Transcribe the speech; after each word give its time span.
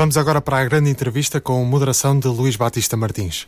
Vamos 0.00 0.16
agora 0.16 0.40
para 0.40 0.58
a 0.58 0.64
grande 0.64 0.88
entrevista 0.88 1.42
com 1.42 1.62
moderação 1.62 2.18
de 2.18 2.26
Luís 2.26 2.56
Batista 2.56 2.96
Martins. 2.96 3.46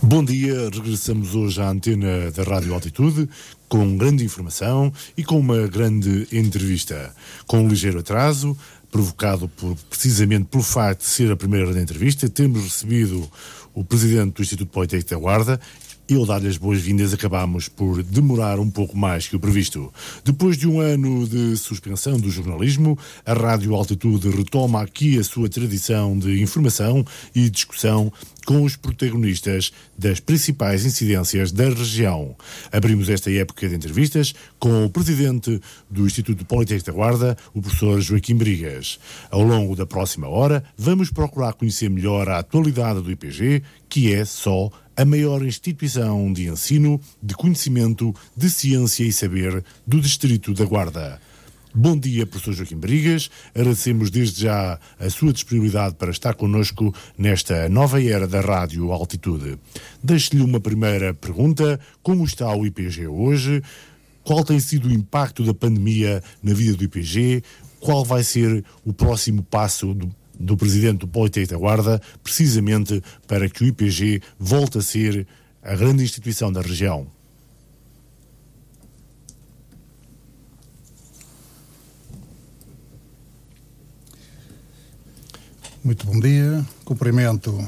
Bom 0.00 0.24
dia, 0.24 0.70
regressamos 0.72 1.34
hoje 1.34 1.60
à 1.60 1.68
antena 1.68 2.30
da 2.30 2.42
Rádio 2.42 2.72
Altitude 2.72 3.28
com 3.68 3.98
grande 3.98 4.24
informação 4.24 4.90
e 5.14 5.22
com 5.22 5.38
uma 5.38 5.66
grande 5.68 6.26
entrevista. 6.32 7.14
Com 7.46 7.64
um 7.64 7.68
ligeiro 7.68 7.98
atraso, 7.98 8.56
provocado 8.90 9.46
por, 9.46 9.76
precisamente 9.90 10.46
pelo 10.46 10.62
facto 10.62 11.00
de 11.00 11.08
ser 11.08 11.30
a 11.30 11.36
primeira 11.36 11.78
entrevista, 11.78 12.30
temos 12.30 12.62
recebido 12.62 13.30
o 13.74 13.84
presidente 13.84 14.32
do 14.32 14.40
Instituto 14.40 14.70
Politécnico 14.70 15.10
da 15.10 15.20
Guarda 15.20 15.60
e 16.08 16.14
ao 16.14 16.26
dar-lhe 16.26 16.48
as 16.48 16.56
boas-vindas 16.56 17.12
acabámos 17.12 17.68
por 17.68 18.02
demorar 18.02 18.58
um 18.58 18.70
pouco 18.70 18.96
mais 18.96 19.26
que 19.26 19.36
o 19.36 19.40
previsto. 19.40 19.92
Depois 20.24 20.56
de 20.56 20.68
um 20.68 20.80
ano 20.80 21.26
de 21.26 21.56
suspensão 21.56 22.18
do 22.18 22.30
jornalismo, 22.30 22.98
a 23.24 23.32
Rádio 23.32 23.74
Altitude 23.74 24.28
retoma 24.30 24.82
aqui 24.82 25.18
a 25.18 25.24
sua 25.24 25.48
tradição 25.48 26.18
de 26.18 26.42
informação 26.42 27.04
e 27.34 27.48
discussão 27.48 28.12
com 28.44 28.62
os 28.62 28.76
protagonistas 28.76 29.72
das 29.96 30.20
principais 30.20 30.84
incidências 30.84 31.52
da 31.52 31.68
região. 31.68 32.34
Abrimos 32.72 33.08
esta 33.08 33.30
época 33.30 33.68
de 33.68 33.74
entrevistas 33.74 34.34
com 34.58 34.84
o 34.84 34.90
presidente 34.90 35.60
do 35.88 36.06
Instituto 36.06 36.44
Politécnico 36.44 36.86
da 36.86 36.92
Guarda, 36.92 37.36
o 37.54 37.62
professor 37.62 38.00
Joaquim 38.00 38.34
Brigas. 38.34 38.98
Ao 39.30 39.42
longo 39.42 39.76
da 39.76 39.86
próxima 39.86 40.28
hora, 40.28 40.64
vamos 40.76 41.10
procurar 41.10 41.52
conhecer 41.54 41.88
melhor 41.88 42.28
a 42.28 42.38
atualidade 42.38 43.00
do 43.00 43.10
IPG, 43.10 43.62
que 43.88 44.12
é 44.12 44.24
só 44.24 44.70
a 44.96 45.04
maior 45.04 45.44
instituição 45.44 46.32
de 46.32 46.48
ensino, 46.48 47.00
de 47.22 47.34
conhecimento, 47.34 48.14
de 48.36 48.50
ciência 48.50 49.04
e 49.04 49.12
saber 49.12 49.64
do 49.86 50.00
Distrito 50.00 50.52
da 50.52 50.64
Guarda. 50.64 51.20
Bom 51.74 51.96
dia, 51.96 52.26
professor 52.26 52.52
Joaquim 52.52 52.76
Brigas. 52.76 53.30
Agradecemos 53.54 54.10
desde 54.10 54.42
já 54.42 54.78
a 55.00 55.08
sua 55.08 55.32
disponibilidade 55.32 55.94
para 55.94 56.10
estar 56.10 56.34
connosco 56.34 56.94
nesta 57.16 57.66
nova 57.70 58.02
era 58.02 58.28
da 58.28 58.42
Rádio 58.42 58.92
Altitude. 58.92 59.58
Deixo-lhe 60.02 60.42
uma 60.42 60.60
primeira 60.60 61.14
pergunta. 61.14 61.80
Como 62.02 62.24
está 62.24 62.54
o 62.54 62.66
IPG 62.66 63.06
hoje? 63.06 63.62
Qual 64.22 64.44
tem 64.44 64.60
sido 64.60 64.88
o 64.88 64.92
impacto 64.92 65.42
da 65.42 65.54
pandemia 65.54 66.22
na 66.42 66.52
vida 66.52 66.76
do 66.76 66.84
IPG? 66.84 67.42
Qual 67.80 68.04
vai 68.04 68.22
ser 68.22 68.62
o 68.84 68.92
próximo 68.92 69.42
passo 69.42 69.94
do, 69.94 70.14
do 70.38 70.56
presidente 70.56 71.00
do 71.00 71.08
Politécnico 71.08 71.52
da 71.52 71.58
Guarda, 71.58 72.02
precisamente 72.22 73.02
para 73.26 73.48
que 73.48 73.64
o 73.64 73.66
IPG 73.66 74.22
volte 74.38 74.78
a 74.78 74.82
ser 74.82 75.26
a 75.62 75.74
grande 75.74 76.02
instituição 76.02 76.52
da 76.52 76.60
região? 76.60 77.06
Muito 85.84 86.06
bom 86.06 86.20
dia. 86.20 86.64
Cumprimento 86.84 87.58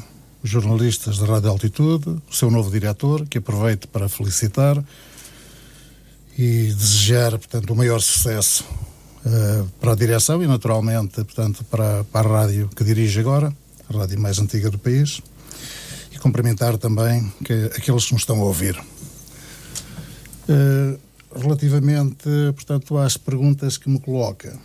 os 0.41 0.49
jornalistas 0.49 1.19
da 1.19 1.27
Rádio 1.27 1.51
Altitude, 1.51 2.11
o 2.31 2.33
seu 2.33 2.51
novo 2.51 2.71
diretor, 2.71 3.27
que 3.27 3.39
aproveito 3.39 3.89
para 3.89 4.09
felicitar 4.09 4.83
e 6.39 6.73
desejar, 6.73 7.31
portanto, 7.31 7.73
o 7.73 7.77
maior 7.77 8.01
sucesso 8.01 8.65
uh, 9.27 9.69
para 9.81 9.93
a 9.93 9.95
direção 9.95 10.43
e, 10.43 10.47
naturalmente, 10.47 11.23
portanto, 11.25 11.65
para, 11.65 12.05
para 12.05 12.29
a 12.29 12.43
rádio 12.43 12.69
que 12.75 12.85
dirige 12.85 13.21
agora, 13.21 13.55
a 13.89 13.99
rádio 13.99 14.21
mais 14.21 14.39
antiga 14.39 14.71
do 14.71 14.79
país, 14.79 15.21
e 16.13 16.19
cumprimentar 16.19 16.79
também 16.79 17.33
que, 17.45 17.71
aqueles 17.77 18.05
que 18.07 18.15
me 18.15 18.21
estão 18.21 18.41
a 18.41 18.45
ouvir. 18.45 18.79
Uh, 20.49 20.99
relativamente, 21.35 22.29
portanto, 22.55 22.99
às 22.99 23.17
perguntas 23.17 23.77
que 23.77 23.89
me 23.89 23.99
coloca, 23.99 24.59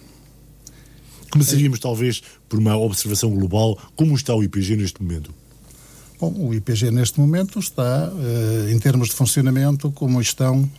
Começaríamos, 1.31 1.79
talvez, 1.79 2.21
por 2.47 2.57
uma 2.57 2.75
observação 2.75 3.29
global. 3.29 3.77
Como 3.95 4.15
está 4.15 4.33
o 4.33 4.43
IPG 4.43 4.75
neste 4.75 5.01
momento? 5.01 5.33
Bom, 6.19 6.33
o 6.37 6.53
IPG 6.53 6.91
neste 6.91 7.19
momento 7.19 7.59
está, 7.59 8.11
eh, 8.11 8.71
em 8.71 8.79
termos 8.79 9.09
de 9.09 9.13
funcionamento, 9.13 9.91
como 9.91 10.19
estão 10.19 10.69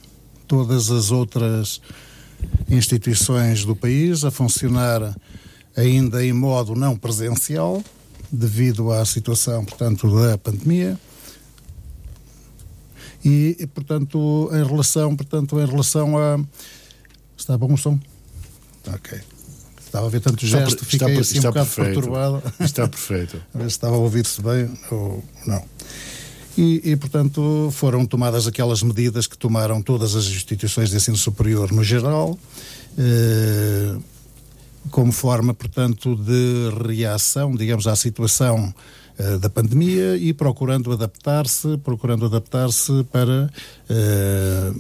todas 0.47 0.91
as 0.91 1.13
outras 1.13 1.81
instituições 2.69 3.65
do 3.65 3.75
país, 3.75 4.25
a 4.25 4.31
funcionar 4.31 5.15
ainda 5.77 6.25
em 6.25 6.33
modo 6.33 6.75
não 6.75 6.97
presencial, 6.97 7.83
devido 8.31 8.93
à 8.93 9.05
situação, 9.05 9.65
portanto, 9.65 10.09
da 10.21 10.39
pandemia. 10.39 10.99
E, 13.25 13.69
portanto, 13.75 14.51
em 14.53 14.65
relação, 14.65 15.15
portanto, 15.15 15.61
em 15.61 15.67
relação 15.67 16.17
a... 16.17 16.41
Está 17.37 17.57
bom 17.57 17.73
o 17.73 17.77
som? 17.77 17.99
Ok. 18.87 19.21
Estava 19.85 20.07
a 20.07 20.09
ver 20.09 20.21
tanto 20.21 20.47
gesto, 20.47 20.85
está, 20.85 20.87
fiquei 20.87 21.09
está, 21.09 21.21
assim 21.21 21.37
está 21.39 21.49
um 21.49 21.53
bocado 21.53 21.71
perfeito. 21.71 21.95
perturbado. 21.95 22.43
Está 22.61 22.89
perfeito. 22.89 23.43
a 23.53 23.59
ver 23.59 23.65
se 23.65 23.71
estava 23.71 23.97
a 23.97 23.99
ouvir-se 23.99 24.41
bem 24.41 24.71
ou 24.91 25.25
não. 25.47 25.65
E, 26.59 26.93
e, 26.93 26.97
portanto, 26.97 27.71
foram 27.73 28.05
tomadas 28.05 28.47
aquelas 28.47 28.83
medidas 28.83 29.27
que 29.27 29.39
tomaram 29.39 29.81
todas 29.81 30.15
as 30.15 30.27
instituições 30.27 30.91
de 30.91 30.97
ensino 30.97 31.17
superior 31.17 31.71
no 31.73 31.83
geral, 31.83 32.39
eh, 32.99 33.97
como 34.91 35.13
forma, 35.13 35.55
portanto, 35.55 36.17
de 36.17 36.71
reação, 36.87 37.55
digamos, 37.55 37.87
à 37.87 37.95
situação 37.95 38.75
eh, 39.19 39.39
da 39.39 39.51
pandemia 39.51 40.17
e 40.17 40.33
procurando 40.33 40.91
adaptar-se, 40.93 41.77
procurando 41.79 42.27
adaptar-se 42.27 43.05
para 43.13 43.51
eh, 43.89 44.73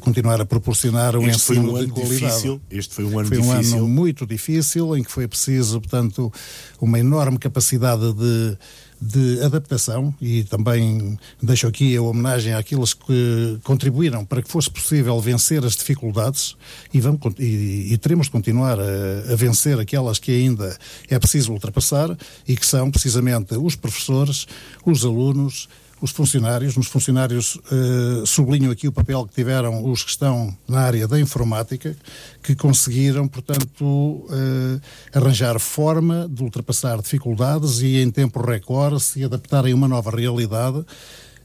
continuar 0.00 0.40
a 0.40 0.44
proporcionar 0.44 1.16
um 1.16 1.26
este 1.26 1.52
ensino 1.52 1.72
foi 1.72 1.82
um 1.82 1.86
de 1.86 1.92
qualidade. 1.92 2.20
Difícil. 2.20 2.60
Este 2.70 2.94
foi 2.94 3.04
um 3.04 3.18
ano 3.18 3.28
foi 3.28 3.38
difícil. 3.38 3.76
um 3.76 3.78
ano 3.78 3.88
muito 3.88 4.26
difícil, 4.26 4.96
em 4.96 5.02
que 5.02 5.10
foi 5.10 5.26
preciso, 5.26 5.80
portanto, 5.80 6.32
uma 6.80 6.98
enorme 6.98 7.38
capacidade 7.38 8.12
de, 8.12 8.58
de 9.00 9.42
adaptação 9.42 10.14
e 10.20 10.44
também 10.44 11.18
deixo 11.42 11.66
aqui 11.66 11.96
a 11.96 12.02
homenagem 12.02 12.54
àqueles 12.54 12.94
que 12.94 13.58
contribuíram 13.62 14.24
para 14.24 14.42
que 14.42 14.50
fosse 14.50 14.70
possível 14.70 15.20
vencer 15.20 15.64
as 15.64 15.76
dificuldades 15.76 16.56
e, 16.92 17.00
vamos, 17.00 17.20
e, 17.38 17.92
e 17.92 17.98
teremos 17.98 18.26
de 18.26 18.32
continuar 18.32 18.78
a, 18.80 19.32
a, 19.32 19.36
vencer 19.36 19.78
aquelas 19.78 20.18
que 20.18 20.32
ainda 20.32 20.76
é 21.08 21.18
preciso 21.18 21.52
ultrapassar 21.52 22.16
e 22.46 22.56
que 22.56 22.64
são 22.64 22.90
precisamente 22.90 23.54
os 23.54 23.76
professores, 23.76 24.46
os 24.84 25.04
alunos, 25.04 25.68
os 26.00 26.10
funcionários. 26.10 26.76
Nos 26.76 26.86
funcionários 26.86 27.56
uh, 27.56 28.26
sublinho 28.26 28.70
aqui 28.70 28.86
o 28.86 28.92
papel 28.92 29.26
que 29.26 29.34
tiveram 29.34 29.84
os 29.90 30.02
que 30.02 30.10
estão 30.10 30.56
na 30.68 30.80
área 30.80 31.08
da 31.08 31.18
informática, 31.18 31.96
que 32.42 32.54
conseguiram, 32.54 33.26
portanto, 33.26 33.84
uh, 33.84 34.80
arranjar 35.12 35.58
forma 35.58 36.28
de 36.30 36.42
ultrapassar 36.42 37.00
dificuldades 37.00 37.80
e 37.80 37.98
em 37.98 38.10
tempo 38.10 38.40
recorde 38.40 39.00
se 39.00 39.24
adaptarem 39.24 39.72
a 39.72 39.76
uma 39.76 39.88
nova 39.88 40.10
realidade 40.10 40.84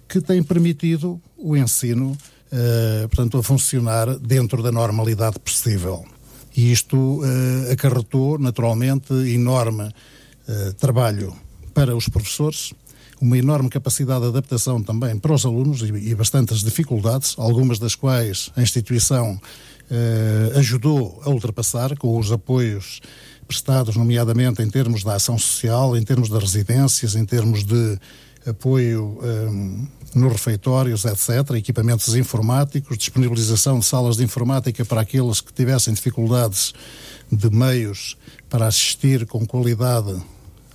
que 0.07 0.19
tem 0.19 0.43
permitido 0.43 1.21
o 1.37 1.55
ensino, 1.55 2.11
uh, 2.11 3.07
portanto, 3.07 3.37
a 3.37 3.43
funcionar 3.43 4.17
dentro 4.17 4.61
da 4.61 4.71
normalidade 4.71 5.39
possível. 5.39 6.05
E 6.53 6.69
isto 6.69 7.21
acarretou, 7.71 8.37
naturalmente, 8.37 9.13
enorme 9.13 9.89
trabalho 10.77 11.33
para 11.73 11.95
os 11.95 12.09
professores, 12.09 12.73
uma 13.21 13.37
enorme 13.37 13.69
capacidade 13.69 14.21
de 14.21 14.27
adaptação 14.27 14.81
também 14.81 15.17
para 15.19 15.33
os 15.33 15.45
alunos 15.45 15.81
e, 15.81 16.09
e 16.09 16.15
bastantes 16.15 16.61
dificuldades, 16.61 17.35
algumas 17.37 17.77
das 17.77 17.93
quais 17.93 18.51
a 18.55 18.61
instituição 18.61 19.39
eh, 19.91 20.53
ajudou 20.55 21.21
a 21.23 21.29
ultrapassar 21.29 21.95
com 21.97 22.17
os 22.17 22.31
apoios 22.31 22.99
prestados, 23.47 23.95
nomeadamente 23.95 24.61
em 24.61 24.69
termos 24.69 25.03
da 25.03 25.15
ação 25.15 25.37
social, 25.37 25.95
em 25.95 26.03
termos 26.03 26.29
de 26.29 26.37
residências, 26.37 27.15
em 27.15 27.25
termos 27.25 27.63
de 27.63 27.99
apoio 28.47 29.19
um, 29.21 29.87
eh, 30.15 30.17
nos 30.17 30.31
refeitórios, 30.31 31.05
etc., 31.05 31.51
equipamentos 31.55 32.15
informáticos, 32.15 32.97
disponibilização 32.97 33.79
de 33.79 33.85
salas 33.85 34.17
de 34.17 34.23
informática 34.23 34.83
para 34.83 35.01
aqueles 35.01 35.41
que 35.41 35.53
tivessem 35.53 35.93
dificuldades 35.93 36.73
de 37.31 37.49
meios 37.49 38.17
para 38.49 38.65
assistir 38.65 39.27
com 39.27 39.45
qualidade 39.45 40.19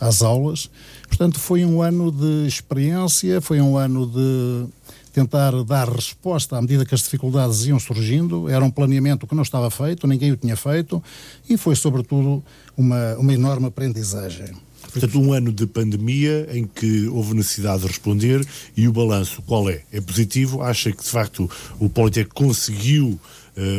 às 0.01 0.23
aulas. 0.23 0.71
Portanto, 1.09 1.39
foi 1.39 1.65
um 1.65 1.83
ano 1.83 2.11
de 2.11 2.47
experiência, 2.47 3.41
foi 3.41 3.61
um 3.61 3.77
ano 3.77 4.07
de 4.07 4.67
tentar 5.13 5.51
dar 5.65 5.89
resposta 5.89 6.59
à 6.59 6.61
medida 6.61 6.85
que 6.85 6.95
as 6.95 7.01
dificuldades 7.01 7.65
iam 7.65 7.79
surgindo. 7.79 8.49
Era 8.51 8.65
um 8.65 8.71
planeamento 8.71 9.27
que 9.27 9.35
não 9.35 9.43
estava 9.43 9.71
feito, 9.71 10.07
ninguém 10.07 10.31
o 10.31 10.37
tinha 10.37 10.57
feito, 10.57 11.03
e 11.49 11.57
foi, 11.57 11.75
sobretudo, 11.75 12.45
uma, 12.77 13.15
uma 13.15 13.33
enorme 13.33 13.67
aprendizagem. 13.67 14.55
Portanto, 14.93 15.21
um 15.21 15.33
ano 15.33 15.53
de 15.53 15.67
pandemia 15.67 16.49
em 16.53 16.65
que 16.65 17.09
houve 17.09 17.35
necessidade 17.35 17.83
de 17.83 17.89
responder 17.89 18.47
e 18.77 18.87
o 18.87 18.93
balanço 18.93 19.43
qual 19.43 19.69
é? 19.69 19.83
É 19.93 20.01
positivo? 20.01 20.63
Acha 20.63 20.93
que, 20.93 21.03
de 21.03 21.09
facto, 21.09 21.51
o 21.79 21.89
Politécnico 21.89 22.35
conseguiu 22.35 23.19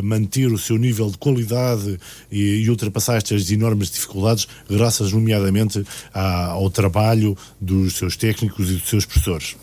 manter 0.03 0.47
o 0.47 0.57
seu 0.57 0.77
nível 0.77 1.09
de 1.09 1.17
qualidade 1.17 1.99
e, 2.31 2.63
e 2.63 2.69
ultrapassar 2.69 3.17
estas 3.17 3.49
enormes 3.51 3.89
dificuldades, 3.89 4.47
graças, 4.69 5.11
nomeadamente, 5.11 5.83
à, 6.13 6.47
ao 6.47 6.69
trabalho 6.69 7.37
dos 7.59 7.95
seus 7.95 8.17
técnicos 8.17 8.69
e 8.69 8.73
dos 8.73 8.89
seus 8.89 9.05
professores? 9.05 9.55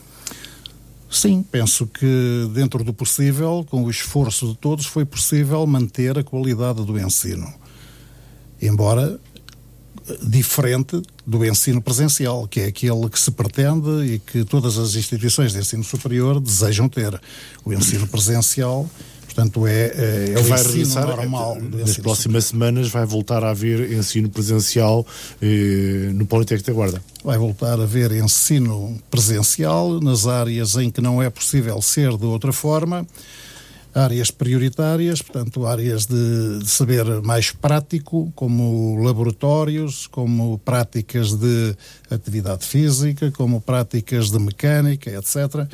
Sim, 1.09 1.43
penso 1.49 1.87
que 1.87 2.49
dentro 2.53 2.83
do 2.83 2.93
possível, 2.93 3.65
com 3.69 3.83
o 3.83 3.89
esforço 3.89 4.47
de 4.47 4.57
todos, 4.57 4.85
foi 4.85 5.05
possível 5.05 5.65
manter 5.65 6.17
a 6.17 6.23
qualidade 6.23 6.83
do 6.83 6.99
ensino. 6.99 7.53
Embora 8.61 9.19
diferente 10.21 11.01
do 11.25 11.43
ensino 11.43 11.81
presencial, 11.81 12.47
que 12.47 12.59
é 12.59 12.65
aquele 12.65 13.09
que 13.09 13.19
se 13.19 13.31
pretende 13.31 14.05
e 14.05 14.19
que 14.19 14.43
todas 14.45 14.77
as 14.77 14.95
instituições 14.95 15.53
de 15.53 15.59
ensino 15.59 15.83
superior 15.83 16.39
desejam 16.39 16.87
ter. 16.87 17.19
O 17.63 17.73
ensino 17.73 18.07
presencial 18.07 18.89
Portanto, 19.35 19.67
é, 19.67 19.87
é, 19.87 20.33
é 20.33 20.39
o 20.39 20.43
vai 20.43 20.61
ensino 20.61 21.01
normal. 21.07 21.57
Eh, 21.57 21.81
nas 21.81 21.97
próximas 21.97 22.45
semanas 22.45 22.87
vai 22.87 23.05
voltar 23.05 23.43
a 23.43 23.49
haver 23.49 23.91
ensino 23.91 24.29
presencial 24.29 25.05
eh, 25.41 26.09
no 26.13 26.25
Politécnico 26.25 26.67
da 26.67 26.73
Guarda. 26.73 27.01
Vai 27.21 27.37
voltar 27.37 27.77
a 27.77 27.83
haver 27.83 28.13
ensino 28.13 28.97
presencial 29.11 29.99
nas 29.99 30.25
áreas 30.25 30.75
em 30.77 30.89
que 30.89 31.01
não 31.01 31.21
é 31.21 31.29
possível 31.29 31.81
ser 31.81 32.15
de 32.15 32.25
outra 32.25 32.53
forma 32.53 33.05
áreas 33.93 34.29
prioritárias, 34.29 35.21
portanto, 35.21 35.65
áreas 35.65 36.05
de, 36.05 36.59
de, 36.59 36.69
saber 36.69 37.05
mais 37.21 37.51
prático, 37.51 38.29
como 38.35 39.01
laboratórios, 39.01 40.05
como 40.07 40.57
práticas 40.59 41.33
de 41.33 41.73
atividade 42.09 42.65
física, 42.65 43.31
como 43.31 43.61
práticas 43.61 44.29
de 44.29 44.37
mecânica, 44.37 45.09
etc., 45.09 45.65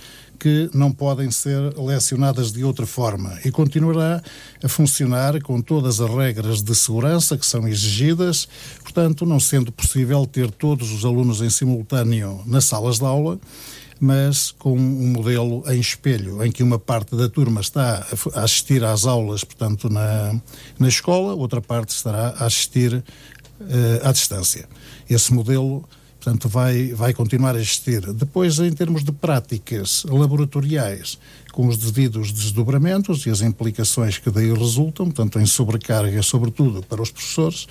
que 0.42 0.72
não 0.74 0.92
podem 0.92 1.30
ser 1.30 1.78
lecionadas 1.78 2.52
de 2.52 2.64
outra 2.64 2.88
forma 2.88 3.38
e 3.46 3.52
continuará 3.52 4.24
a 4.64 4.68
funcionar 4.68 5.40
com 5.44 5.62
todas 5.62 6.02
as 6.02 6.10
regras 6.10 6.64
de 6.64 6.74
segurança 6.74 7.38
que 7.38 7.46
são 7.46 7.68
exigidas, 7.68 8.48
portanto, 8.82 9.24
não 9.24 9.40
sendo 9.40 9.72
possível 9.72 10.26
ter 10.26 10.50
todos 10.50 10.92
os 10.92 11.06
alunos 11.06 11.42
em 11.42 11.50
simultâneo 11.52 12.42
nas 12.48 12.66
salas 12.66 12.98
de 12.98 13.06
aula 13.06 13.40
mas 14.04 14.50
com 14.50 14.74
um 14.76 15.12
modelo 15.12 15.64
em 15.68 15.80
espelho, 15.80 16.44
em 16.44 16.52
que 16.52 16.64
uma 16.64 16.80
parte 16.80 17.16
da 17.16 17.30
turma 17.30 17.62
está 17.62 18.04
a 18.34 18.42
assistir 18.42 18.84
às 18.84 19.06
aulas, 19.06 19.44
portanto, 19.44 19.92
na, 19.92 20.42
na 20.80 20.88
escola, 20.88 21.36
outra 21.36 21.62
parte 21.62 21.90
estará 21.90 22.30
a 22.30 22.48
assistir 22.48 22.96
uh, 22.96 23.04
à 24.02 24.12
distância. 24.12 24.68
Esse 25.08 25.32
modelo 25.32 25.88
Portanto, 26.22 26.48
vai, 26.48 26.90
vai 26.94 27.16
continuar 27.16 27.56
a 27.56 27.60
existir. 27.60 28.00
Depois, 28.14 28.60
em 28.60 28.72
termos 28.72 29.04
de 29.04 29.12
práticas 29.12 30.04
laboratoriais, 30.08 31.18
com 31.52 31.66
os 31.66 31.78
devidos 31.78 32.32
desdobramentos 32.32 33.26
e 33.26 33.32
as 33.32 33.42
implicações 33.42 34.20
que 34.20 34.30
daí 34.30 34.54
resultam, 34.54 35.08
portanto, 35.08 35.40
em 35.40 35.48
sobrecarga, 35.48 36.22
sobretudo 36.22 36.84
para 36.84 37.02
os 37.02 37.10
professores, 37.10 37.68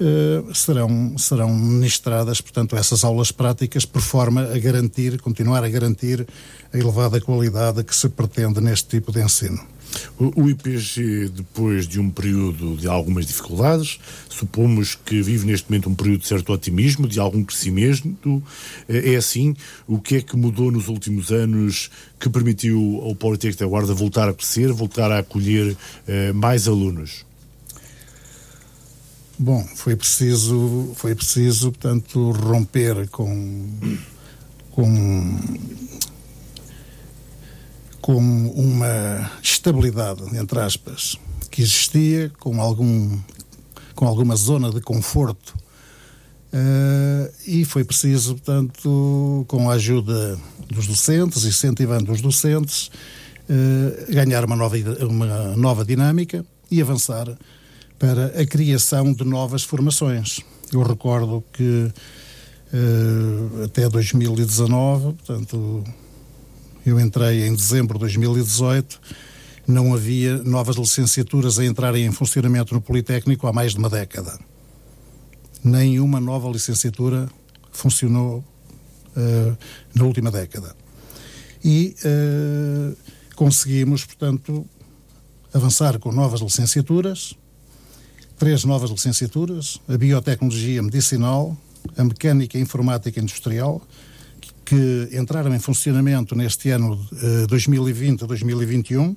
eh, 0.00 0.42
serão, 0.54 1.18
serão 1.18 1.54
ministradas, 1.54 2.40
portanto, 2.40 2.74
essas 2.74 3.04
aulas 3.04 3.30
práticas 3.30 3.84
por 3.84 4.00
forma 4.00 4.44
a 4.44 4.58
garantir, 4.58 5.20
continuar 5.20 5.62
a 5.62 5.68
garantir 5.68 6.26
a 6.72 6.78
elevada 6.78 7.20
qualidade 7.20 7.84
que 7.84 7.94
se 7.94 8.08
pretende 8.08 8.62
neste 8.62 8.88
tipo 8.88 9.12
de 9.12 9.22
ensino. 9.22 9.60
O 10.18 10.48
IPG, 10.48 11.30
depois 11.34 11.88
de 11.88 11.98
um 11.98 12.10
período 12.10 12.76
de 12.76 12.86
algumas 12.86 13.26
dificuldades, 13.26 13.98
supomos 14.28 14.94
que 14.94 15.22
vive 15.22 15.46
neste 15.46 15.70
momento 15.70 15.88
um 15.88 15.94
período 15.94 16.20
de 16.20 16.28
certo 16.28 16.52
otimismo, 16.52 17.08
de 17.08 17.18
algum 17.18 17.42
crescimento. 17.42 18.42
É 18.88 19.16
assim, 19.16 19.56
o 19.86 19.98
que 19.98 20.16
é 20.16 20.20
que 20.20 20.36
mudou 20.36 20.70
nos 20.70 20.88
últimos 20.88 21.30
anos 21.30 21.90
que 22.18 22.28
permitiu 22.28 23.00
ao 23.02 23.14
Politécnico 23.14 23.60
da 23.60 23.66
Guarda 23.66 23.94
voltar 23.94 24.28
a 24.28 24.34
crescer, 24.34 24.72
voltar 24.72 25.10
a 25.10 25.20
acolher 25.20 25.76
eh, 26.06 26.32
mais 26.32 26.68
alunos? 26.68 27.24
Bom, 29.38 29.66
foi 29.74 29.96
preciso, 29.96 30.92
foi 30.94 31.14
preciso, 31.14 31.72
portanto, 31.72 32.30
romper 32.30 33.08
com, 33.08 33.70
com 34.70 35.38
com 38.10 38.48
uma 38.56 39.30
estabilidade, 39.40 40.20
entre 40.36 40.58
aspas, 40.58 41.16
que 41.48 41.62
existia, 41.62 42.28
com, 42.40 42.60
algum, 42.60 43.16
com 43.94 44.04
alguma 44.04 44.34
zona 44.34 44.68
de 44.72 44.80
conforto. 44.80 45.54
Uh, 46.52 47.32
e 47.46 47.64
foi 47.64 47.84
preciso, 47.84 48.34
portanto, 48.34 49.44
com 49.46 49.70
a 49.70 49.74
ajuda 49.74 50.36
dos 50.68 50.88
docentes, 50.88 51.44
incentivando 51.44 52.10
os 52.10 52.20
docentes, 52.20 52.90
uh, 53.48 54.12
ganhar 54.12 54.44
uma 54.44 54.56
nova, 54.56 54.76
uma 55.08 55.56
nova 55.56 55.84
dinâmica 55.84 56.44
e 56.68 56.82
avançar 56.82 57.28
para 57.96 58.26
a 58.40 58.44
criação 58.44 59.12
de 59.12 59.22
novas 59.22 59.62
formações. 59.62 60.40
Eu 60.72 60.82
recordo 60.82 61.44
que 61.52 61.92
uh, 62.74 63.64
até 63.66 63.88
2019, 63.88 65.12
portanto, 65.12 65.84
eu 66.84 66.98
entrei 66.98 67.46
em 67.46 67.54
dezembro 67.54 67.94
de 67.94 68.00
2018, 68.00 69.00
não 69.66 69.94
havia 69.94 70.38
novas 70.38 70.76
licenciaturas 70.76 71.58
a 71.58 71.64
entrarem 71.64 72.06
em 72.06 72.12
funcionamento 72.12 72.74
no 72.74 72.80
Politécnico 72.80 73.46
há 73.46 73.52
mais 73.52 73.72
de 73.72 73.78
uma 73.78 73.88
década. 73.88 74.38
Nenhuma 75.62 76.18
nova 76.20 76.48
licenciatura 76.48 77.28
funcionou 77.70 78.44
uh, 79.16 79.56
na 79.94 80.04
última 80.04 80.30
década. 80.30 80.74
E 81.62 81.94
uh, 82.04 82.96
conseguimos, 83.36 84.04
portanto, 84.04 84.66
avançar 85.52 85.98
com 85.98 86.10
novas 86.10 86.40
licenciaturas, 86.40 87.34
três 88.38 88.64
novas 88.64 88.90
licenciaturas, 88.90 89.78
a 89.86 89.96
biotecnologia 89.98 90.82
medicinal, 90.82 91.56
a 91.96 92.04
mecânica 92.04 92.58
informática 92.58 93.20
industrial, 93.20 93.82
que 94.70 95.08
entraram 95.18 95.52
em 95.52 95.58
funcionamento 95.58 96.36
neste 96.36 96.70
ano 96.70 96.92
uh, 96.92 97.46
2020 97.48 98.22
a 98.22 98.26
2021 98.28 99.16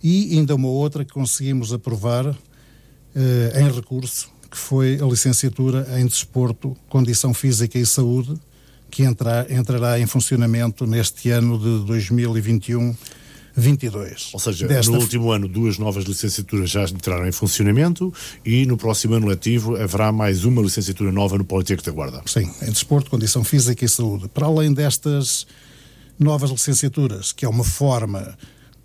e 0.00 0.38
ainda 0.38 0.54
uma 0.54 0.68
outra 0.68 1.04
que 1.04 1.12
conseguimos 1.12 1.72
aprovar 1.72 2.24
uh, 2.24 2.36
em 3.58 3.68
recurso, 3.68 4.30
que 4.48 4.56
foi 4.56 5.00
a 5.02 5.06
licenciatura 5.06 5.88
em 5.98 6.06
Desporto, 6.06 6.76
Condição 6.88 7.34
Física 7.34 7.80
e 7.80 7.84
Saúde, 7.84 8.38
que 8.88 9.02
entra, 9.02 9.44
entrará 9.50 9.98
em 9.98 10.06
funcionamento 10.06 10.86
neste 10.86 11.30
ano 11.30 11.58
de 11.58 11.84
2021 11.84 12.94
22. 13.58 14.30
Ou 14.32 14.40
seja, 14.40 14.68
Desta... 14.68 14.92
no 14.92 14.98
último 14.98 15.30
ano, 15.32 15.48
duas 15.48 15.78
novas 15.78 16.04
licenciaturas 16.04 16.70
já 16.70 16.84
entraram 16.84 17.26
em 17.26 17.32
funcionamento 17.32 18.12
e 18.44 18.64
no 18.64 18.76
próximo 18.76 19.14
ano 19.14 19.26
letivo 19.26 19.76
haverá 19.76 20.12
mais 20.12 20.44
uma 20.44 20.62
licenciatura 20.62 21.10
nova 21.10 21.36
no 21.36 21.44
Politécnico 21.44 21.90
da 21.90 21.92
Guarda. 21.94 22.22
Sim, 22.26 22.50
em 22.62 22.70
Desporto, 22.70 23.10
Condição 23.10 23.42
Física 23.42 23.84
e 23.84 23.88
Saúde. 23.88 24.28
Para 24.28 24.46
além 24.46 24.72
destas 24.72 25.46
novas 26.18 26.50
licenciaturas, 26.50 27.32
que 27.32 27.44
é 27.44 27.48
uma 27.48 27.64
forma 27.64 28.36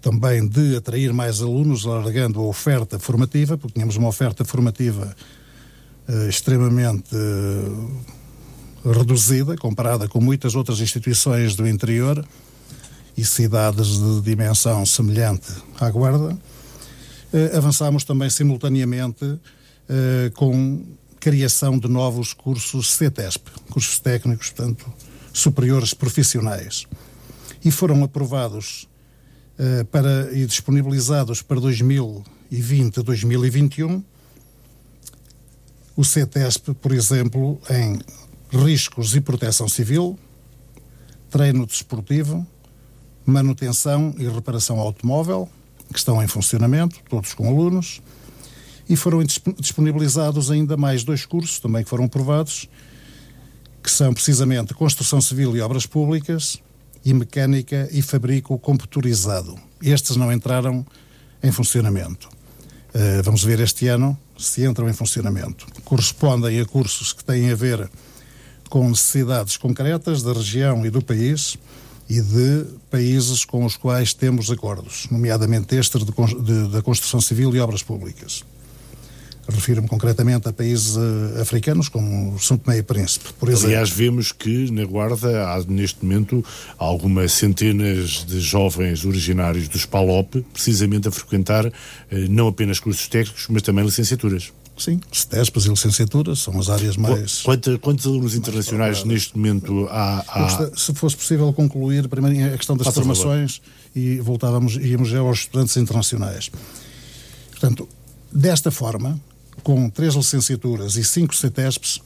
também 0.01 0.45
de 0.45 0.75
atrair 0.75 1.13
mais 1.13 1.41
alunos, 1.41 1.85
alargando 1.85 2.39
a 2.41 2.43
oferta 2.43 2.99
formativa, 2.99 3.57
porque 3.57 3.75
tínhamos 3.75 3.95
uma 3.95 4.09
oferta 4.09 4.43
formativa 4.43 5.15
uh, 6.09 6.29
extremamente 6.29 7.15
uh, 7.15 8.91
reduzida, 8.91 9.55
comparada 9.55 10.07
com 10.09 10.19
muitas 10.19 10.55
outras 10.55 10.81
instituições 10.81 11.55
do 11.55 11.67
interior 11.67 12.25
e 13.15 13.24
cidades 13.24 14.00
de 14.00 14.22
dimensão 14.22 14.86
semelhante 14.86 15.51
à 15.79 15.89
Guarda, 15.89 16.38
eh, 17.32 17.58
avançámos 17.58 18.03
também 18.03 18.29
simultaneamente 18.29 19.39
eh, 19.89 20.32
com 20.36 20.84
criação 21.20 21.77
de 21.77 21.88
novos 21.88 22.34
cursos 22.34 22.91
CETESP, 22.91 23.50
cursos 23.70 24.00
técnicos, 24.00 24.50
portanto, 24.50 24.91
superiores 25.32 25.93
profissionais. 25.93 26.86
E 27.63 27.72
foram 27.72 28.03
aprovados 28.03 28.88
eh, 29.58 29.84
para, 29.86 30.29
e 30.34 30.46
disponibilizados 30.46 31.41
para 31.41 31.60
2020 31.60 33.00
a 33.00 33.03
2021 33.03 34.03
o 35.96 36.03
CETESP, 36.03 36.74
por 36.74 36.91
exemplo, 36.91 37.60
em 37.70 38.00
riscos 38.51 39.15
e 39.15 39.22
proteção 39.22 39.67
civil, 39.67 40.17
treino 41.29 41.65
desportivo, 41.65 42.46
manutenção 43.25 44.13
e 44.18 44.27
reparação 44.27 44.80
automóvel, 44.80 45.50
que 45.92 45.98
estão 45.98 46.22
em 46.22 46.27
funcionamento, 46.27 47.00
todos 47.10 47.34
com 47.34 47.48
alunos, 47.48 48.01
e 48.89 48.96
foram 48.96 49.24
disponibilizados 49.24 50.51
ainda 50.51 50.75
mais 50.75 51.03
dois 51.03 51.25
cursos, 51.25 51.60
também 51.60 51.84
que 51.84 51.89
foram 51.89 52.06
aprovados, 52.06 52.68
que 53.82 53.92
são 53.92 54.13
precisamente 54.13 54.74
Construção 54.74 55.22
Civil 55.22 55.56
e 55.56 55.62
Obras 55.62 55.86
Públicas 55.86 56.60
e 57.03 57.13
Mecânica 57.13 57.89
e 57.92 58.01
Fabrico 58.01 58.58
Computurizado. 58.58 59.58
Estes 59.82 60.15
não 60.15 60.32
entraram 60.32 60.86
em 61.42 61.51
funcionamento. 61.51 62.30
Uh, 62.94 63.24
vamos 63.24 63.44
ver 63.44 63.60
este 63.60 63.88
ano 63.88 64.18
se 64.38 64.65
entram 64.65 64.89
em 64.89 64.94
funcionamento. 64.94 65.65
Correspondem 65.84 66.60
a 66.60 66.65
cursos 66.65 67.13
que 67.13 67.24
têm 67.24 67.51
a 67.51 67.56
ver 67.56 67.89
com 68.70 68.88
necessidades 68.89 69.58
concretas 69.58 70.24
da 70.24 70.34
região 70.34 70.86
e 70.86 70.89
do 70.89 71.01
país 71.01 71.58
e 72.10 72.22
de 72.22 72.65
países 72.89 73.45
com 73.45 73.65
os 73.65 73.75
quais 73.75 74.13
temos 74.13 74.51
acordos, 74.51 75.07
nomeadamente 75.10 75.75
este 75.75 75.98
de, 76.00 76.05
de, 76.05 76.67
da 76.69 76.81
construção 76.81 77.22
civil 77.22 77.55
e 77.55 77.60
obras 77.60 77.81
públicas. 77.81 78.43
Refiro-me 79.48 79.89
concretamente 79.89 80.48
a 80.48 80.53
países 80.53 80.95
uh, 80.95 81.41
africanos 81.41 81.89
como 81.89 82.39
São 82.39 82.57
Tomé 82.57 82.77
e 82.77 82.83
Príncipe, 82.83 83.25
por 83.38 83.50
exemplo. 83.50 83.67
Aliás, 83.67 83.89
vemos 83.89 84.31
que 84.31 84.72
na 84.72 84.86
Guarda 84.86 85.50
há 85.50 85.62
neste 85.65 86.03
momento 86.05 86.43
algumas 86.77 87.33
centenas 87.33 88.25
de 88.25 88.39
jovens 88.39 89.03
originários 89.03 89.67
dos 89.67 89.86
PALOP, 89.86 90.45
precisamente 90.53 91.10
a 91.10 91.12
frequentar 91.12 91.65
uh, 91.65 91.72
não 92.29 92.48
apenas 92.48 92.79
cursos 92.79 93.07
técnicos, 93.10 93.48
mas 93.50 93.62
também 93.62 93.83
licenciaturas. 93.83 94.53
Sim, 94.77 95.00
CETESPAs 95.12 95.65
e 95.65 95.70
licenciaturas 95.70 96.39
são 96.39 96.60
as 96.60 96.70
áreas 96.70 96.98
mais. 96.98 97.42
Quantos, 97.42 97.77
quantos 97.77 98.06
alunos 98.08 98.34
internacionais 98.36 99.03
neste 99.03 99.38
momento 99.38 99.88
há? 99.89 100.25
há... 100.27 100.72
Se 100.75 100.94
fosse 100.96 101.15
possível 101.15 101.53
concluir 101.53 102.08
primeiro 102.08 102.53
a 102.53 102.58
questão 102.58 102.75
das 102.75 102.88
Passa 102.88 103.00
formações 103.00 103.62
e 103.96 104.18
voltávamos, 104.20 104.75
íamos 104.75 105.10
já 105.10 105.20
aos 105.20 105.39
estudantes 105.39 105.77
internacionais. 105.77 106.50
Portanto, 107.51 107.88
desta 108.32 108.72
forma, 108.72 109.20
com 109.62 109.89
três 109.89 110.15
licenciaturas 110.15 110.96
e 110.96 111.03
cinco 111.03 111.36
CETESPs, 111.36 112.01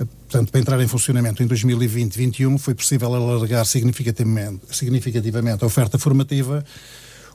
eh, 0.00 0.04
portanto, 0.04 0.50
para 0.50 0.60
entrar 0.60 0.80
em 0.80 0.88
funcionamento 0.88 1.42
em 1.42 1.46
2020-21, 1.46 2.58
foi 2.58 2.74
possível 2.74 3.14
alargar 3.14 3.64
significativamente, 3.64 4.62
significativamente 4.72 5.62
a 5.62 5.66
oferta 5.66 5.98
formativa, 5.98 6.64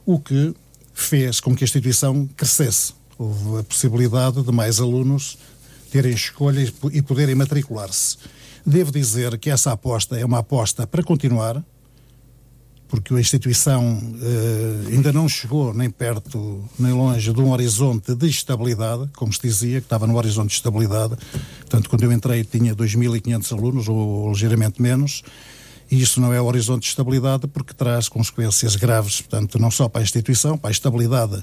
o 0.04 0.20
que 0.20 0.54
fez 0.92 1.40
com 1.40 1.54
que 1.56 1.64
a 1.64 1.66
instituição 1.66 2.28
crescesse. 2.36 2.92
Houve 3.18 3.58
a 3.58 3.64
possibilidade 3.64 4.42
de 4.42 4.52
mais 4.52 4.78
alunos 4.78 5.36
terem 5.90 6.12
escolha 6.12 6.72
e 6.92 7.02
poderem 7.02 7.34
matricular-se. 7.34 8.16
Devo 8.64 8.92
dizer 8.92 9.36
que 9.38 9.50
essa 9.50 9.72
aposta 9.72 10.16
é 10.18 10.24
uma 10.24 10.38
aposta 10.38 10.86
para 10.86 11.02
continuar, 11.02 11.64
porque 12.86 13.12
a 13.12 13.20
instituição 13.20 14.00
eh, 14.22 14.92
ainda 14.92 15.12
não 15.12 15.28
chegou 15.28 15.74
nem 15.74 15.90
perto 15.90 16.64
nem 16.78 16.92
longe 16.92 17.32
de 17.32 17.40
um 17.40 17.50
horizonte 17.50 18.14
de 18.14 18.28
estabilidade, 18.28 19.08
como 19.16 19.32
se 19.32 19.40
dizia, 19.42 19.80
que 19.80 19.86
estava 19.86 20.06
no 20.06 20.16
horizonte 20.16 20.50
de 20.50 20.54
estabilidade. 20.54 21.16
Portanto, 21.60 21.90
quando 21.90 22.04
eu 22.04 22.12
entrei 22.12 22.44
tinha 22.44 22.74
2.500 22.74 23.52
alunos, 23.52 23.88
ou, 23.88 23.96
ou 23.96 24.32
ligeiramente 24.32 24.80
menos, 24.80 25.22
e 25.90 26.00
isso 26.00 26.20
não 26.20 26.32
é 26.32 26.40
o 26.40 26.44
horizonte 26.44 26.82
de 26.82 26.88
estabilidade 26.88 27.46
porque 27.46 27.74
traz 27.74 28.08
consequências 28.08 28.76
graves, 28.76 29.20
portanto, 29.20 29.58
não 29.58 29.70
só 29.70 29.88
para 29.88 30.02
a 30.02 30.04
instituição, 30.04 30.56
para 30.56 30.70
a 30.70 30.72
estabilidade 30.72 31.42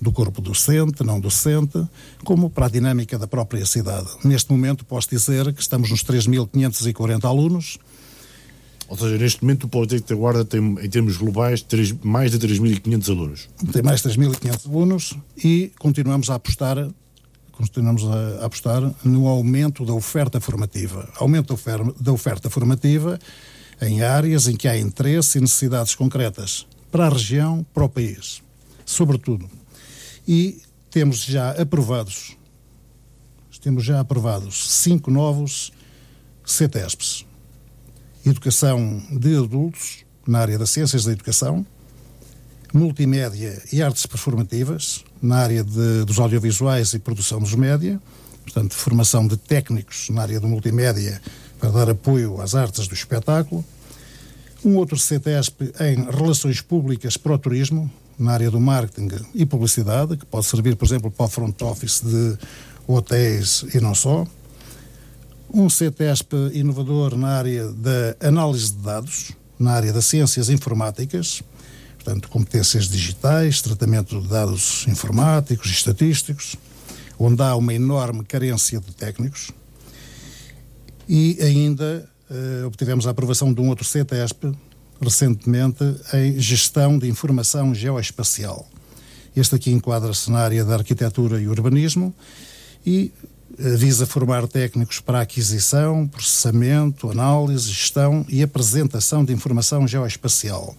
do 0.00 0.12
corpo 0.12 0.40
docente, 0.40 1.02
não 1.02 1.18
docente, 1.18 1.82
como 2.24 2.50
para 2.50 2.66
a 2.66 2.68
dinâmica 2.68 3.18
da 3.18 3.26
própria 3.26 3.64
cidade. 3.64 4.08
Neste 4.24 4.50
momento 4.50 4.84
posso 4.84 5.08
dizer 5.08 5.52
que 5.52 5.60
estamos 5.60 5.90
nos 5.90 6.04
3.540 6.04 7.24
alunos, 7.24 7.78
ou 8.88 8.96
seja, 8.96 9.18
neste 9.18 9.42
momento 9.42 9.64
o 9.64 9.68
Politécnico 9.68 10.08
da 10.08 10.14
Guarda 10.14 10.44
tem, 10.44 10.60
em 10.60 10.88
termos 10.88 11.16
globais, 11.16 11.60
3, 11.62 11.92
mais 12.04 12.30
de 12.30 12.38
3.500 12.38 13.10
alunos. 13.10 13.48
Tem 13.72 13.82
mais 13.82 14.00
de 14.00 14.08
3.500 14.10 14.66
alunos 14.68 15.14
e 15.42 15.72
continuamos 15.78 16.30
a 16.30 16.36
apostar 16.36 16.88
continuamos 17.52 18.04
a, 18.04 18.44
apostar 18.44 18.82
no 19.02 19.26
aumento 19.26 19.84
da 19.84 19.94
oferta 19.94 20.40
formativa. 20.40 21.08
Aumento 21.18 21.48
da 21.48 21.54
oferta, 21.54 21.94
da 21.98 22.12
oferta 22.12 22.50
formativa 22.50 23.18
em 23.80 24.02
áreas 24.02 24.46
em 24.46 24.56
que 24.56 24.68
há 24.68 24.78
interesse 24.78 25.38
e 25.38 25.40
necessidades 25.40 25.94
concretas 25.94 26.66
para 26.92 27.06
a 27.06 27.08
região, 27.08 27.64
para 27.74 27.84
o 27.84 27.88
país, 27.88 28.42
sobretudo. 28.84 29.48
E 30.26 30.60
temos 30.90 31.22
já 31.22 31.50
aprovados, 31.50 32.36
temos 33.62 33.84
já 33.84 34.00
aprovados 34.00 34.70
cinco 34.70 35.10
novos 35.10 35.72
CETESPs 36.44 37.26
educação 38.30 39.00
de 39.10 39.36
adultos 39.36 40.04
na 40.26 40.40
área 40.40 40.58
das 40.58 40.70
ciências 40.70 41.04
da 41.04 41.12
educação, 41.12 41.64
multimédia 42.72 43.62
e 43.72 43.80
artes 43.80 44.04
performativas 44.06 45.04
na 45.22 45.36
área 45.36 45.62
de, 45.62 46.04
dos 46.04 46.18
audiovisuais 46.18 46.92
e 46.92 46.98
produção 46.98 47.38
dos 47.38 47.54
média, 47.54 48.00
portanto, 48.42 48.74
formação 48.74 49.26
de 49.26 49.36
técnicos 49.36 50.10
na 50.10 50.22
área 50.22 50.40
do 50.40 50.48
multimédia 50.48 51.22
para 51.58 51.70
dar 51.70 51.90
apoio 51.90 52.40
às 52.40 52.54
artes 52.54 52.88
do 52.88 52.94
espetáculo, 52.94 53.64
um 54.64 54.76
outro 54.76 54.98
CTESP 54.98 55.72
em 55.80 56.10
relações 56.10 56.60
públicas 56.60 57.16
para 57.16 57.32
o 57.32 57.38
turismo, 57.38 57.90
na 58.18 58.32
área 58.32 58.50
do 58.50 58.60
marketing 58.60 59.08
e 59.34 59.44
publicidade, 59.44 60.16
que 60.16 60.26
pode 60.26 60.46
servir, 60.46 60.76
por 60.76 60.86
exemplo, 60.86 61.10
para 61.10 61.26
o 61.26 61.28
front 61.28 61.60
office 61.62 62.00
de 62.00 62.38
hotéis 62.86 63.64
e 63.74 63.80
não 63.80 63.94
só, 63.94 64.26
um 65.52 65.68
CETESP 65.68 66.34
inovador 66.52 67.16
na 67.16 67.28
área 67.28 67.70
da 67.72 68.16
análise 68.20 68.72
de 68.72 68.78
dados, 68.78 69.32
na 69.58 69.72
área 69.72 69.92
das 69.92 70.06
ciências 70.06 70.50
informáticas, 70.50 71.42
portanto, 71.94 72.28
competências 72.28 72.88
digitais, 72.88 73.60
tratamento 73.62 74.20
de 74.20 74.28
dados 74.28 74.86
informáticos 74.88 75.68
e 75.68 75.72
estatísticos, 75.72 76.56
onde 77.18 77.42
há 77.42 77.56
uma 77.56 77.72
enorme 77.72 78.24
carência 78.24 78.80
de 78.80 78.92
técnicos. 78.92 79.50
E 81.08 81.38
ainda 81.40 82.08
eh, 82.30 82.64
obtivemos 82.66 83.06
a 83.06 83.10
aprovação 83.10 83.52
de 83.52 83.60
um 83.60 83.68
outro 83.68 83.84
CETESP, 83.84 84.52
recentemente, 85.00 85.84
em 86.14 86.38
gestão 86.40 86.98
de 86.98 87.08
informação 87.08 87.74
geoespacial. 87.74 88.68
Este 89.34 89.54
aqui 89.54 89.70
enquadra-se 89.70 90.30
na 90.30 90.38
área 90.38 90.64
da 90.64 90.74
arquitetura 90.74 91.40
e 91.40 91.46
urbanismo 91.46 92.14
e 92.84 93.12
visa 93.58 94.06
formar 94.06 94.46
técnicos 94.46 95.00
para 95.00 95.20
aquisição, 95.20 96.06
processamento, 96.06 97.10
análise, 97.10 97.68
gestão 97.68 98.24
e 98.28 98.42
apresentação 98.42 99.24
de 99.24 99.32
informação 99.32 99.86
geoespacial. 99.86 100.76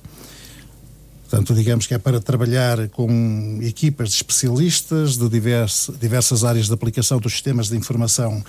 Portanto, 1.29 1.53
digamos 1.53 1.85
que 1.85 1.93
é 1.93 1.97
para 1.97 2.21
trabalhar 2.21 2.87
com 2.89 3.59
equipas 3.61 4.09
de 4.09 4.15
especialistas 4.15 5.17
de 5.17 5.27
diversas 5.27 6.43
áreas 6.43 6.67
de 6.67 6.73
aplicação 6.73 7.19
dos 7.19 7.33
sistemas 7.33 7.67
de 7.67 7.75
informação 7.75 8.43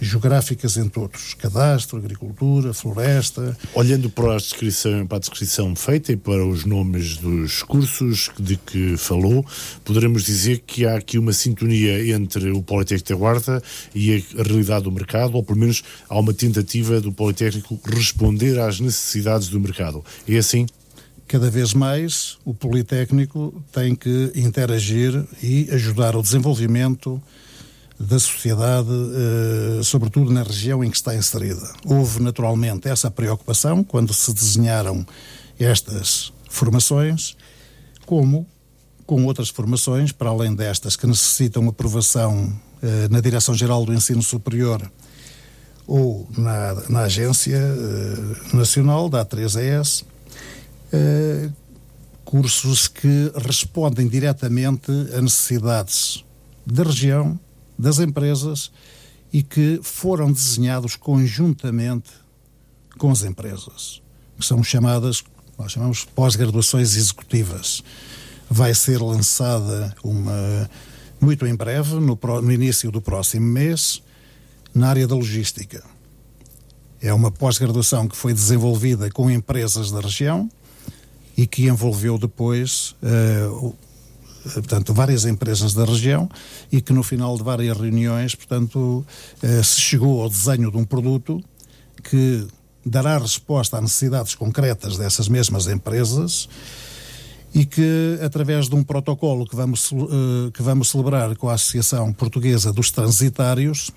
geográficas, 0.00 0.76
entre 0.76 0.98
outros, 0.98 1.34
cadastro, 1.34 1.98
agricultura, 1.98 2.72
floresta. 2.72 3.56
Olhando 3.74 4.10
para 4.10 4.34
a, 4.34 4.36
descrição, 4.36 5.06
para 5.06 5.16
a 5.16 5.20
descrição 5.20 5.74
feita 5.76 6.12
e 6.12 6.16
para 6.16 6.44
os 6.44 6.64
nomes 6.64 7.16
dos 7.16 7.62
cursos 7.62 8.30
de 8.38 8.56
que 8.56 8.96
falou, 8.96 9.44
poderemos 9.84 10.24
dizer 10.24 10.62
que 10.66 10.86
há 10.86 10.96
aqui 10.96 11.18
uma 11.18 11.32
sintonia 11.32 12.14
entre 12.14 12.50
o 12.50 12.62
Politécnico 12.62 13.10
da 13.10 13.16
Guarda 13.16 13.62
e 13.94 14.24
a 14.38 14.42
realidade 14.42 14.84
do 14.84 14.92
mercado, 14.92 15.34
ou 15.34 15.42
pelo 15.42 15.58
menos 15.58 15.82
há 16.08 16.18
uma 16.18 16.34
tentativa 16.34 17.00
do 17.00 17.12
Politécnico 17.12 17.78
responder 17.84 18.58
às 18.58 18.80
necessidades 18.80 19.48
do 19.48 19.60
mercado. 19.60 20.04
É 20.28 20.36
assim? 20.36 20.66
cada 21.32 21.50
vez 21.50 21.72
mais 21.72 22.36
o 22.44 22.52
Politécnico 22.52 23.64
tem 23.72 23.94
que 23.94 24.30
interagir 24.34 25.24
e 25.42 25.66
ajudar 25.70 26.14
o 26.14 26.20
desenvolvimento 26.20 27.22
da 27.98 28.18
sociedade, 28.18 28.88
eh, 28.90 29.82
sobretudo 29.82 30.30
na 30.32 30.42
região 30.42 30.82
em 30.82 30.90
que 30.90 30.96
está 30.96 31.14
inserida. 31.14 31.72
Houve 31.84 32.20
naturalmente 32.20 32.88
essa 32.88 33.10
preocupação 33.10 33.84
quando 33.84 34.12
se 34.12 34.32
desenharam 34.32 35.06
estas 35.58 36.32
formações, 36.48 37.36
como 38.06 38.46
com 39.06 39.24
outras 39.24 39.48
formações, 39.48 40.12
para 40.12 40.30
além 40.30 40.54
destas 40.54 40.96
que 40.96 41.06
necessitam 41.06 41.68
aprovação 41.68 42.52
eh, 42.82 43.08
na 43.10 43.20
Direção-Geral 43.20 43.84
do 43.84 43.94
Ensino 43.94 44.22
Superior 44.22 44.90
ou 45.86 46.28
na, 46.36 46.74
na 46.88 47.00
Agência 47.02 47.56
eh, 47.56 48.56
Nacional 48.56 49.08
da 49.08 49.24
A3ES, 49.24 50.04
cursos 52.32 52.88
que 52.88 53.32
respondem 53.46 54.08
diretamente 54.08 54.90
a 55.14 55.20
necessidades 55.20 56.24
da 56.66 56.82
região, 56.82 57.38
das 57.82 57.98
empresas 57.98 58.70
e 59.32 59.42
que 59.42 59.80
foram 59.82 60.30
desenhados 60.30 60.94
conjuntamente 60.96 62.10
com 62.98 63.10
as 63.10 63.22
empresas, 63.22 64.00
que 64.38 64.46
são 64.46 64.62
chamadas, 64.62 65.24
nós 65.58 65.72
chamamos 65.72 66.04
pós-graduações 66.04 66.96
executivas. 66.96 67.82
Vai 68.48 68.74
ser 68.74 69.00
lançada 69.00 69.94
uma 70.04 70.70
muito 71.20 71.46
em 71.46 71.54
breve, 71.54 71.94
no, 71.94 72.18
no 72.42 72.52
início 72.52 72.90
do 72.90 73.00
próximo 73.00 73.46
mês, 73.46 74.02
na 74.74 74.88
área 74.88 75.06
da 75.06 75.14
logística. 75.14 75.82
É 77.00 77.12
uma 77.12 77.30
pós-graduação 77.30 78.08
que 78.08 78.16
foi 78.16 78.32
desenvolvida 78.32 79.10
com 79.10 79.30
empresas 79.30 79.90
da 79.90 80.00
região 80.00 80.50
e 81.36 81.46
que 81.46 81.66
envolveu 81.66 82.18
depois 82.18 82.94
uh, 83.02 83.74
portanto, 84.42 84.92
várias 84.92 85.24
empresas 85.24 85.72
da 85.74 85.84
região 85.84 86.28
e 86.70 86.80
que 86.80 86.92
no 86.92 87.02
final 87.02 87.36
de 87.36 87.42
várias 87.42 87.76
reuniões, 87.76 88.34
portanto, 88.34 89.04
eh, 89.42 89.62
se 89.62 89.80
chegou 89.80 90.22
ao 90.22 90.28
desenho 90.28 90.70
de 90.70 90.76
um 90.76 90.84
produto 90.84 91.42
que 92.02 92.46
dará 92.84 93.18
resposta 93.18 93.76
às 93.76 93.82
necessidades 93.82 94.34
concretas 94.34 94.96
dessas 94.96 95.28
mesmas 95.28 95.66
empresas 95.68 96.48
e 97.54 97.64
que, 97.64 98.18
através 98.24 98.68
de 98.68 98.74
um 98.74 98.82
protocolo 98.82 99.46
que 99.46 99.54
vamos, 99.54 99.92
eh, 99.92 100.50
que 100.52 100.62
vamos 100.62 100.90
celebrar 100.90 101.36
com 101.36 101.48
a 101.48 101.54
Associação 101.54 102.12
Portuguesa 102.12 102.72
dos 102.72 102.90
Transitários, 102.90 103.90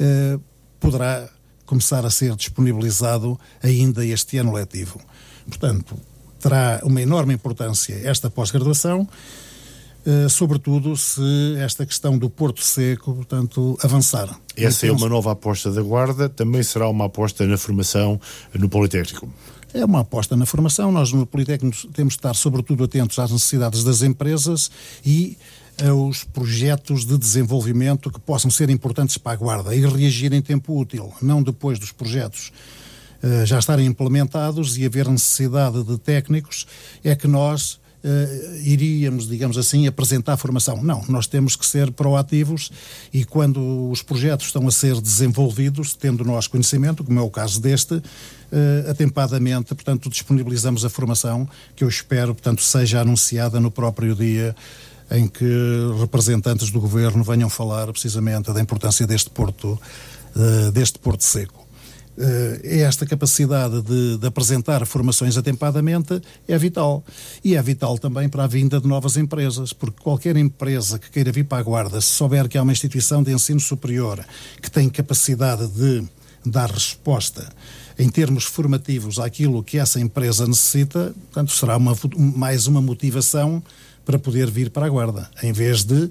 eh, 0.00 0.38
poderá 0.80 1.28
começar 1.66 2.04
a 2.04 2.10
ser 2.10 2.34
disponibilizado 2.34 3.38
ainda 3.62 4.04
este 4.04 4.38
ano 4.38 4.52
letivo. 4.52 5.00
Portanto, 5.46 5.96
terá 6.40 6.80
uma 6.82 7.00
enorme 7.00 7.34
importância 7.34 8.00
esta 8.04 8.28
pós-graduação 8.28 9.08
Uh, 10.04 10.28
sobretudo 10.28 10.96
se 10.96 11.22
esta 11.58 11.86
questão 11.86 12.18
do 12.18 12.28
Porto 12.28 12.60
Seco, 12.60 13.14
portanto, 13.14 13.78
avançar. 13.82 14.28
Essa 14.56 14.88
é 14.88 14.92
uma 14.92 15.08
nova 15.08 15.30
aposta 15.30 15.70
da 15.70 15.80
Guarda, 15.80 16.28
também 16.28 16.62
será 16.62 16.88
uma 16.88 17.04
aposta 17.04 17.46
na 17.46 17.56
formação 17.56 18.20
no 18.52 18.68
Politécnico. 18.68 19.32
É 19.74 19.84
uma 19.84 20.00
aposta 20.00 20.36
na 20.36 20.44
formação. 20.44 20.92
Nós 20.92 21.12
no 21.12 21.24
Politécnico 21.24 21.86
temos 21.88 22.14
de 22.14 22.18
estar, 22.18 22.34
sobretudo, 22.34 22.84
atentos 22.84 23.18
às 23.18 23.30
necessidades 23.30 23.82
das 23.84 24.02
empresas 24.02 24.70
e 25.04 25.38
aos 25.88 26.24
projetos 26.24 27.06
de 27.06 27.16
desenvolvimento 27.16 28.10
que 28.10 28.20
possam 28.20 28.50
ser 28.50 28.68
importantes 28.70 29.16
para 29.16 29.32
a 29.32 29.36
Guarda 29.36 29.74
e 29.74 29.86
reagir 29.86 30.32
em 30.32 30.42
tempo 30.42 30.78
útil, 30.78 31.12
não 31.22 31.42
depois 31.42 31.78
dos 31.78 31.92
projetos 31.92 32.52
uh, 33.22 33.46
já 33.46 33.58
estarem 33.58 33.86
implementados 33.86 34.76
e 34.76 34.84
haver 34.84 35.08
necessidade 35.08 35.82
de 35.82 35.96
técnicos, 35.96 36.66
é 37.02 37.16
que 37.16 37.26
nós 37.26 37.80
uh, 38.04 38.56
iríamos, 38.62 39.26
digamos 39.26 39.56
assim, 39.56 39.86
apresentar 39.86 40.34
a 40.34 40.36
formação. 40.36 40.82
Não, 40.82 41.04
nós 41.08 41.26
temos 41.26 41.56
que 41.56 41.66
ser 41.66 41.90
proativos 41.92 42.70
e 43.12 43.24
quando 43.24 43.90
os 43.90 44.02
projetos 44.02 44.46
estão 44.46 44.66
a 44.66 44.70
ser 44.70 45.00
desenvolvidos, 45.00 45.94
tendo 45.94 46.24
nós 46.24 46.46
conhecimento, 46.46 47.04
como 47.04 47.18
é 47.18 47.22
o 47.22 47.30
caso 47.30 47.60
deste, 47.60 47.94
uh, 47.94 48.90
atempadamente, 48.90 49.74
portanto, 49.74 50.08
disponibilizamos 50.10 50.84
a 50.84 50.90
formação 50.90 51.48
que 51.74 51.84
eu 51.84 51.88
espero, 51.88 52.34
portanto, 52.34 52.62
seja 52.62 53.00
anunciada 53.00 53.60
no 53.60 53.70
próprio 53.70 54.14
dia 54.14 54.54
em 55.10 55.28
que 55.28 55.44
representantes 56.00 56.70
do 56.70 56.80
governo 56.80 57.22
venham 57.22 57.50
falar 57.50 57.86
precisamente 57.92 58.50
da 58.52 58.60
importância 58.60 59.06
deste 59.06 59.28
porto, 59.28 59.78
uh, 60.34 60.72
deste 60.72 60.98
porto 60.98 61.22
seco. 61.22 61.61
Eh, 62.16 62.80
esta 62.82 63.06
capacidade 63.06 63.80
de, 63.80 64.18
de, 64.18 64.26
apresentar 64.26 64.84
formações 64.84 65.36
atempadamente 65.38 66.20
é 66.46 66.58
vital. 66.58 67.02
E 67.42 67.56
é 67.56 67.62
vital 67.62 67.98
também 67.98 68.28
para 68.28 68.44
a 68.44 68.46
vinda 68.46 68.78
de 68.78 68.86
novas 68.86 69.16
empresas, 69.16 69.72
porque 69.72 70.02
qualquer 70.02 70.36
empresa 70.36 70.98
que 70.98 71.10
queira 71.10 71.32
vir 71.32 71.44
para 71.44 71.58
a 71.58 71.62
Guarda, 71.62 72.00
se 72.00 72.08
souber 72.08 72.48
que 72.48 72.58
há 72.58 72.62
uma 72.62 72.72
instituição 72.72 73.22
de 73.22 73.32
ensino 73.32 73.60
superior 73.60 74.24
que 74.60 74.70
tem 74.70 74.90
capacidade 74.90 75.66
de 75.68 76.04
dar 76.44 76.70
resposta 76.70 77.48
em 77.98 78.08
termos 78.10 78.44
formativos 78.44 79.18
àquilo 79.18 79.62
que 79.62 79.78
essa 79.78 80.00
empresa 80.00 80.46
necessita, 80.46 81.14
portanto, 81.26 81.52
será 81.52 81.76
uma, 81.76 81.96
mais 82.16 82.66
uma 82.66 82.82
motivação 82.82 83.62
para 84.04 84.18
poder 84.18 84.50
vir 84.50 84.70
para 84.70 84.86
a 84.86 84.88
Guarda, 84.88 85.30
em 85.42 85.52
vez 85.52 85.84
de 85.84 86.10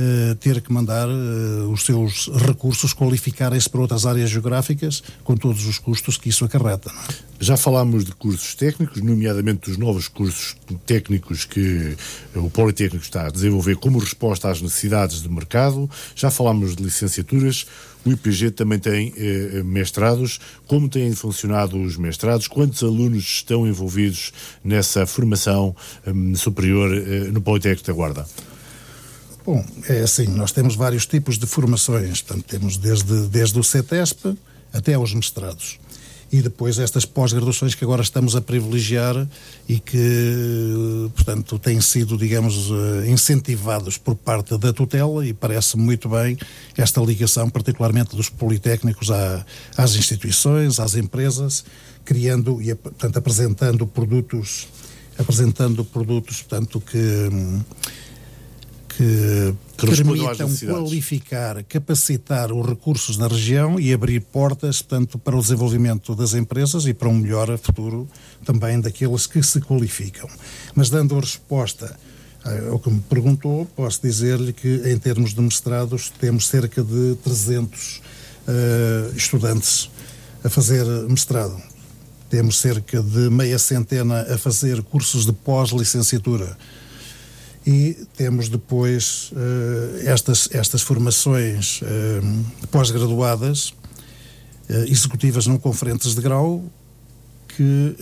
uh, 0.00 0.34
ter 0.36 0.60
que 0.60 0.72
mandar 0.72 1.08
uh, 1.08 1.70
os 1.70 1.84
seus 1.84 2.28
recursos 2.46 2.94
qualificarem-se 2.94 3.68
para 3.68 3.80
outras 3.80 4.06
áreas 4.06 4.30
geográficas, 4.30 5.02
com 5.22 5.36
todos 5.36 5.66
os 5.66 5.78
custos 5.78 6.16
que 6.16 6.28
isso 6.28 6.44
acarreta. 6.44 6.90
É? 6.90 7.30
Já 7.42 7.56
falámos 7.56 8.04
de 8.04 8.12
cursos 8.12 8.54
técnicos, 8.54 9.00
nomeadamente 9.00 9.70
dos 9.70 9.78
novos 9.78 10.08
cursos 10.08 10.56
técnicos 10.84 11.46
que 11.46 11.96
o 12.34 12.50
Politécnico 12.50 13.02
está 13.02 13.28
a 13.28 13.30
desenvolver 13.30 13.76
como 13.76 13.98
resposta 13.98 14.50
às 14.50 14.60
necessidades 14.60 15.22
do 15.22 15.30
mercado. 15.30 15.88
Já 16.14 16.30
falámos 16.30 16.76
de 16.76 16.82
licenciaturas. 16.82 17.66
O 18.04 18.10
IPG 18.10 18.50
também 18.50 18.78
tem 18.78 19.14
eh, 19.16 19.62
mestrados. 19.62 20.38
Como 20.66 20.88
têm 20.88 21.14
funcionado 21.14 21.80
os 21.80 21.96
mestrados? 21.96 22.46
Quantos 22.46 22.82
alunos 22.82 23.24
estão 23.24 23.66
envolvidos 23.66 24.32
nessa 24.62 25.06
formação 25.06 25.74
eh, 26.06 26.12
superior 26.36 26.94
eh, 26.94 27.30
no 27.30 27.40
Politécnico 27.40 27.86
da 27.86 27.92
Guarda? 27.92 28.26
Bom, 29.52 29.64
é 29.88 30.02
assim, 30.02 30.28
nós 30.28 30.52
temos 30.52 30.76
vários 30.76 31.06
tipos 31.06 31.36
de 31.36 31.44
formações, 31.44 32.22
portanto, 32.22 32.44
temos 32.46 32.76
desde, 32.76 33.26
desde 33.26 33.58
o 33.58 33.64
CETESP 33.64 34.38
até 34.72 34.94
aos 34.94 35.12
mestrados. 35.12 35.80
E 36.30 36.40
depois 36.40 36.78
estas 36.78 37.04
pós-graduações 37.04 37.74
que 37.74 37.82
agora 37.82 38.00
estamos 38.00 38.36
a 38.36 38.40
privilegiar 38.40 39.26
e 39.68 39.80
que, 39.80 41.10
portanto, 41.16 41.58
têm 41.58 41.80
sido, 41.80 42.16
digamos, 42.16 42.70
eh, 42.70 43.10
incentivados 43.10 43.98
por 43.98 44.14
parte 44.14 44.56
da 44.56 44.72
tutela 44.72 45.26
e 45.26 45.32
parece 45.32 45.76
muito 45.76 46.08
bem 46.08 46.38
esta 46.76 47.00
ligação, 47.00 47.50
particularmente 47.50 48.14
dos 48.14 48.28
politécnicos 48.28 49.10
à, 49.10 49.44
às 49.76 49.96
instituições, 49.96 50.78
às 50.78 50.94
empresas, 50.94 51.64
criando 52.04 52.62
e, 52.62 52.72
portanto, 52.72 53.16
apresentando 53.16 53.84
produtos, 53.84 54.68
apresentando 55.18 55.84
produtos, 55.84 56.40
portanto, 56.40 56.80
que 56.80 57.28
que, 59.00 59.54
permitam 59.78 60.54
qualificar, 60.66 61.64
capacitar 61.64 62.52
os 62.52 62.68
recursos 62.68 63.16
na 63.16 63.28
região 63.28 63.80
e 63.80 63.94
abrir 63.94 64.20
portas, 64.20 64.82
tanto 64.82 65.18
para 65.18 65.34
o 65.34 65.40
desenvolvimento 65.40 66.14
das 66.14 66.34
empresas 66.34 66.86
e 66.86 66.92
para 66.92 67.08
um 67.08 67.14
melhor 67.14 67.56
futuro 67.56 68.06
também 68.44 68.78
daqueles 68.78 69.26
que 69.26 69.42
se 69.42 69.58
qualificam. 69.58 70.28
Mas 70.74 70.90
dando 70.90 71.18
resposta 71.18 71.96
eh, 72.44 72.68
ao 72.70 72.78
que 72.78 72.90
me 72.90 73.00
perguntou, 73.00 73.64
posso 73.74 74.02
dizer-lhe 74.02 74.52
que 74.52 74.82
em 74.84 74.98
termos 74.98 75.32
de 75.32 75.40
mestrados 75.40 76.12
temos 76.20 76.46
cerca 76.46 76.82
de 76.82 77.16
300 77.24 77.96
uh, 77.96 78.02
eh, 78.48 79.12
estudantes 79.16 79.90
a 80.44 80.50
fazer 80.50 80.84
mestrado. 81.08 81.56
Temos 82.28 82.58
cerca 82.58 83.02
de 83.02 83.30
meia 83.30 83.58
centena 83.58 84.26
a 84.30 84.36
fazer 84.36 84.82
cursos 84.82 85.24
de 85.24 85.32
pós-licenciatura 85.32 86.54
e 87.66 88.06
temos 88.16 88.48
depois 88.48 89.32
uh, 89.32 90.08
estas, 90.08 90.48
estas 90.52 90.82
formações 90.82 91.82
uh, 91.82 92.66
pós-graduadas 92.68 93.70
uh, 93.70 94.84
executivas 94.86 95.46
não 95.46 95.58
conferentes 95.58 96.14
de 96.14 96.20
grau 96.20 96.64
que 97.48 97.96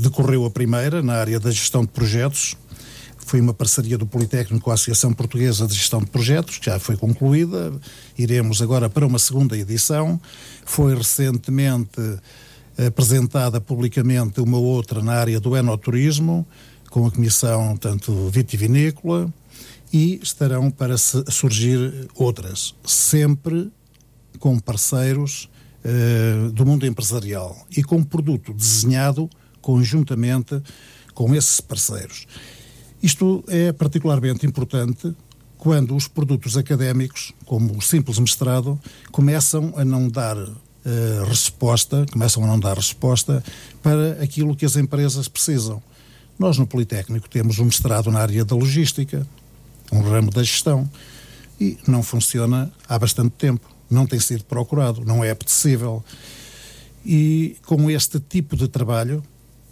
decorreu 0.00 0.44
a 0.44 0.50
primeira 0.50 1.02
na 1.02 1.12
área 1.12 1.38
da 1.38 1.52
gestão 1.52 1.82
de 1.82 1.88
projetos 1.88 2.56
foi 3.18 3.40
uma 3.40 3.54
parceria 3.54 3.96
do 3.96 4.04
Politécnico 4.04 4.64
com 4.64 4.70
a 4.72 4.74
Associação 4.74 5.12
Portuguesa 5.12 5.66
de 5.66 5.74
Gestão 5.74 6.00
de 6.00 6.10
Projetos, 6.10 6.58
que 6.58 6.66
já 6.66 6.80
foi 6.80 6.96
concluída. 6.96 7.72
Iremos 8.18 8.60
agora 8.60 8.90
para 8.90 9.06
uma 9.06 9.18
segunda 9.18 9.56
edição. 9.56 10.20
Foi 10.64 10.94
recentemente 10.96 12.00
apresentada 12.86 13.60
publicamente 13.60 14.40
uma 14.40 14.58
outra 14.58 15.00
na 15.00 15.12
área 15.12 15.38
do 15.38 15.56
enoturismo 15.56 16.46
com 16.92 17.06
a 17.06 17.10
Comissão, 17.10 17.74
tanto 17.74 18.28
vitivinícola, 18.28 19.32
e 19.90 20.20
estarão 20.22 20.70
para 20.70 20.96
surgir 20.98 22.08
outras, 22.14 22.74
sempre 22.84 23.72
com 24.38 24.58
parceiros 24.58 25.48
uh, 25.84 26.52
do 26.52 26.66
mundo 26.66 26.86
empresarial 26.86 27.56
e 27.74 27.82
com 27.82 28.04
produto 28.04 28.52
desenhado 28.52 29.28
conjuntamente 29.62 30.62
com 31.14 31.34
esses 31.34 31.62
parceiros. 31.62 32.26
Isto 33.02 33.42
é 33.48 33.72
particularmente 33.72 34.44
importante 34.44 35.14
quando 35.56 35.96
os 35.96 36.06
produtos 36.06 36.58
académicos, 36.58 37.32
como 37.46 37.74
o 37.74 37.80
simples 37.80 38.18
mestrado, 38.18 38.78
começam 39.10 39.72
a 39.76 39.84
não 39.84 40.10
dar 40.10 40.36
uh, 40.36 41.24
resposta, 41.26 42.04
começam 42.12 42.44
a 42.44 42.46
não 42.46 42.60
dar 42.60 42.76
resposta 42.76 43.42
para 43.82 44.22
aquilo 44.22 44.54
que 44.54 44.66
as 44.66 44.76
empresas 44.76 45.26
precisam. 45.26 45.82
Nós, 46.38 46.58
no 46.58 46.66
Politécnico, 46.66 47.28
temos 47.28 47.58
um 47.58 47.64
mestrado 47.64 48.10
na 48.10 48.20
área 48.20 48.44
da 48.44 48.56
logística, 48.56 49.26
um 49.92 50.00
ramo 50.00 50.30
da 50.30 50.42
gestão, 50.42 50.90
e 51.60 51.78
não 51.86 52.02
funciona 52.02 52.72
há 52.88 52.98
bastante 52.98 53.30
tempo. 53.30 53.68
Não 53.90 54.06
tem 54.06 54.18
sido 54.18 54.44
procurado, 54.44 55.04
não 55.04 55.22
é 55.22 55.30
apetecível. 55.30 56.02
E 57.04 57.56
com 57.66 57.90
este 57.90 58.18
tipo 58.18 58.56
de 58.56 58.66
trabalho 58.66 59.22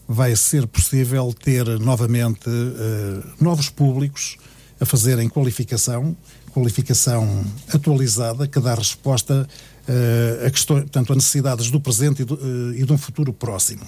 vai 0.06 0.34
ser 0.34 0.66
possível 0.66 1.32
ter 1.32 1.66
novamente 1.78 2.48
uh, 2.48 3.24
novos 3.40 3.68
públicos 3.68 4.36
a 4.80 4.84
fazerem 4.84 5.28
qualificação, 5.28 6.16
qualificação 6.52 7.44
atualizada 7.72 8.48
que 8.48 8.58
dá 8.58 8.74
resposta 8.74 9.46
uh, 9.88 10.46
a, 10.46 10.50
questões, 10.50 10.82
portanto, 10.82 11.12
a 11.12 11.16
necessidades 11.16 11.70
do 11.70 11.80
presente 11.80 12.22
e, 12.22 12.24
do, 12.24 12.34
uh, 12.34 12.74
e 12.74 12.84
de 12.84 12.92
um 12.92 12.98
futuro 12.98 13.32
próximo. 13.32 13.84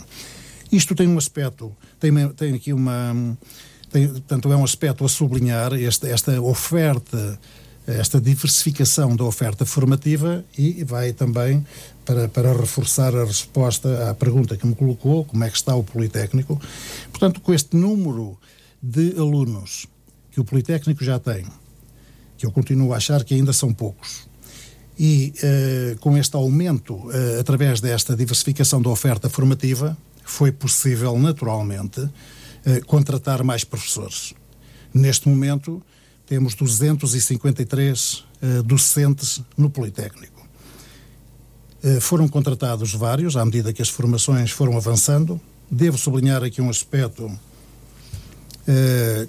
Isto 0.72 0.94
tem 0.94 1.06
um 1.06 1.18
aspecto, 1.18 1.70
tem, 2.00 2.10
tem 2.30 2.54
aqui 2.54 2.72
uma. 2.72 3.36
Tem, 3.92 4.08
portanto, 4.08 4.50
é 4.50 4.56
um 4.56 4.64
aspecto 4.64 5.04
a 5.04 5.08
sublinhar, 5.08 5.74
esta, 5.74 6.08
esta 6.08 6.40
oferta, 6.40 7.38
esta 7.86 8.18
diversificação 8.18 9.14
da 9.14 9.24
oferta 9.24 9.66
formativa 9.66 10.42
e 10.56 10.82
vai 10.82 11.12
também 11.12 11.62
para, 12.06 12.26
para 12.26 12.52
reforçar 12.54 13.14
a 13.14 13.24
resposta 13.24 14.08
à 14.08 14.14
pergunta 14.14 14.56
que 14.56 14.66
me 14.66 14.74
colocou, 14.74 15.26
como 15.26 15.44
é 15.44 15.50
que 15.50 15.56
está 15.56 15.74
o 15.74 15.84
Politécnico. 15.84 16.58
Portanto, 17.10 17.42
com 17.42 17.52
este 17.52 17.76
número 17.76 18.38
de 18.82 19.14
alunos 19.18 19.86
que 20.30 20.40
o 20.40 20.44
Politécnico 20.44 21.04
já 21.04 21.18
tem, 21.18 21.44
que 22.38 22.46
eu 22.46 22.50
continuo 22.50 22.94
a 22.94 22.96
achar 22.96 23.22
que 23.24 23.34
ainda 23.34 23.52
são 23.52 23.74
poucos, 23.74 24.26
e 24.98 25.34
uh, 25.36 25.98
com 25.98 26.16
este 26.16 26.34
aumento, 26.34 26.94
uh, 26.94 27.40
através 27.40 27.80
desta 27.80 28.16
diversificação 28.16 28.80
da 28.80 28.88
oferta 28.88 29.28
formativa, 29.28 29.96
foi 30.24 30.52
possível, 30.52 31.18
naturalmente, 31.18 32.08
eh, 32.64 32.80
contratar 32.80 33.42
mais 33.42 33.64
professores. 33.64 34.34
Neste 34.94 35.28
momento, 35.28 35.82
temos 36.26 36.54
253 36.54 38.24
eh, 38.40 38.62
docentes 38.62 39.42
no 39.56 39.68
Politécnico. 39.68 40.46
Eh, 41.82 41.98
foram 42.00 42.28
contratados 42.28 42.94
vários 42.94 43.36
à 43.36 43.44
medida 43.44 43.72
que 43.72 43.82
as 43.82 43.88
formações 43.88 44.52
foram 44.52 44.76
avançando. 44.76 45.40
Devo 45.70 45.98
sublinhar 45.98 46.42
aqui 46.44 46.60
um 46.60 46.70
aspecto 46.70 47.30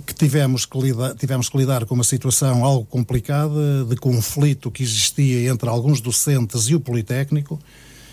que 0.06 0.14
tivemos 0.14 0.64
que, 0.64 0.80
lidar, 0.80 1.16
tivemos 1.16 1.50
que 1.50 1.58
lidar 1.58 1.88
com 1.88 1.96
uma 1.96 2.04
situação 2.04 2.64
algo 2.64 2.86
complicada 2.86 3.84
de 3.84 3.96
conflito 3.96 4.70
que 4.70 4.84
existia 4.84 5.50
entre 5.50 5.68
alguns 5.68 6.00
docentes 6.00 6.70
e 6.70 6.76
o 6.76 6.80
Politécnico, 6.80 7.60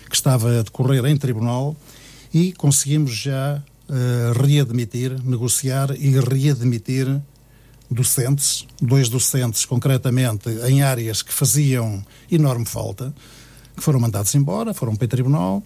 que 0.09 0.15
estava 0.15 0.61
a 0.61 0.63
decorrer 0.63 1.05
em 1.05 1.15
tribunal 1.15 1.77
e 2.33 2.53
conseguimos 2.53 3.11
já 3.11 3.61
uh, 3.89 4.41
readmitir, 4.41 5.21
negociar 5.23 5.91
e 5.97 6.19
readmitir 6.19 7.21
docentes, 7.89 8.65
dois 8.81 9.09
docentes 9.09 9.65
concretamente 9.65 10.49
em 10.67 10.81
áreas 10.81 11.21
que 11.21 11.33
faziam 11.33 12.03
enorme 12.31 12.65
falta, 12.65 13.13
que 13.75 13.83
foram 13.83 13.99
mandados 13.99 14.33
embora, 14.33 14.73
foram 14.73 14.95
para 14.95 15.05
o 15.05 15.07
tribunal 15.09 15.63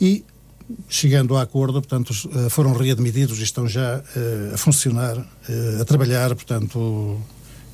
e 0.00 0.24
chegando 0.88 1.36
a 1.36 1.42
acordo, 1.42 1.80
portanto, 1.80 2.12
eh, 2.34 2.48
foram 2.48 2.72
readmitidos 2.72 3.38
e 3.40 3.42
estão 3.42 3.66
já 3.66 3.98
uh, 3.98 4.54
a 4.54 4.56
funcionar, 4.56 5.18
uh, 5.18 5.82
a 5.82 5.84
trabalhar, 5.84 6.34
portanto, 6.34 7.20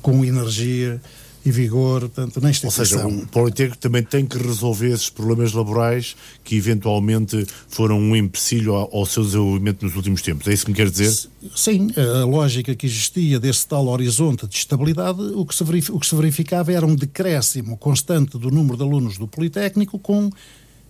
com 0.01 0.25
energia 0.25 1.01
e 1.45 1.51
vigor, 1.51 2.01
portanto, 2.01 2.41
na 2.41 2.49
instituição. 2.49 3.05
Ou 3.05 3.11
seja, 3.11 3.23
o 3.23 3.27
Politécnico 3.27 3.77
também 3.77 4.03
tem 4.03 4.25
que 4.25 4.37
resolver 4.37 4.89
esses 4.89 5.09
problemas 5.09 5.53
laborais 5.53 6.15
que 6.43 6.55
eventualmente 6.55 7.45
foram 7.69 7.99
um 7.99 8.15
empecilho 8.15 8.73
ao, 8.73 8.93
ao 8.93 9.05
seu 9.05 9.23
desenvolvimento 9.23 9.85
nos 9.85 9.95
últimos 9.95 10.21
tempos. 10.21 10.47
É 10.47 10.53
isso 10.53 10.65
que 10.65 10.71
me 10.71 10.77
quer 10.77 10.89
dizer? 10.89 11.11
Sim, 11.55 11.89
a 11.95 12.25
lógica 12.25 12.75
que 12.75 12.85
existia 12.85 13.39
desse 13.39 13.65
tal 13.65 13.87
horizonte 13.87 14.45
de 14.47 14.55
estabilidade, 14.55 15.21
o 15.21 15.45
que 15.45 15.55
se, 15.55 15.63
o 15.91 15.99
que 15.99 16.07
se 16.07 16.15
verificava 16.15 16.71
era 16.73 16.85
um 16.85 16.95
decréscimo 16.95 17.77
constante 17.77 18.37
do 18.37 18.51
número 18.51 18.77
de 18.77 18.83
alunos 18.83 19.17
do 19.17 19.27
Politécnico 19.27 19.97
com 19.97 20.29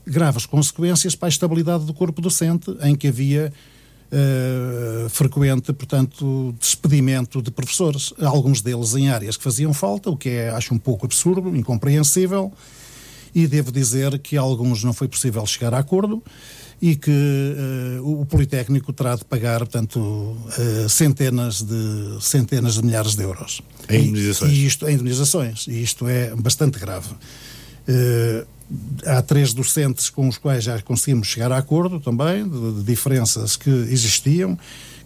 graves 0.06 0.46
consequências 0.46 1.16
para 1.16 1.28
a 1.28 1.30
estabilidade 1.30 1.86
do 1.86 1.94
corpo 1.94 2.22
docente, 2.22 2.76
em 2.82 2.96
que 2.96 3.08
havia 3.10 3.52
uh, 4.12 5.10
frequente, 5.10 5.74
portanto, 5.74 6.54
despedimento 6.60 7.42
de 7.42 7.52
professores, 7.52 8.14
alguns 8.22 8.62
deles 8.62 8.96
em 8.96 9.10
áreas 9.10 9.38
que 9.38 9.44
faziam 9.44 9.74
falta, 9.74 10.10
o 10.10 10.18
que 10.18 10.30
é, 10.30 10.50
acho, 10.50 10.74
um 10.74 10.78
pouco 10.78 11.06
absurdo, 11.06 11.56
incompreensível, 11.56 12.52
e 13.34 13.46
devo 13.48 13.72
dizer 13.72 14.18
que 14.20 14.38
alguns 14.38 14.84
não 14.84 14.94
foi 14.94 15.08
possível 15.08 15.46
chegar 15.46 15.74
a 15.74 15.80
acordo 15.80 16.24
e 16.82 16.96
que 16.96 17.12
uh, 18.00 18.22
o 18.22 18.26
Politécnico 18.26 18.94
terá 18.94 19.16
de 19.16 19.26
pagar, 19.26 19.60
portanto, 19.60 20.00
uh, 20.00 20.90
centenas, 20.90 21.62
de, 21.62 22.18
centenas 22.22 22.76
de 22.76 22.86
milhares 22.86 23.16
de 23.16 23.24
euros. 23.24 23.62
Em 23.90 24.10
indenizações. 24.10 24.52
E, 24.52 24.56
e 24.56 24.66
isto, 24.66 24.88
em 24.88 24.94
indenizações. 24.94 25.68
E 25.68 25.82
isto 25.82 26.08
é 26.08 26.36
bastante 26.36 26.80
grave. 26.80 27.10
Uh, 27.88 28.46
há 29.06 29.22
três 29.22 29.54
docentes 29.54 30.10
com 30.10 30.28
os 30.28 30.38
quais 30.38 30.64
já 30.64 30.82
conseguimos 30.82 31.28
chegar 31.28 31.52
a 31.52 31.58
acordo 31.58 32.00
também, 32.00 32.48
de, 32.48 32.74
de 32.74 32.84
diferenças 32.84 33.56
que 33.56 33.70
existiam, 33.70 34.58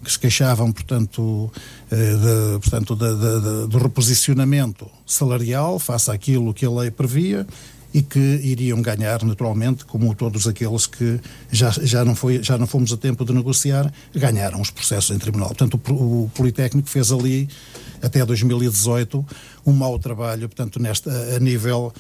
que 0.04 0.12
se 0.12 0.19
queixavam, 0.19 0.71
portanto, 0.71 1.52
eh, 1.91 1.95
de, 1.95 2.60
portanto 2.60 2.95
de, 2.95 3.67
do 3.67 3.78
reposicionamento 3.78 4.89
salarial 5.06 5.78
face 5.78 6.10
àquilo 6.10 6.54
que 6.54 6.65
a 6.65 6.71
lei 6.71 6.89
previa 6.89 7.45
e 7.93 8.02
que 8.02 8.19
iriam 8.19 8.82
ganhar 8.82 9.24
naturalmente, 9.24 9.86
como 9.86 10.15
todos 10.15 10.47
aqueles 10.47 10.88
que 10.88 11.19
já, 11.52 11.69
já, 11.69 12.06
não, 12.06 12.15
foi, 12.15 12.41
já 12.41 12.58
não 12.58 12.65
fomos 12.65 12.91
a 12.93 12.97
tempo 12.97 13.26
de 13.26 13.34
negociar, 13.34 13.91
ganharam 14.15 14.62
os 14.62 14.71
processos 14.71 15.13
em 15.13 15.19
tribunal. 15.19 15.50
Portanto, 15.50 15.80
o, 15.89 16.24
o 16.24 16.32
Politécnico 16.34 16.89
fez 16.89 17.12
ali, 17.12 17.50
até 18.02 18.26
2018, 18.26 19.26
um 19.65 19.74
mau 19.74 20.00
trabalho, 20.00 20.47
portanto, 20.47 20.82
nesta, 20.82 21.12
a 21.36 21.39
nível 21.39 21.93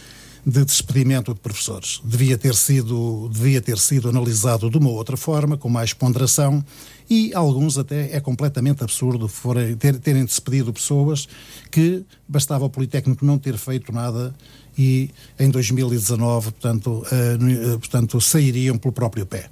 de 0.45 0.65
despedimento 0.65 1.33
de 1.33 1.39
professores. 1.39 2.01
Devia 2.03 2.37
ter 2.37 2.55
sido, 2.55 3.29
devia 3.31 3.61
ter 3.61 3.77
sido 3.77 4.09
analisado 4.09 4.69
de 4.69 4.77
uma 4.77 4.89
outra 4.89 5.15
forma, 5.15 5.55
com 5.55 5.69
mais 5.69 5.93
ponderação, 5.93 6.63
e 7.09 7.33
alguns 7.33 7.77
até 7.77 8.15
é 8.15 8.19
completamente 8.19 8.83
absurdo 8.83 9.27
forem, 9.27 9.75
ter, 9.75 9.99
terem 9.99 10.25
despedido 10.25 10.73
pessoas 10.73 11.27
que 11.69 12.03
bastava 12.27 12.65
o 12.65 12.69
Politécnico 12.69 13.25
não 13.25 13.37
ter 13.37 13.57
feito 13.57 13.91
nada 13.91 14.33
e 14.77 15.11
em 15.37 15.49
2019, 15.49 16.51
portanto, 16.51 17.03
uh, 17.05 17.79
portanto 17.79 18.19
sairiam 18.21 18.77
pelo 18.77 18.93
próprio 18.93 19.25
pé. 19.25 19.49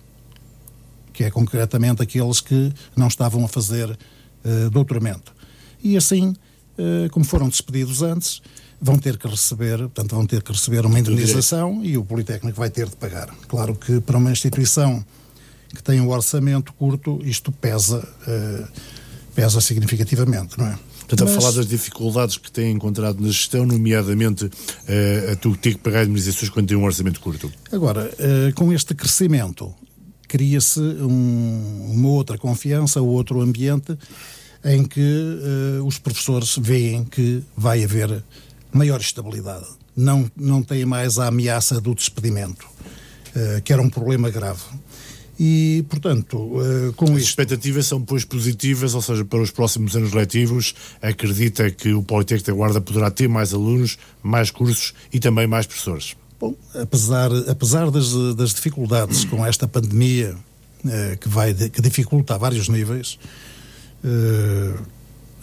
Que 1.14 1.26
é 1.26 1.30
concretamente 1.30 2.02
aqueles 2.02 2.40
que 2.40 2.74
não 2.96 3.08
estavam 3.08 3.44
a 3.44 3.48
fazer 3.48 3.90
uh, 3.90 4.70
doutoramento. 4.70 5.34
E 5.84 5.98
assim, 5.98 6.30
uh, 6.30 7.10
como 7.12 7.26
foram 7.26 7.50
despedidos 7.50 8.02
antes, 8.02 8.42
vão 8.82 8.98
ter 8.98 9.18
que 9.18 9.28
receber, 9.28 9.78
portanto, 9.80 10.16
vão 10.16 10.26
ter 10.26 10.42
que 10.42 10.52
receber 10.52 10.86
uma 10.86 11.00
indemnização 11.00 11.84
e 11.84 11.98
o 11.98 12.04
Politécnico 12.04 12.58
vai 12.58 12.70
ter 12.70 12.88
de 12.88 12.96
pagar. 12.96 13.30
Claro 13.48 13.76
que 13.76 14.00
para 14.00 14.18
uma 14.18 14.32
instituição 14.32 15.04
que 15.74 15.84
tem 15.84 16.02
um 16.02 16.10
orçamento 16.10 16.74
curto, 16.74 17.20
isto 17.24 17.52
pesa, 17.52 18.00
uh, 18.00 18.68
pesa 19.36 19.62
significativamente, 19.62 20.58
não 20.58 20.68
é? 20.68 20.80
Portanto, 21.00 21.28
Mas... 21.28 21.38
a 21.38 21.42
falar 21.42 21.56
das 21.56 21.68
dificuldades 21.68 22.38
que 22.38 22.52
têm 22.52 22.72
encontrado 22.72 23.20
na 23.20 23.28
gestão, 23.30 23.66
nomeadamente 23.66 24.46
uh, 24.46 25.32
a 25.32 25.36
tu 25.36 25.56
ter 25.56 25.74
que 25.74 25.80
pagar 25.80 26.04
indemnizações 26.04 26.50
quando 26.50 26.68
tem 26.68 26.78
um 26.78 26.84
orçamento 26.84 27.20
curto. 27.20 27.52
Agora, 27.72 28.12
uh, 28.14 28.54
com 28.54 28.72
este 28.72 28.94
crescimento, 28.94 29.74
cria-se 30.28 30.80
um, 30.80 31.92
uma 31.92 32.10
outra 32.10 32.38
confiança, 32.38 33.02
outro 33.02 33.42
ambiente 33.42 33.98
em 34.64 34.84
que 34.84 35.00
uh, 35.02 35.86
os 35.86 35.98
professores 35.98 36.58
veem 36.60 37.04
que 37.04 37.44
vai 37.58 37.84
haver 37.84 38.24
maior 38.72 39.00
estabilidade. 39.00 39.66
Não, 39.96 40.30
não 40.36 40.64
tem 40.64 40.86
mais 40.86 41.20
a 41.20 41.28
ameaça 41.28 41.82
do 41.82 41.94
despedimento, 41.94 42.66
uh, 42.66 43.62
que 43.64 43.74
era 43.74 43.82
um 43.82 43.90
problema 43.90 44.30
grave. 44.30 44.62
E, 45.40 45.86
portanto, 45.90 46.38
uh, 46.38 46.92
com 46.94 47.06
As 47.06 47.12
isto... 47.12 47.30
expectativas 47.30 47.88
são, 47.88 48.02
pois, 48.02 48.26
positivas, 48.26 48.94
ou 48.94 49.02
seja, 49.02 49.24
para 49.24 49.40
os 49.42 49.52
próximos 49.52 49.96
anos 49.96 50.12
letivos, 50.12 50.76
acredita 51.02 51.72
que 51.72 51.94
o 51.94 52.04
Politécnico 52.04 52.52
da 52.52 52.58
Guarda 52.58 52.82
poderá 52.82 53.10
ter 53.10 53.30
mais 53.30 53.54
alunos, 53.54 53.98
mais 54.22 54.52
cursos 54.52 54.94
e 55.14 55.20
também 55.20 55.48
mais 55.48 55.66
professores? 55.66 56.18
Bom, 56.38 56.54
apesar, 56.74 57.32
apesar 57.48 57.90
das, 57.90 58.14
das 58.36 58.54
dificuldades 58.54 59.24
com 59.26 59.46
esta 59.46 59.66
pandemia, 59.66 60.36
uh, 60.84 61.18
que, 61.18 61.30
vai, 61.30 61.54
que 61.54 61.82
dificulta 61.82 62.36
a 62.36 62.38
vários 62.38 62.68
níveis, 62.68 63.18
uh, 64.04 64.78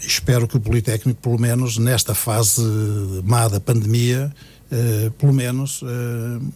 espero 0.01 0.47
que 0.47 0.57
o 0.57 0.61
Politécnico, 0.61 1.21
pelo 1.21 1.39
menos 1.39 1.79
nesta 1.79 2.15
fase 2.15 2.63
má 3.25 3.49
da 3.49 3.61
pandemia, 3.61 4.33
uh, 4.71 5.11
pelo 5.13 5.33
menos 5.33 5.83
uh, 5.83 6.53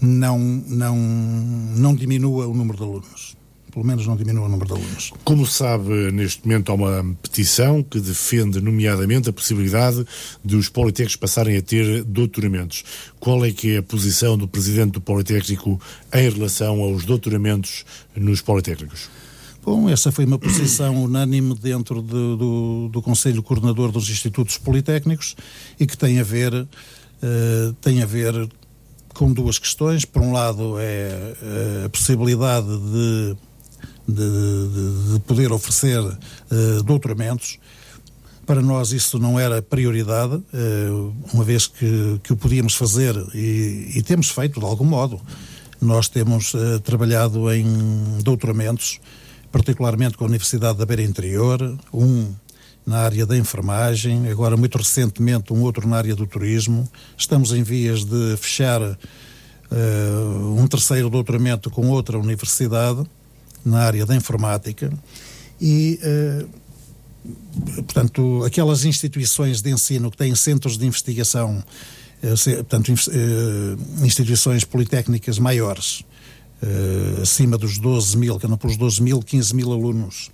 não, 0.00 0.38
não, 0.38 0.96
não 0.96 1.94
diminua 1.94 2.46
o 2.46 2.54
número 2.54 2.76
de 2.76 2.84
alunos. 2.84 3.36
Pelo 3.72 3.84
menos 3.84 4.06
não 4.06 4.14
diminua 4.14 4.46
o 4.46 4.48
número 4.48 4.68
de 4.68 4.72
alunos. 4.80 5.12
Como 5.24 5.44
sabe, 5.44 6.12
neste 6.12 6.46
momento 6.46 6.70
há 6.70 6.76
uma 6.76 7.16
petição 7.20 7.82
que 7.82 7.98
defende, 7.98 8.60
nomeadamente, 8.60 9.28
a 9.28 9.32
possibilidade 9.32 10.06
de 10.44 10.54
os 10.54 10.68
Politécnicos 10.68 11.16
passarem 11.16 11.56
a 11.56 11.62
ter 11.62 12.04
doutoramentos. 12.04 12.84
Qual 13.18 13.44
é 13.44 13.50
que 13.50 13.74
é 13.74 13.78
a 13.78 13.82
posição 13.82 14.38
do 14.38 14.46
Presidente 14.46 14.92
do 14.92 15.00
Politécnico 15.00 15.80
em 16.12 16.30
relação 16.30 16.82
aos 16.82 17.04
doutoramentos 17.04 17.84
nos 18.14 18.40
Politécnicos? 18.40 19.08
Bom, 19.64 19.88
essa 19.88 20.12
foi 20.12 20.26
uma 20.26 20.38
posição 20.38 21.02
unânime 21.02 21.54
dentro 21.54 22.02
de, 22.02 22.08
do, 22.10 22.90
do 22.92 23.00
Conselho 23.00 23.42
Coordenador 23.42 23.90
dos 23.90 24.10
Institutos 24.10 24.58
Politécnicos 24.58 25.34
e 25.80 25.86
que 25.86 25.96
tem 25.96 26.20
a 26.20 26.22
ver, 26.22 26.52
uh, 26.52 27.72
tem 27.80 28.02
a 28.02 28.06
ver 28.06 28.46
com 29.14 29.32
duas 29.32 29.58
questões. 29.58 30.04
Por 30.04 30.20
um 30.20 30.32
lado, 30.32 30.78
é 30.78 30.82
eh, 31.40 31.82
a 31.86 31.88
possibilidade 31.88 32.66
de, 32.66 33.36
de, 34.06 35.12
de 35.14 35.20
poder 35.20 35.50
oferecer 35.50 36.00
uh, 36.00 36.82
doutoramentos. 36.82 37.58
Para 38.44 38.60
nós 38.60 38.92
isso 38.92 39.18
não 39.18 39.40
era 39.40 39.62
prioridade, 39.62 40.42
uma 41.32 41.42
vez 41.42 41.66
que, 41.66 42.20
que 42.22 42.34
o 42.34 42.36
podíamos 42.36 42.74
fazer 42.74 43.16
e, 43.32 43.92
e 43.94 44.02
temos 44.02 44.28
feito 44.28 44.60
de 44.60 44.66
algum 44.66 44.84
modo. 44.84 45.18
Nós 45.80 46.08
temos 46.10 46.52
uh, 46.52 46.78
trabalhado 46.80 47.50
em 47.50 47.64
doutoramentos 48.22 49.00
particularmente 49.54 50.16
com 50.16 50.24
a 50.24 50.26
Universidade 50.26 50.76
da 50.76 50.84
Beira 50.84 51.04
Interior, 51.04 51.78
um 51.92 52.34
na 52.84 52.98
área 52.98 53.24
da 53.24 53.36
enfermagem, 53.36 54.28
agora 54.28 54.56
muito 54.56 54.76
recentemente 54.76 55.52
um 55.52 55.62
outro 55.62 55.86
na 55.86 55.96
área 55.96 56.16
do 56.16 56.26
turismo. 56.26 56.90
Estamos 57.16 57.52
em 57.52 57.62
vias 57.62 58.04
de 58.04 58.36
fechar 58.36 58.82
uh, 58.82 60.58
um 60.58 60.66
terceiro 60.66 61.08
doutoramento 61.08 61.70
com 61.70 61.88
outra 61.88 62.18
universidade 62.18 63.06
na 63.64 63.78
área 63.78 64.04
da 64.04 64.16
informática 64.16 64.92
e 65.60 66.00
uh, 66.02 66.48
portanto 67.84 68.42
aquelas 68.44 68.84
instituições 68.84 69.62
de 69.62 69.70
ensino 69.70 70.10
que 70.10 70.16
têm 70.16 70.34
centros 70.34 70.76
de 70.76 70.84
investigação 70.84 71.62
uh, 72.24 72.54
portanto 72.56 72.92
instituições 74.02 74.64
politécnicas 74.64 75.38
maiores 75.38 76.04
uh, 76.64 77.22
acima 77.22 77.56
dos 77.58 77.78
12 77.78 78.16
mil, 78.16 78.38
que 78.38 78.46
andam 78.46 78.58
pelos 78.58 78.76
12 78.76 79.02
mil, 79.02 79.20
15 79.20 79.54
mil 79.54 79.72
alunos, 79.72 80.30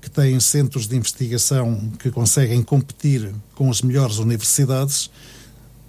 que 0.00 0.10
têm 0.10 0.38
centros 0.38 0.86
de 0.86 0.96
investigação 0.96 1.90
que 1.98 2.10
conseguem 2.10 2.62
competir 2.62 3.32
com 3.54 3.70
as 3.70 3.80
melhores 3.82 4.18
universidades, 4.18 5.10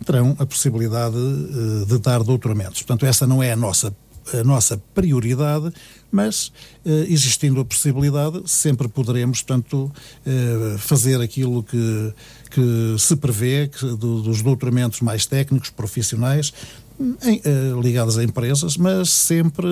terão 0.05 0.35
a 0.39 0.45
possibilidade 0.45 1.17
uh, 1.17 1.85
de 1.85 1.97
dar 1.99 2.23
doutoramentos. 2.23 2.81
Portanto, 2.81 3.05
essa 3.05 3.27
não 3.27 3.43
é 3.43 3.51
a 3.51 3.55
nossa 3.55 3.93
a 4.33 4.43
nossa 4.43 4.81
prioridade, 4.93 5.71
mas 6.11 6.51
eh, 6.85 7.05
existindo 7.09 7.59
a 7.59 7.65
possibilidade, 7.65 8.41
sempre 8.45 8.87
poderemos, 8.87 9.41
portanto, 9.41 9.91
eh, 10.25 10.75
fazer 10.79 11.21
aquilo 11.21 11.61
que, 11.61 12.13
que 12.49 12.95
se 12.97 13.15
prevê 13.15 13.67
que, 13.67 13.85
do, 13.85 14.21
dos 14.21 14.41
doutoramentos 14.41 15.01
mais 15.01 15.25
técnicos, 15.25 15.69
profissionais, 15.69 16.53
em, 16.99 17.41
uh, 17.45 17.81
ligadas 17.81 18.17
a 18.17 18.23
empresas, 18.23 18.77
mas 18.77 19.09
sempre, 19.09 19.67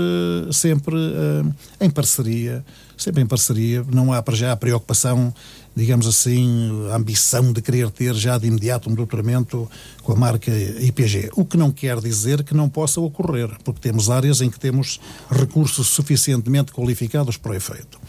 sempre 0.51 0.95
uh, 0.95 1.53
em 1.79 1.89
parceria, 1.89 2.63
sempre 2.97 3.21
em 3.21 3.25
parceria. 3.25 3.85
Não 3.91 4.11
há 4.11 4.21
para 4.21 4.35
já 4.35 4.51
a 4.51 4.55
preocupação, 4.55 5.33
digamos 5.75 6.05
assim, 6.05 6.87
a 6.91 6.95
ambição 6.95 7.53
de 7.53 7.61
querer 7.61 7.89
ter 7.89 8.13
já 8.13 8.37
de 8.37 8.47
imediato 8.47 8.89
um 8.89 8.93
doutoramento 8.93 9.69
com 10.03 10.11
a 10.11 10.15
marca 10.15 10.51
IPG. 10.51 11.31
O 11.35 11.45
que 11.45 11.57
não 11.57 11.71
quer 11.71 11.99
dizer 11.99 12.43
que 12.43 12.53
não 12.53 12.67
possa 12.67 12.99
ocorrer, 12.99 13.49
porque 13.63 13.79
temos 13.79 14.09
áreas 14.09 14.41
em 14.41 14.49
que 14.49 14.59
temos 14.59 14.99
recursos 15.29 15.87
suficientemente 15.87 16.71
qualificados 16.71 17.37
para 17.37 17.51
o 17.51 17.55
efeito. 17.55 17.99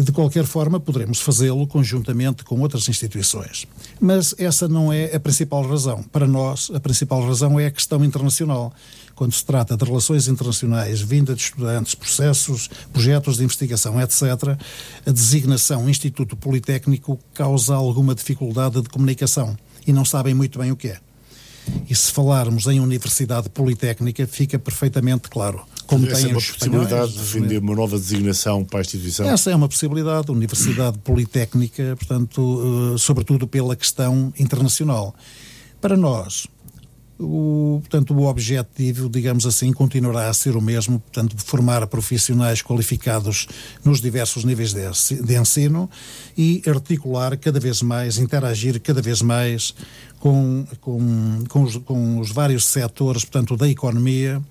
De 0.00 0.12
qualquer 0.12 0.44
forma, 0.44 0.78
poderemos 0.78 1.20
fazê-lo 1.20 1.66
conjuntamente 1.66 2.44
com 2.44 2.60
outras 2.60 2.88
instituições. 2.88 3.66
Mas 4.00 4.32
essa 4.38 4.68
não 4.68 4.92
é 4.92 5.12
a 5.12 5.18
principal 5.18 5.66
razão. 5.68 6.04
Para 6.04 6.24
nós, 6.24 6.70
a 6.72 6.78
principal 6.78 7.20
razão 7.26 7.58
é 7.58 7.66
a 7.66 7.70
questão 7.70 8.04
internacional. 8.04 8.72
Quando 9.16 9.32
se 9.32 9.44
trata 9.44 9.76
de 9.76 9.84
relações 9.84 10.28
internacionais, 10.28 11.00
vinda 11.00 11.34
de 11.34 11.42
estudantes, 11.42 11.96
processos, 11.96 12.70
projetos 12.92 13.38
de 13.38 13.42
investigação, 13.42 14.00
etc., 14.00 14.56
a 15.04 15.10
designação 15.10 15.90
Instituto 15.90 16.36
Politécnico 16.36 17.18
causa 17.34 17.74
alguma 17.74 18.14
dificuldade 18.14 18.80
de 18.80 18.88
comunicação 18.88 19.58
e 19.84 19.92
não 19.92 20.04
sabem 20.04 20.32
muito 20.32 20.60
bem 20.60 20.70
o 20.70 20.76
que 20.76 20.90
é. 20.90 21.00
E 21.90 21.94
se 21.94 22.12
falarmos 22.12 22.68
em 22.68 22.78
universidade 22.78 23.48
politécnica, 23.48 24.28
fica 24.28 24.60
perfeitamente 24.60 25.28
claro. 25.28 25.66
Como 25.88 26.06
Essa 26.06 26.16
tem 26.16 26.26
é 26.26 26.28
uma 26.28 26.40
possibilidade 26.40 27.12
de 27.12 27.18
defender 27.18 27.58
uma 27.62 27.74
nova 27.74 27.98
designação 27.98 28.62
para 28.62 28.80
a 28.80 28.82
instituição? 28.82 29.26
Essa 29.26 29.50
é 29.50 29.56
uma 29.56 29.66
possibilidade. 29.66 30.30
Universidade 30.30 30.98
Politécnica, 30.98 31.96
portanto, 31.96 32.42
uh, 32.42 32.98
sobretudo 32.98 33.48
pela 33.48 33.74
questão 33.74 34.30
internacional. 34.38 35.14
Para 35.80 35.96
nós, 35.96 36.46
o, 37.18 37.78
portanto, 37.80 38.14
o 38.14 38.26
objetivo, 38.26 39.08
digamos 39.08 39.46
assim, 39.46 39.72
continuará 39.72 40.28
a 40.28 40.34
ser 40.34 40.56
o 40.56 40.60
mesmo, 40.60 41.00
portanto, 41.00 41.34
formar 41.38 41.86
profissionais 41.86 42.60
qualificados 42.60 43.48
nos 43.82 43.98
diversos 44.02 44.44
níveis 44.44 44.74
de, 44.74 45.22
de 45.22 45.40
ensino 45.40 45.88
e 46.36 46.62
articular 46.66 47.34
cada 47.38 47.58
vez 47.58 47.80
mais, 47.80 48.18
interagir 48.18 48.78
cada 48.82 49.00
vez 49.00 49.22
mais 49.22 49.74
com, 50.20 50.66
com, 50.82 51.44
com, 51.48 51.62
os, 51.62 51.76
com 51.78 52.18
os 52.20 52.30
vários 52.30 52.66
setores, 52.66 53.24
portanto, 53.24 53.56
da 53.56 53.66
economia, 53.66 54.42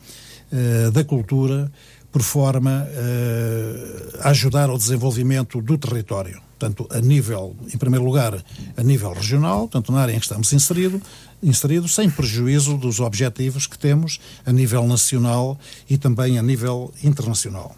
uh, 0.51 0.91
da 0.91 1.03
cultura, 1.03 1.71
por 2.11 2.21
forma 2.21 2.87
uh, 2.89 4.17
a 4.21 4.29
ajudar 4.29 4.69
ao 4.69 4.77
desenvolvimento 4.77 5.61
do 5.61 5.77
território. 5.77 6.41
Portanto, 6.57 6.87
a 6.89 6.99
nível, 6.99 7.55
em 7.71 7.77
primeiro 7.77 8.03
lugar, 8.03 8.43
a 8.75 8.83
nível 8.83 9.13
regional, 9.13 9.67
tanto 9.67 9.91
na 9.91 9.99
área 10.01 10.13
em 10.13 10.19
que 10.19 10.25
estamos 10.25 10.51
inserido, 10.53 10.99
inseridos, 11.43 11.93
sem 11.93 12.09
prejuízo 12.09 12.75
dos 12.77 12.99
objetivos 12.99 13.67
que 13.67 13.77
temos 13.77 14.19
a 14.43 14.51
nível 14.51 14.87
nacional 14.87 15.59
e 15.87 15.97
também 15.97 16.39
a 16.39 16.41
nível 16.41 16.91
internacional. 17.03 17.75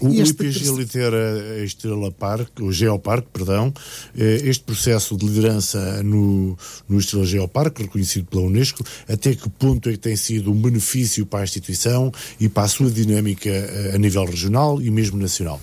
O 0.00 0.08
este 0.12 0.30
IPG 0.30 0.70
lidera 0.76 1.56
a 1.60 1.64
Estrela 1.64 2.10
Park, 2.12 2.60
o 2.60 2.72
Geopark, 2.72 3.26
perdão, 3.32 3.72
eh, 4.16 4.42
este 4.44 4.64
processo 4.64 5.16
de 5.16 5.26
liderança 5.26 6.02
no, 6.02 6.56
no 6.88 6.98
Estrela 6.98 7.26
Geopark, 7.26 7.82
reconhecido 7.82 8.26
pela 8.26 8.42
Unesco, 8.42 8.84
até 9.08 9.34
que 9.34 9.48
ponto 9.48 9.88
é 9.88 9.92
que 9.92 9.98
tem 9.98 10.16
sido 10.16 10.52
um 10.52 10.60
benefício 10.60 11.26
para 11.26 11.40
a 11.40 11.44
instituição 11.44 12.12
e 12.38 12.48
para 12.48 12.64
a 12.64 12.68
sua 12.68 12.90
dinâmica 12.90 13.50
eh, 13.50 13.92
a 13.94 13.98
nível 13.98 14.24
regional 14.24 14.80
e 14.80 14.90
mesmo 14.90 15.18
nacional? 15.18 15.60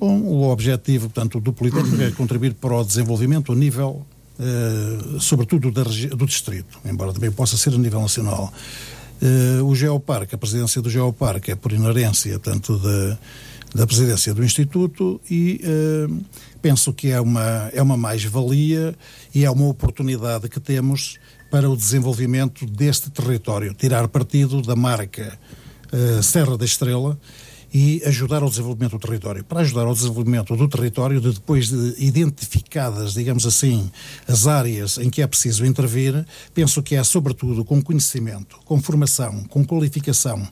Bom, 0.00 0.20
o 0.20 0.50
objetivo, 0.50 1.08
portanto, 1.08 1.38
do 1.38 1.52
Politécnico 1.52 2.02
é 2.02 2.10
contribuir 2.10 2.54
para 2.54 2.74
o 2.74 2.84
desenvolvimento 2.84 3.52
a 3.52 3.54
nível, 3.54 4.04
eh, 4.40 5.18
sobretudo 5.20 5.70
da, 5.70 5.82
do 5.82 6.26
distrito, 6.26 6.78
embora 6.84 7.12
também 7.12 7.30
possa 7.30 7.56
ser 7.56 7.74
a 7.74 7.78
nível 7.78 8.00
nacional. 8.00 8.52
Uh, 9.22 9.64
o 9.64 9.72
Geoparque, 9.72 10.34
a 10.34 10.38
presidência 10.38 10.82
do 10.82 10.90
Geoparque 10.90 11.52
é 11.52 11.54
por 11.54 11.70
inerência, 11.70 12.40
tanto 12.40 12.76
da, 12.76 13.18
da 13.72 13.86
presidência 13.86 14.34
do 14.34 14.42
Instituto 14.42 15.20
e 15.30 15.60
uh, 15.62 16.24
penso 16.60 16.92
que 16.92 17.08
é 17.08 17.20
uma, 17.20 17.70
é 17.72 17.80
uma 17.80 17.96
mais-valia 17.96 18.96
e 19.32 19.44
é 19.44 19.50
uma 19.50 19.68
oportunidade 19.68 20.48
que 20.48 20.58
temos 20.58 21.20
para 21.52 21.70
o 21.70 21.76
desenvolvimento 21.76 22.66
deste 22.66 23.10
território, 23.10 23.72
tirar 23.74 24.08
partido 24.08 24.60
da 24.60 24.74
marca 24.74 25.38
uh, 25.92 26.20
Serra 26.20 26.58
da 26.58 26.64
Estrela 26.64 27.16
e 27.72 28.02
ajudar 28.04 28.42
ao 28.42 28.50
desenvolvimento 28.50 28.92
do 28.92 28.98
território. 28.98 29.42
Para 29.42 29.60
ajudar 29.60 29.82
ao 29.82 29.94
desenvolvimento 29.94 30.54
do 30.54 30.68
território, 30.68 31.20
de 31.20 31.32
depois 31.32 31.68
de 31.68 31.94
identificadas, 31.98 33.14
digamos 33.14 33.46
assim, 33.46 33.90
as 34.28 34.46
áreas 34.46 34.98
em 34.98 35.08
que 35.08 35.22
é 35.22 35.26
preciso 35.26 35.64
intervir, 35.64 36.26
penso 36.54 36.82
que 36.82 36.94
é 36.94 37.02
sobretudo 37.02 37.64
com 37.64 37.80
conhecimento, 37.80 38.58
com 38.64 38.80
formação, 38.80 39.44
com 39.44 39.64
qualificação, 39.64 40.46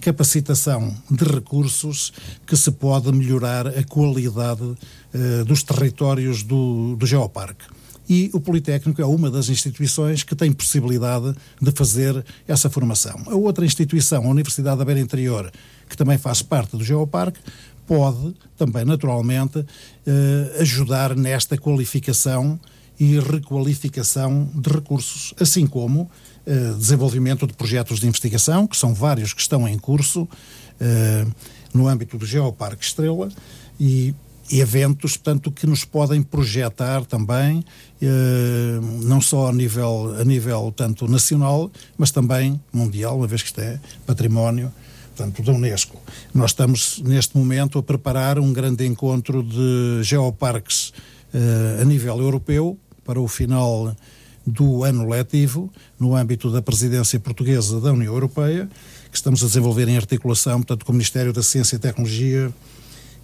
capacitação 0.00 0.94
de 1.10 1.24
recursos 1.24 2.12
que 2.46 2.56
se 2.56 2.70
pode 2.72 3.12
melhorar 3.12 3.68
a 3.68 3.84
qualidade 3.84 4.62
uh, 4.62 5.44
dos 5.44 5.62
territórios 5.62 6.42
do, 6.42 6.96
do 6.96 7.06
Geoparque 7.06 7.64
e 8.08 8.30
o 8.32 8.40
Politécnico 8.40 9.00
é 9.00 9.06
uma 9.06 9.30
das 9.30 9.48
instituições 9.48 10.22
que 10.22 10.34
tem 10.34 10.52
possibilidade 10.52 11.34
de 11.60 11.70
fazer 11.72 12.24
essa 12.46 12.68
formação. 12.68 13.22
A 13.26 13.34
outra 13.34 13.64
instituição, 13.64 14.24
a 14.24 14.28
Universidade 14.28 14.78
da 14.78 14.84
Beira 14.84 15.00
Interior, 15.00 15.50
que 15.88 15.96
também 15.96 16.18
faz 16.18 16.42
parte 16.42 16.76
do 16.76 16.84
Geoparque, 16.84 17.40
pode 17.86 18.34
também, 18.56 18.84
naturalmente, 18.84 19.64
eh, 20.06 20.56
ajudar 20.60 21.14
nesta 21.14 21.56
qualificação 21.56 22.58
e 22.98 23.18
requalificação 23.18 24.48
de 24.54 24.70
recursos, 24.70 25.34
assim 25.40 25.66
como 25.66 26.10
eh, 26.46 26.74
desenvolvimento 26.78 27.46
de 27.46 27.52
projetos 27.52 28.00
de 28.00 28.06
investigação, 28.06 28.66
que 28.66 28.76
são 28.76 28.94
vários 28.94 29.32
que 29.32 29.40
estão 29.40 29.68
em 29.68 29.78
curso 29.78 30.28
eh, 30.80 31.26
no 31.72 31.88
âmbito 31.88 32.16
do 32.16 32.24
Geoparque 32.24 32.84
Estrela 32.84 33.28
e 33.78 34.14
eventos, 34.50 35.16
portanto, 35.16 35.50
que 35.50 35.66
nos 35.66 35.84
podem 35.84 36.22
projetar 36.22 37.02
também, 37.06 37.64
não 39.02 39.18
só 39.18 39.48
a 39.48 39.52
nível, 39.52 40.14
a 40.20 40.22
nível 40.22 40.70
tanto 40.76 41.08
nacional, 41.08 41.70
mas 41.96 42.10
também 42.10 42.60
mundial, 42.70 43.16
uma 43.16 43.26
vez 43.26 43.40
que 43.40 43.48
isto 43.48 43.60
é 43.62 43.80
património 44.06 44.70
portanto, 45.14 45.42
da 45.42 45.52
Unesco. 45.52 45.96
Nós 46.34 46.50
estamos, 46.50 47.00
neste 47.04 47.36
momento, 47.36 47.78
a 47.78 47.82
preparar 47.82 48.38
um 48.38 48.52
grande 48.52 48.84
encontro 48.84 49.42
de 49.42 50.02
geoparques 50.02 50.88
uh, 51.32 51.80
a 51.80 51.84
nível 51.84 52.18
europeu 52.18 52.76
para 53.04 53.20
o 53.20 53.28
final 53.28 53.94
do 54.46 54.82
ano 54.84 55.08
letivo, 55.08 55.72
no 55.98 56.14
âmbito 56.14 56.50
da 56.50 56.60
presidência 56.60 57.18
portuguesa 57.18 57.80
da 57.80 57.92
União 57.92 58.12
Europeia, 58.12 58.68
que 59.10 59.16
estamos 59.16 59.42
a 59.42 59.46
desenvolver 59.46 59.88
em 59.88 59.96
articulação, 59.96 60.58
portanto, 60.58 60.84
com 60.84 60.92
o 60.92 60.94
Ministério 60.94 61.32
da 61.32 61.42
Ciência 61.42 61.76
e 61.76 61.78
Tecnologia 61.78 62.52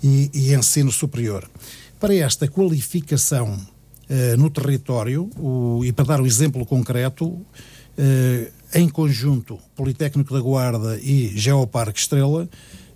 e, 0.03 0.31
e 0.33 0.55
Ensino 0.55 0.93
Superior. 0.93 1.51
Para 1.99 2.15
esta 2.15 2.49
qualificação 2.49 3.53
uh, 3.53 4.37
no 4.39 4.49
território, 4.49 5.29
o, 5.37 5.85
e 5.85 5.93
para 5.93 6.05
dar 6.05 6.21
um 6.21 6.27
exemplo 6.27 6.65
concreto, 6.65 7.27
uh, 7.27 8.60
em 8.73 8.89
conjunto, 8.89 9.59
Politécnico 9.75 10.33
da 10.33 10.41
Guarda 10.41 10.99
e 11.03 11.29
Geoparque 11.37 11.99
Estrela 11.99 12.49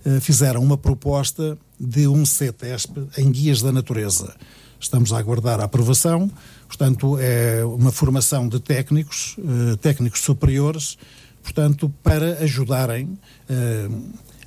eh, 0.05 0.19
fizeram 0.19 0.61
uma 0.61 0.77
proposta 0.77 1.57
de 1.79 2.07
um 2.07 2.25
CETESP 2.25 3.07
em 3.17 3.31
guias 3.31 3.61
da 3.61 3.71
natureza. 3.71 4.35
Estamos 4.79 5.11
a 5.11 5.17
aguardar 5.17 5.59
a 5.59 5.65
aprovação, 5.65 6.29
portanto, 6.67 7.17
é 7.19 7.65
uma 7.65 7.91
formação 7.91 8.47
de 8.47 8.59
técnicos, 8.59 9.35
eh, 9.39 9.75
técnicos 9.77 10.21
superiores, 10.21 10.97
portanto, 11.43 11.91
para 12.03 12.39
ajudarem 12.43 13.17
eh, 13.49 13.89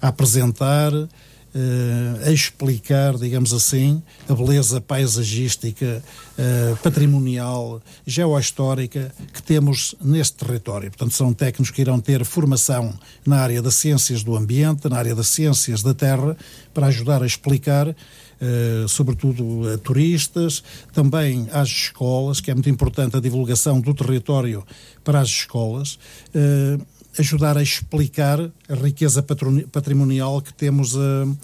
a 0.00 0.08
apresentar 0.08 0.92
a 2.24 2.30
explicar, 2.30 3.16
digamos 3.16 3.52
assim, 3.52 4.02
a 4.28 4.34
beleza 4.34 4.80
paisagística, 4.80 6.02
uh, 6.38 6.76
patrimonial, 6.76 7.80
geohistórica 8.06 9.12
que 9.32 9.42
temos 9.42 9.94
neste 10.00 10.36
território. 10.36 10.90
Portanto, 10.90 11.14
são 11.14 11.32
técnicos 11.32 11.70
que 11.70 11.80
irão 11.80 12.00
ter 12.00 12.24
formação 12.24 12.92
na 13.24 13.38
área 13.38 13.62
das 13.62 13.74
ciências 13.74 14.22
do 14.22 14.36
ambiente, 14.36 14.88
na 14.88 14.98
área 14.98 15.14
das 15.14 15.28
ciências 15.28 15.82
da 15.82 15.94
terra, 15.94 16.36
para 16.72 16.86
ajudar 16.86 17.22
a 17.22 17.26
explicar 17.26 17.94
Uh, 18.40 18.86
sobretudo 18.86 19.68
a 19.68 19.78
turistas, 19.78 20.62
também 20.92 21.48
às 21.50 21.68
escolas, 21.68 22.40
que 22.40 22.52
é 22.52 22.54
muito 22.54 22.70
importante 22.70 23.16
a 23.16 23.20
divulgação 23.20 23.80
do 23.80 23.92
território 23.92 24.64
para 25.02 25.18
as 25.18 25.26
escolas. 25.26 25.98
Uh, 26.32 26.80
ajudar 27.18 27.56
a 27.58 27.62
explicar 27.62 28.40
a 28.68 28.74
riqueza 28.74 29.22
patrimonial 29.72 30.40
que 30.40 30.52
temos 30.52 30.94
uh, 30.94 30.98
uh, 30.98 31.36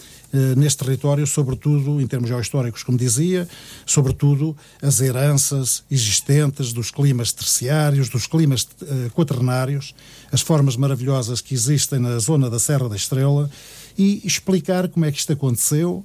neste 0.57 0.85
território, 0.85 1.27
sobretudo 1.27 2.01
em 2.01 2.07
termos 2.07 2.29
geohistóricos, 2.29 2.83
como 2.83 2.97
dizia, 2.97 3.49
sobretudo 3.85 4.57
as 4.81 5.01
heranças 5.01 5.83
existentes 5.91 6.73
dos 6.73 6.91
climas 6.91 7.33
terciários, 7.33 8.09
dos 8.09 8.27
climas 8.27 8.63
uh, 8.63 9.11
quaternários, 9.15 9.95
as 10.31 10.41
formas 10.41 10.77
maravilhosas 10.77 11.41
que 11.41 11.55
existem 11.55 11.99
na 11.99 12.19
zona 12.19 12.49
da 12.49 12.59
Serra 12.59 12.89
da 12.89 12.97
Estrela 12.97 13.51
e 13.97 14.21
explicar 14.25 14.89
como 14.89 15.05
é 15.05 15.13
que 15.13 15.19
isto 15.19 15.33
aconteceu 15.33 16.05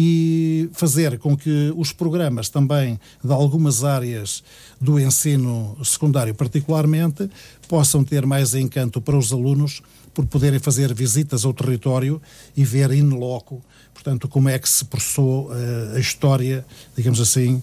e 0.00 0.70
fazer 0.74 1.18
com 1.18 1.36
que 1.36 1.74
os 1.76 1.92
programas 1.92 2.48
também 2.48 3.00
de 3.24 3.32
algumas 3.32 3.82
áreas 3.82 4.44
do 4.80 5.00
ensino 5.00 5.76
secundário, 5.82 6.32
particularmente, 6.36 7.28
possam 7.66 8.04
ter 8.04 8.24
mais 8.24 8.54
encanto 8.54 9.00
para 9.00 9.18
os 9.18 9.32
alunos 9.32 9.82
por 10.14 10.24
poderem 10.24 10.60
fazer 10.60 10.94
visitas 10.94 11.44
ao 11.44 11.52
território 11.52 12.22
e 12.56 12.64
ver 12.64 12.92
in 12.92 13.08
loco 13.08 13.60
portanto, 13.98 14.28
como 14.28 14.48
é 14.48 14.58
que 14.58 14.68
se 14.68 14.84
processou 14.84 15.48
uh, 15.48 15.96
a 15.96 15.98
história, 15.98 16.64
digamos 16.96 17.20
assim, 17.20 17.60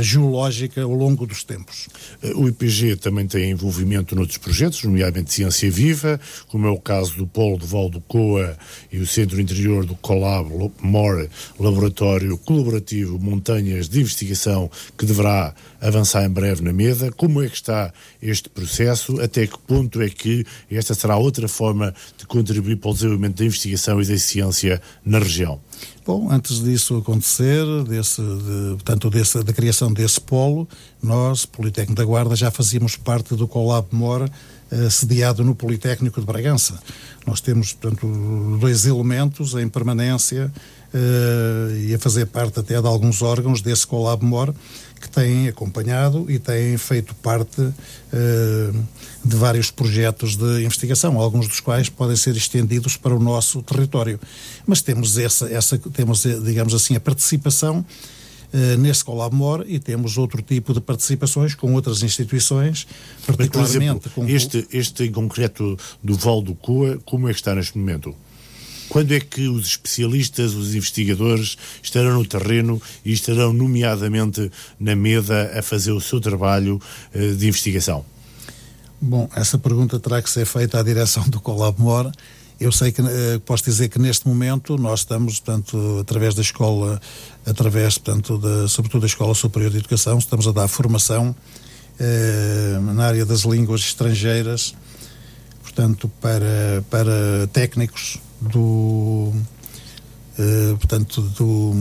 geológica 0.00 0.82
ao 0.82 0.94
longo 0.94 1.26
dos 1.26 1.44
tempos. 1.44 1.88
Eh, 2.22 2.32
o 2.34 2.48
IPG 2.48 2.96
também 2.96 3.26
tem 3.26 3.50
envolvimento 3.50 4.14
noutros 4.14 4.38
projetos, 4.38 4.82
nomeadamente 4.84 5.32
Ciência 5.32 5.70
Viva, 5.70 6.20
como 6.48 6.66
é 6.66 6.70
o 6.70 6.78
caso 6.78 7.16
do 7.16 7.26
Polo 7.26 7.58
do 7.58 7.66
Val 7.66 7.88
do 7.88 8.00
Coa 8.00 8.56
e 8.92 8.98
o 8.98 9.06
Centro 9.06 9.40
Interior 9.40 9.84
do 9.84 9.94
Colab 9.96 10.50
MORE, 10.82 11.28
Laboratório 11.58 12.36
Colaborativo 12.38 13.18
Montanhas 13.18 13.88
de 13.88 14.00
Investigação, 14.00 14.70
que 14.96 15.06
deverá 15.06 15.54
avançar 15.80 16.24
em 16.24 16.30
breve 16.30 16.62
na 16.62 16.72
mesa. 16.72 17.10
Como 17.12 17.42
é 17.42 17.48
que 17.48 17.56
está 17.56 17.92
este 18.22 18.48
processo? 18.48 19.20
Até 19.20 19.46
que 19.46 19.58
ponto 19.58 20.00
é 20.02 20.08
que 20.08 20.44
esta 20.70 20.94
será 20.94 21.16
outra 21.16 21.48
forma 21.48 21.94
de 22.18 22.26
contribuir 22.26 22.76
para 22.76 22.90
o 22.90 22.94
desenvolvimento 22.94 23.38
da 23.38 23.44
investigação 23.44 24.00
e 24.00 24.06
da 24.06 24.18
ciência 24.18 24.80
na 25.04 25.18
região? 25.18 25.60
Bom, 26.10 26.26
antes 26.28 26.60
disso 26.60 26.96
acontecer, 26.96 27.64
desse, 27.84 28.20
de, 28.20 28.70
portanto, 28.72 29.08
desse, 29.08 29.44
da 29.44 29.52
criação 29.52 29.92
desse 29.92 30.20
polo, 30.20 30.68
nós, 31.00 31.46
Politécnico 31.46 31.94
da 31.94 32.04
Guarda, 32.04 32.34
já 32.34 32.50
fazíamos 32.50 32.96
parte 32.96 33.36
do 33.36 33.46
Colab 33.46 33.86
Mora, 33.92 34.28
eh, 34.72 34.90
sediado 34.90 35.44
no 35.44 35.54
Politécnico 35.54 36.18
de 36.18 36.26
Bragança. 36.26 36.80
Nós 37.24 37.40
temos, 37.40 37.74
portanto, 37.74 38.58
dois 38.60 38.86
elementos 38.86 39.54
em 39.54 39.68
permanência 39.68 40.52
eh, 40.92 41.86
e 41.86 41.94
a 41.94 41.98
fazer 42.00 42.26
parte 42.26 42.58
até 42.58 42.80
de 42.80 42.88
alguns 42.88 43.22
órgãos 43.22 43.62
desse 43.62 43.86
Colab 43.86 44.24
Mora, 44.24 44.52
que 45.00 45.08
têm 45.08 45.48
acompanhado 45.48 46.30
e 46.30 46.38
têm 46.38 46.76
feito 46.76 47.14
parte 47.16 47.60
uh, 47.60 47.74
de 49.24 49.36
vários 49.36 49.70
projetos 49.70 50.36
de 50.36 50.62
investigação, 50.62 51.18
alguns 51.18 51.48
dos 51.48 51.60
quais 51.60 51.88
podem 51.88 52.16
ser 52.16 52.36
estendidos 52.36 52.96
para 52.96 53.14
o 53.14 53.18
nosso 53.18 53.62
território. 53.62 54.20
Mas 54.66 54.82
temos 54.82 55.16
essa, 55.16 55.50
essa 55.50 55.78
temos, 55.78 56.22
digamos 56.22 56.74
assim, 56.74 56.94
a 56.94 57.00
participação 57.00 57.84
Uh, 58.52 58.76
nesse 58.78 59.04
Colabmor 59.04 59.64
e 59.68 59.78
temos 59.78 60.18
outro 60.18 60.42
tipo 60.42 60.74
de 60.74 60.80
participações 60.80 61.54
com 61.54 61.72
outras 61.72 62.02
instituições, 62.02 62.84
particularmente 63.24 64.08
exemplo, 64.08 64.10
com... 64.12 64.26
Este, 64.28 64.66
este 64.72 65.04
em 65.04 65.12
concreto 65.12 65.78
do 66.02 66.16
Val 66.16 66.42
do 66.42 66.56
Coa, 66.56 66.98
como 67.04 67.28
é 67.28 67.32
que 67.32 67.38
está 67.38 67.54
neste 67.54 67.78
momento? 67.78 68.12
Quando 68.90 69.14
é 69.14 69.20
que 69.20 69.46
os 69.46 69.68
especialistas, 69.68 70.52
os 70.52 70.74
investigadores 70.74 71.56
estarão 71.80 72.14
no 72.14 72.26
terreno 72.26 72.82
e 73.04 73.12
estarão, 73.12 73.52
nomeadamente, 73.52 74.50
na 74.80 74.96
mesa 74.96 75.48
a 75.56 75.62
fazer 75.62 75.92
o 75.92 76.00
seu 76.00 76.20
trabalho 76.20 76.80
uh, 77.14 77.36
de 77.36 77.46
investigação? 77.46 78.04
Bom, 79.00 79.30
essa 79.36 79.56
pergunta 79.56 80.00
terá 80.00 80.20
que 80.20 80.28
ser 80.28 80.44
feita 80.44 80.80
à 80.80 80.82
direção 80.82 81.22
do 81.28 81.40
Colabmor. 81.40 82.10
Eu 82.58 82.72
sei 82.72 82.90
que 82.90 83.00
uh, 83.00 83.06
posso 83.46 83.62
dizer 83.62 83.88
que 83.88 83.98
neste 84.00 84.26
momento 84.26 84.76
nós 84.76 85.00
estamos, 85.00 85.38
portanto, 85.38 85.98
através 86.00 86.34
da 86.34 86.42
escola, 86.42 87.00
através, 87.46 87.96
portanto, 87.96 88.68
sobretudo 88.68 89.02
da 89.02 89.06
Escola 89.06 89.36
Superior 89.36 89.70
de 89.70 89.78
Educação, 89.78 90.18
estamos 90.18 90.48
a 90.48 90.52
dar 90.52 90.66
formação 90.66 91.32
uh, 92.00 92.80
na 92.92 93.06
área 93.06 93.24
das 93.24 93.42
línguas 93.42 93.82
estrangeiras, 93.82 94.74
portanto, 95.62 96.10
para, 96.20 96.84
para 96.90 97.46
técnicos 97.52 98.18
do 98.40 99.32
uh, 100.38 100.76
portanto 100.78 101.22
do, 101.22 101.74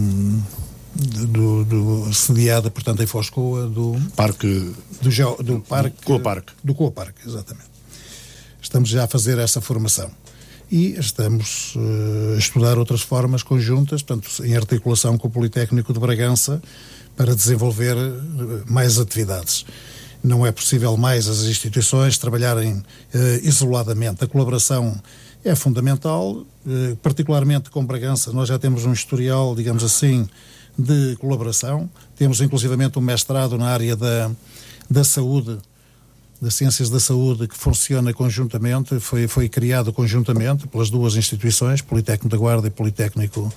do, 1.27 1.65
do 1.65 2.13
sediada 2.13 2.69
portanto 2.69 3.01
em 3.01 3.07
Foscoa 3.07 3.67
do 3.67 3.95
parque 4.15 4.73
do, 5.01 5.11
geo, 5.11 5.35
do 5.41 5.59
parque 5.61 6.03
Coaparque 6.03 6.53
do 6.63 6.73
Coaparque 6.73 7.27
exatamente. 7.27 7.69
Estamos 8.61 8.89
já 8.89 9.05
a 9.05 9.07
fazer 9.07 9.37
essa 9.37 9.61
formação. 9.61 10.11
E 10.71 10.99
estamos 10.99 11.73
uh, 11.75 12.35
a 12.35 12.37
estudar 12.37 12.77
outras 12.77 13.01
formas 13.01 13.41
conjuntas 13.41 14.03
portanto 14.03 14.29
em 14.45 14.55
articulação 14.55 15.17
com 15.17 15.27
o 15.27 15.31
Politécnico 15.31 15.91
de 15.91 15.99
Bragança 15.99 16.61
para 17.15 17.33
desenvolver 17.35 17.97
uh, 17.97 18.63
mais 18.67 18.99
atividades. 18.99 19.65
Não 20.23 20.45
é 20.45 20.51
possível 20.51 20.95
mais 20.95 21.27
as 21.27 21.43
instituições 21.43 22.17
trabalharem 22.17 22.73
uh, 22.73 22.83
isoladamente. 23.41 24.23
A 24.23 24.27
colaboração 24.27 25.01
é 25.43 25.55
fundamental, 25.55 26.45
eh, 26.67 26.95
particularmente 27.01 27.69
com 27.69 27.85
Bragança. 27.85 28.31
Nós 28.33 28.49
já 28.49 28.59
temos 28.59 28.85
um 28.85 28.93
historial, 28.93 29.55
digamos 29.55 29.83
assim, 29.83 30.27
de 30.77 31.15
colaboração. 31.17 31.89
Temos 32.15 32.41
inclusivamente 32.41 32.97
um 32.99 33.01
mestrado 33.01 33.57
na 33.57 33.67
área 33.67 33.95
da, 33.95 34.31
da 34.89 35.03
saúde, 35.03 35.57
das 36.41 36.53
ciências 36.53 36.89
da 36.89 36.99
saúde, 36.99 37.47
que 37.47 37.57
funciona 37.57 38.13
conjuntamente, 38.13 38.99
foi, 38.99 39.27
foi 39.27 39.49
criado 39.49 39.91
conjuntamente 39.91 40.67
pelas 40.67 40.89
duas 40.89 41.15
instituições, 41.15 41.81
Politécnico 41.81 42.29
da 42.29 42.37
Guarda 42.37 42.67
e 42.67 42.71
Politécnico 42.71 43.51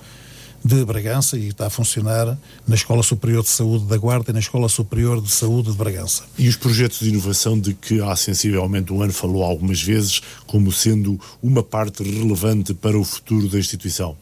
de 0.63 0.85
Bragança 0.85 1.37
e 1.37 1.49
está 1.49 1.67
a 1.67 1.69
funcionar 1.69 2.37
na 2.65 2.75
Escola 2.75 3.03
Superior 3.03 3.43
de 3.43 3.49
Saúde 3.49 3.85
da 3.85 3.97
Guarda 3.97 4.31
e 4.31 4.33
na 4.33 4.39
Escola 4.39 4.69
Superior 4.69 5.21
de 5.21 5.29
Saúde 5.29 5.71
de 5.71 5.77
Bragança. 5.77 6.23
E 6.37 6.47
os 6.47 6.55
projetos 6.55 6.99
de 6.99 7.09
inovação 7.09 7.59
de 7.59 7.73
que 7.73 8.01
há 8.01 8.15
sensivelmente 8.15 8.93
um 8.93 9.01
ano 9.01 9.11
falou 9.11 9.43
algumas 9.43 9.81
vezes 9.81 10.21
como 10.47 10.71
sendo 10.71 11.19
uma 11.41 11.61
parte 11.61 12.01
relevante 12.01 12.73
para 12.73 12.97
o 12.97 13.03
futuro 13.03 13.49
da 13.49 13.59
instituição? 13.59 14.15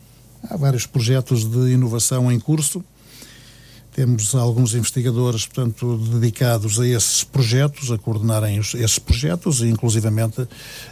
Há 0.49 0.57
vários 0.57 0.87
projetos 0.87 1.45
de 1.45 1.73
inovação 1.73 2.31
em 2.31 2.39
curso. 2.39 2.83
Temos 3.93 4.33
alguns 4.33 4.73
investigadores, 4.73 5.45
portanto, 5.45 5.97
dedicados 5.97 6.79
a 6.79 6.87
esses 6.87 7.25
projetos, 7.25 7.91
a 7.91 7.97
coordenarem 7.97 8.57
esses 8.57 8.97
projetos 8.97 9.59
e, 9.61 9.67
inclusivamente, 9.67 10.47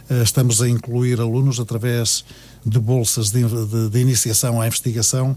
eh, 0.08 0.22
estamos 0.22 0.60
a 0.60 0.68
incluir 0.68 1.18
alunos 1.18 1.58
através 1.58 2.24
de 2.64 2.78
bolsas 2.78 3.30
de, 3.30 3.44
de, 3.44 3.88
de 3.90 3.98
iniciação 3.98 4.60
à 4.60 4.66
investigação 4.66 5.36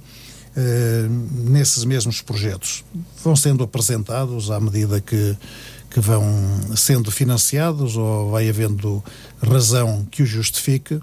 eh, 0.56 1.08
nesses 1.32 1.84
mesmos 1.84 2.22
projetos. 2.22 2.84
Vão 3.24 3.36
sendo 3.36 3.64
apresentados 3.64 4.52
à 4.52 4.60
medida 4.60 5.02
que, 5.02 5.38
que 5.90 6.00
vão 6.00 6.24
sendo 6.76 7.10
financiados 7.12 7.98
ou 7.98 8.32
vai 8.32 8.50
havendo 8.50 9.04
razão 9.42 10.06
que 10.12 10.24
o 10.24 10.26
justifique. 10.26 11.00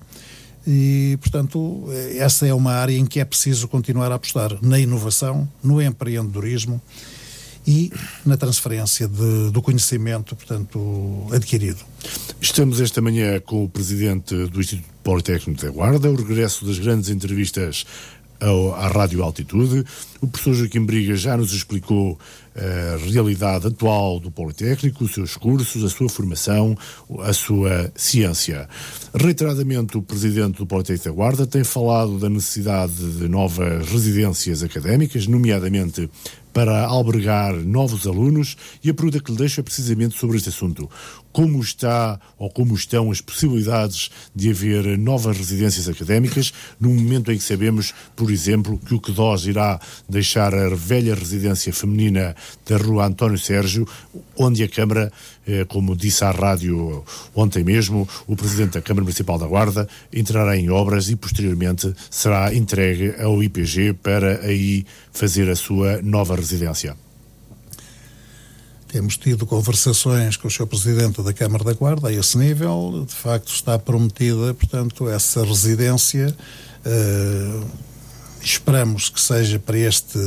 E, 0.66 1.18
portanto, 1.20 1.86
essa 2.18 2.46
é 2.46 2.52
uma 2.52 2.72
área 2.72 2.94
em 2.94 3.06
que 3.06 3.18
é 3.18 3.24
preciso 3.24 3.66
continuar 3.66 4.12
a 4.12 4.16
apostar 4.16 4.56
na 4.60 4.78
inovação, 4.78 5.48
no 5.62 5.80
empreendedorismo 5.80 6.80
e 7.66 7.92
na 8.24 8.36
transferência 8.36 9.06
de, 9.06 9.50
do 9.50 9.62
conhecimento, 9.62 10.34
portanto, 10.34 11.26
adquirido. 11.32 11.80
Estamos 12.40 12.80
esta 12.80 13.00
manhã 13.00 13.40
com 13.40 13.64
o 13.64 13.68
presidente 13.68 14.34
do 14.46 14.60
Instituto 14.60 14.88
Politécnico 15.02 15.62
da 15.62 15.70
Guarda, 15.70 16.10
o 16.10 16.16
regresso 16.16 16.64
das 16.64 16.78
grandes 16.78 17.10
entrevistas 17.10 17.84
ao, 18.40 18.74
à 18.74 18.88
Rádio 18.88 19.22
Altitude. 19.22 19.84
O 20.20 20.26
professor 20.26 20.54
Joaquim 20.54 20.84
Briga 20.84 21.14
já 21.14 21.36
nos 21.36 21.52
explicou 21.52 22.18
a 22.54 22.96
realidade 23.10 23.68
atual 23.68 24.18
do 24.18 24.30
Politécnico, 24.30 25.04
os 25.04 25.12
seus 25.12 25.36
cursos, 25.36 25.84
a 25.84 25.88
sua 25.88 26.08
formação, 26.08 26.76
a 27.20 27.32
sua 27.32 27.92
ciência. 27.94 28.68
Reiteradamente, 29.14 29.96
o 29.96 30.02
presidente 30.02 30.58
do 30.58 30.66
Politécnico 30.66 31.08
da 31.08 31.14
Guarda 31.14 31.46
tem 31.46 31.62
falado 31.62 32.18
da 32.18 32.28
necessidade 32.28 32.94
de 32.94 33.28
novas 33.28 33.88
residências 33.88 34.62
académicas, 34.62 35.26
nomeadamente 35.26 36.10
para 36.52 36.84
albergar 36.84 37.54
novos 37.54 38.06
alunos, 38.06 38.56
e 38.82 38.90
a 38.90 38.94
pergunta 38.94 39.20
que 39.20 39.30
lhe 39.30 39.38
deixo 39.38 39.60
é 39.60 39.62
precisamente 39.62 40.18
sobre 40.18 40.36
este 40.36 40.48
assunto. 40.48 40.90
Como 41.32 41.60
está 41.60 42.18
ou 42.38 42.50
como 42.50 42.74
estão 42.74 43.10
as 43.10 43.20
possibilidades 43.20 44.10
de 44.34 44.50
haver 44.50 44.98
novas 44.98 45.36
residências 45.36 45.88
académicas, 45.88 46.52
no 46.80 46.90
momento 46.90 47.30
em 47.30 47.36
que 47.36 47.44
sabemos, 47.44 47.94
por 48.16 48.30
exemplo, 48.30 48.78
que 48.78 48.94
o 48.94 49.00
QDOS 49.00 49.46
irá 49.46 49.80
deixar 50.08 50.54
a 50.54 50.68
velha 50.74 51.14
residência 51.14 51.72
feminina 51.72 52.34
da 52.66 52.76
Rua 52.76 53.06
António 53.06 53.38
Sérgio, 53.38 53.86
onde 54.36 54.62
a 54.62 54.68
Câmara, 54.68 55.12
eh, 55.46 55.64
como 55.66 55.96
disse 55.96 56.24
à 56.24 56.30
rádio 56.30 57.04
ontem 57.34 57.62
mesmo, 57.62 58.08
o 58.26 58.34
Presidente 58.34 58.74
da 58.74 58.82
Câmara 58.82 59.04
Municipal 59.04 59.38
da 59.38 59.46
Guarda 59.46 59.88
entrará 60.12 60.56
em 60.56 60.70
obras 60.70 61.08
e 61.08 61.16
posteriormente 61.16 61.92
será 62.10 62.54
entregue 62.54 63.14
ao 63.20 63.42
IPG 63.42 63.94
para 63.94 64.40
aí 64.44 64.84
fazer 65.12 65.48
a 65.50 65.56
sua 65.56 66.00
nova 66.02 66.34
residência. 66.34 66.96
Temos 68.90 69.16
tido 69.16 69.46
conversações 69.46 70.36
com 70.36 70.48
o 70.48 70.50
Sr. 70.50 70.66
Presidente 70.66 71.22
da 71.22 71.32
Câmara 71.32 71.62
da 71.62 71.72
Guarda 71.72 72.08
a 72.08 72.12
esse 72.12 72.36
nível. 72.36 73.04
De 73.06 73.14
facto, 73.14 73.52
está 73.52 73.78
prometida, 73.78 74.52
portanto, 74.52 75.08
essa 75.08 75.44
residência. 75.44 76.36
Uh, 76.84 77.64
esperamos 78.42 79.08
que 79.08 79.20
seja 79.20 79.60
para 79.60 79.78
este 79.78 80.18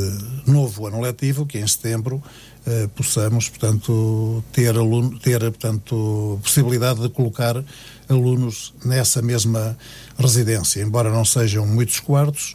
novo 0.47 0.87
ano 0.87 1.01
letivo, 1.01 1.45
que 1.45 1.57
em 1.57 1.67
setembro 1.67 2.23
eh, 2.65 2.87
possamos, 2.95 3.49
portanto, 3.49 4.41
ter, 4.53 4.77
aluno, 4.77 5.19
ter 5.19 5.39
portanto, 5.41 6.39
possibilidade 6.41 7.01
de 7.01 7.09
colocar 7.09 7.61
alunos 8.07 8.73
nessa 8.85 9.21
mesma 9.21 9.77
residência. 10.17 10.81
Embora 10.81 11.11
não 11.11 11.25
sejam 11.25 11.65
muitos 11.65 11.99
quartos, 11.99 12.53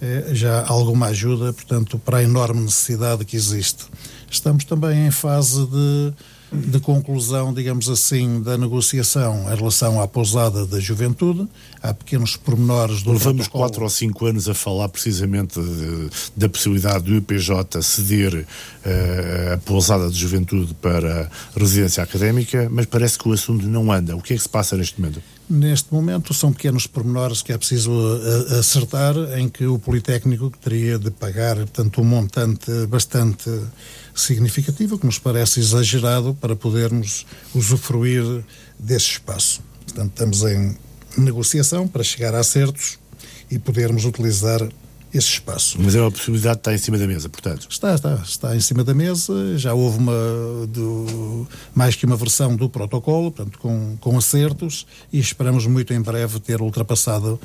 eh, 0.00 0.30
já 0.32 0.64
alguma 0.66 1.08
ajuda, 1.08 1.52
portanto, 1.52 1.98
para 1.98 2.18
a 2.18 2.22
enorme 2.22 2.62
necessidade 2.62 3.24
que 3.24 3.36
existe. 3.36 3.84
Estamos 4.30 4.64
também 4.64 5.06
em 5.06 5.10
fase 5.10 5.66
de 5.66 6.14
de 6.52 6.80
conclusão, 6.80 7.54
digamos 7.54 7.88
assim, 7.88 8.42
da 8.42 8.58
negociação 8.58 9.50
em 9.52 9.56
relação 9.56 10.00
à 10.00 10.08
pousada 10.08 10.66
da 10.66 10.80
juventude. 10.80 11.46
Há 11.80 11.94
pequenos 11.94 12.36
pormenores 12.36 13.02
do 13.02 13.12
Levamos 13.12 13.42
protocolo. 13.46 13.64
quatro 13.64 13.84
ou 13.84 13.90
cinco 13.90 14.26
anos 14.26 14.48
a 14.48 14.54
falar 14.54 14.88
precisamente 14.88 15.60
de, 15.60 16.10
da 16.36 16.48
possibilidade 16.48 17.04
do 17.04 17.14
IPJ 17.14 17.80
ceder 17.82 18.34
uh, 18.34 19.54
a 19.54 19.58
pousada 19.58 20.10
de 20.10 20.18
juventude 20.18 20.74
para 20.74 21.30
residência 21.56 22.02
académica, 22.02 22.68
mas 22.70 22.86
parece 22.86 23.18
que 23.18 23.28
o 23.28 23.32
assunto 23.32 23.66
não 23.66 23.92
anda. 23.92 24.16
O 24.16 24.22
que 24.22 24.34
é 24.34 24.36
que 24.36 24.42
se 24.42 24.48
passa 24.48 24.76
neste 24.76 25.00
momento? 25.00 25.22
Neste 25.50 25.92
momento 25.92 26.32
são 26.32 26.52
pequenos 26.52 26.86
pormenores 26.86 27.42
que 27.42 27.52
é 27.52 27.58
preciso 27.58 27.90
eh, 27.90 28.60
acertar, 28.60 29.16
em 29.36 29.48
que 29.48 29.66
o 29.66 29.80
Politécnico 29.80 30.48
teria 30.48 30.96
de 30.96 31.10
pagar, 31.10 31.56
portanto, 31.56 32.00
um 32.00 32.04
montante 32.04 32.70
bastante 32.86 33.50
significativo, 34.14 34.96
que 34.96 35.04
nos 35.04 35.18
parece 35.18 35.58
exagerado 35.58 36.34
para 36.40 36.54
podermos 36.54 37.26
usufruir 37.52 38.44
desse 38.78 39.06
espaço. 39.06 39.60
Portanto, 39.86 40.10
estamos 40.10 40.42
em 40.44 40.76
negociação 41.18 41.88
para 41.88 42.04
chegar 42.04 42.32
a 42.32 42.38
acertos 42.38 43.00
e 43.50 43.58
podermos 43.58 44.04
utilizar 44.04 44.60
esse 45.12 45.28
espaço. 45.28 45.76
Mas 45.80 45.94
é 45.94 46.00
uma 46.00 46.10
possibilidade 46.10 46.56
que 46.56 46.60
está 46.60 46.74
em 46.74 46.78
cima 46.78 46.98
da 46.98 47.06
mesa, 47.06 47.28
portanto? 47.28 47.66
Está, 47.68 47.94
está. 47.94 48.14
Está 48.24 48.56
em 48.56 48.60
cima 48.60 48.84
da 48.84 48.94
mesa. 48.94 49.58
Já 49.58 49.74
houve 49.74 49.98
uma, 49.98 50.12
do, 50.68 51.46
mais 51.74 51.96
que 51.96 52.06
uma 52.06 52.16
versão 52.16 52.54
do 52.54 52.68
protocolo, 52.68 53.30
portanto, 53.32 53.58
com, 53.58 53.96
com 54.00 54.16
acertos, 54.16 54.86
e 55.12 55.18
esperamos 55.18 55.66
muito 55.66 55.92
em 55.92 56.00
breve 56.00 56.38
ter 56.40 56.60
ultrapassado 56.60 57.40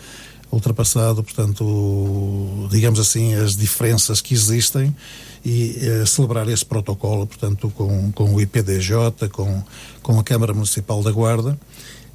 ultrapassado, 0.51 1.23
portanto, 1.23 2.67
digamos 2.71 2.99
assim, 2.99 3.33
as 3.33 3.57
diferenças 3.57 4.21
que 4.21 4.33
existem 4.33 4.95
e 5.43 5.77
eh, 5.81 6.05
celebrar 6.05 6.47
esse 6.47 6.65
protocolo, 6.65 7.27
portanto, 7.27 7.69
com, 7.75 8.11
com 8.11 8.33
o 8.33 8.39
IPDJ, 8.39 9.29
com, 9.31 9.61
com 10.01 10.19
a 10.19 10.23
Câmara 10.23 10.53
Municipal 10.53 11.03
da 11.03 11.11
Guarda, 11.11 11.57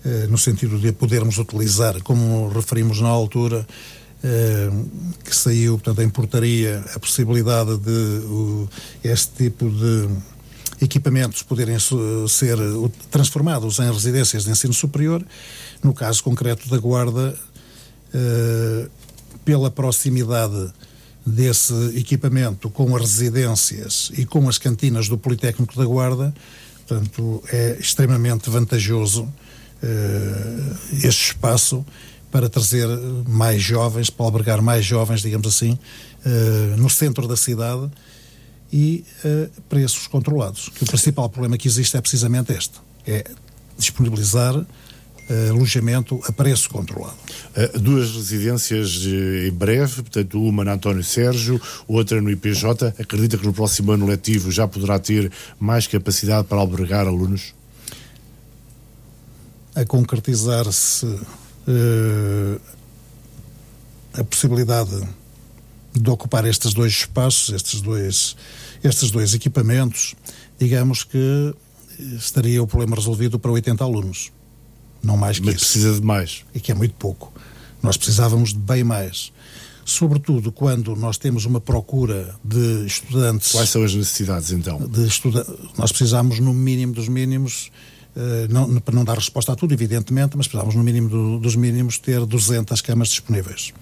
eh, 0.05 0.27
no 0.29 0.39
sentido 0.39 0.79
de 0.79 0.93
podermos 0.93 1.39
utilizar, 1.39 2.03
como 2.03 2.49
referimos 2.49 3.01
na 3.01 3.09
altura, 3.09 3.67
que 5.25 5.35
saiu, 5.35 5.79
portanto, 5.79 6.03
em 6.03 6.09
portaria, 6.11 6.85
a 6.95 6.99
possibilidade 6.99 7.77
de 7.79 8.25
uh, 8.27 8.69
este 9.03 9.45
tipo 9.45 9.71
de 9.71 10.09
equipamentos 10.83 11.43
poderem 11.43 11.77
ser 12.29 12.57
transformados 13.11 13.79
em 13.79 13.93
residências 13.93 14.45
de 14.45 14.51
ensino 14.51 14.73
superior. 14.73 15.25
No 15.83 15.93
caso 15.93 16.23
concreto 16.23 16.69
da 16.69 16.79
Guarda, 16.79 17.39
eh, 18.13 18.89
pela 19.45 19.71
proximidade 19.71 20.73
desse 21.25 21.75
equipamento 21.97 22.71
com 22.71 22.95
as 22.97 23.03
residências 23.03 24.11
e 24.17 24.25
com 24.25 24.49
as 24.49 24.59
cantinas 24.59 25.09
do 25.09 25.17
Politécnico 25.17 25.77
da 25.77 25.85
Guarda, 25.85 26.35
portanto, 26.87 27.43
é 27.53 27.77
extremamente 27.79 28.51
vantajoso 28.51 29.23
uh, 29.25 30.77
este 30.93 31.29
espaço 31.29 31.85
para 32.31 32.49
trazer 32.49 32.87
mais 33.29 33.61
jovens, 33.61 34.09
para 34.09 34.25
albergar 34.25 34.63
mais 34.63 34.85
jovens, 34.85 35.21
digamos 35.21 35.47
assim, 35.47 35.73
uh, 36.25 36.77
no 36.77 36.89
centro 36.89 37.27
da 37.27 37.37
cidade 37.37 37.91
e 38.73 39.05
uh, 39.25 39.51
preços 39.69 40.07
controlados. 40.07 40.69
Que 40.69 40.85
o 40.85 40.87
principal 40.87 41.29
problema 41.29 41.59
que 41.59 41.67
existe 41.67 41.97
é 41.97 42.01
precisamente 42.01 42.53
este: 42.53 42.75
é 43.07 43.25
disponibilizar 43.77 44.55
uh, 44.55 44.67
alojamento 45.51 46.21
a 46.25 46.33
preço 46.33 46.71
controlado. 46.71 47.17
Duas 47.81 48.11
residências 48.13 49.03
em 49.05 49.51
breve, 49.51 50.03
portanto, 50.03 50.41
uma 50.41 50.65
na 50.65 50.75
António 50.75 51.03
Sérgio, 51.03 51.61
outra 51.89 52.21
no 52.21 52.31
IPJ. 52.31 52.95
Acredita 52.99 53.37
que 53.37 53.45
no 53.45 53.53
próximo 53.53 53.91
ano 53.91 54.07
letivo 54.07 54.53
já 54.53 54.69
poderá 54.69 54.99
ter 55.01 55.33
mais 55.59 55.87
capacidade 55.87 56.47
para 56.47 56.59
albergar 56.59 57.09
alunos? 57.09 57.55
A 59.75 59.85
concretizar-se 59.85 61.07
a 64.15 64.25
possibilidade 64.25 65.09
de 65.93 66.11
ocupar 66.11 66.45
estes 66.47 66.73
dois 66.73 66.93
espaços, 66.93 67.55
estes 67.55 67.81
dois, 67.81 68.37
estes 68.83 69.11
dois 69.11 69.35
equipamentos, 69.35 70.15
digamos 70.59 71.05
que 71.05 71.55
estaria 72.17 72.63
o 72.63 72.67
problema 72.67 72.97
resolvido 72.97 73.39
para 73.39 73.51
80 73.51 73.83
alunos 73.85 74.31
não 75.03 75.17
mais 75.17 75.39
que 75.39 75.47
Mas 75.47 75.57
isso. 75.57 75.65
precisa 75.65 75.95
de 75.95 76.07
mais. 76.07 76.45
E 76.55 76.61
que 76.61 76.73
é 76.73 76.75
muito 76.75 76.95
pouco. 76.95 77.33
Nós 77.83 77.97
precisávamos 77.97 78.51
de 78.53 78.59
bem 78.59 78.85
mais. 78.85 79.33
Sobretudo 79.85 80.53
quando 80.53 80.95
nós 80.95 81.17
temos 81.17 81.47
uma 81.47 81.61
procura 81.61 82.35
de 82.45 82.87
estudantes. 82.87 83.53
Quais 83.53 83.71
são 83.71 83.83
as 83.83 83.95
necessidades 83.95 84.53
então? 84.53 84.79
De 84.87 85.07
estuda... 85.07 85.47
Nós 85.77 85.91
precisamos, 85.91 86.39
no 86.39 86.53
mínimo 86.53 86.93
dos 86.93 87.09
mínimos, 87.09 87.71
não, 88.49 88.81
para 88.81 88.95
não 88.95 89.05
dar 89.05 89.15
resposta 89.15 89.53
a 89.53 89.57
tudo, 89.57 89.73
evidentemente, 89.73 90.37
mas 90.37 90.47
precisamos, 90.47 90.75
no 90.75 90.83
mínimo 90.83 91.09
do, 91.09 91.39
dos 91.39 91.57
mínimos, 91.57 91.99
ter 91.99 92.25
200 92.25 92.81
camas 92.81 93.09
disponíveis. 93.09 93.73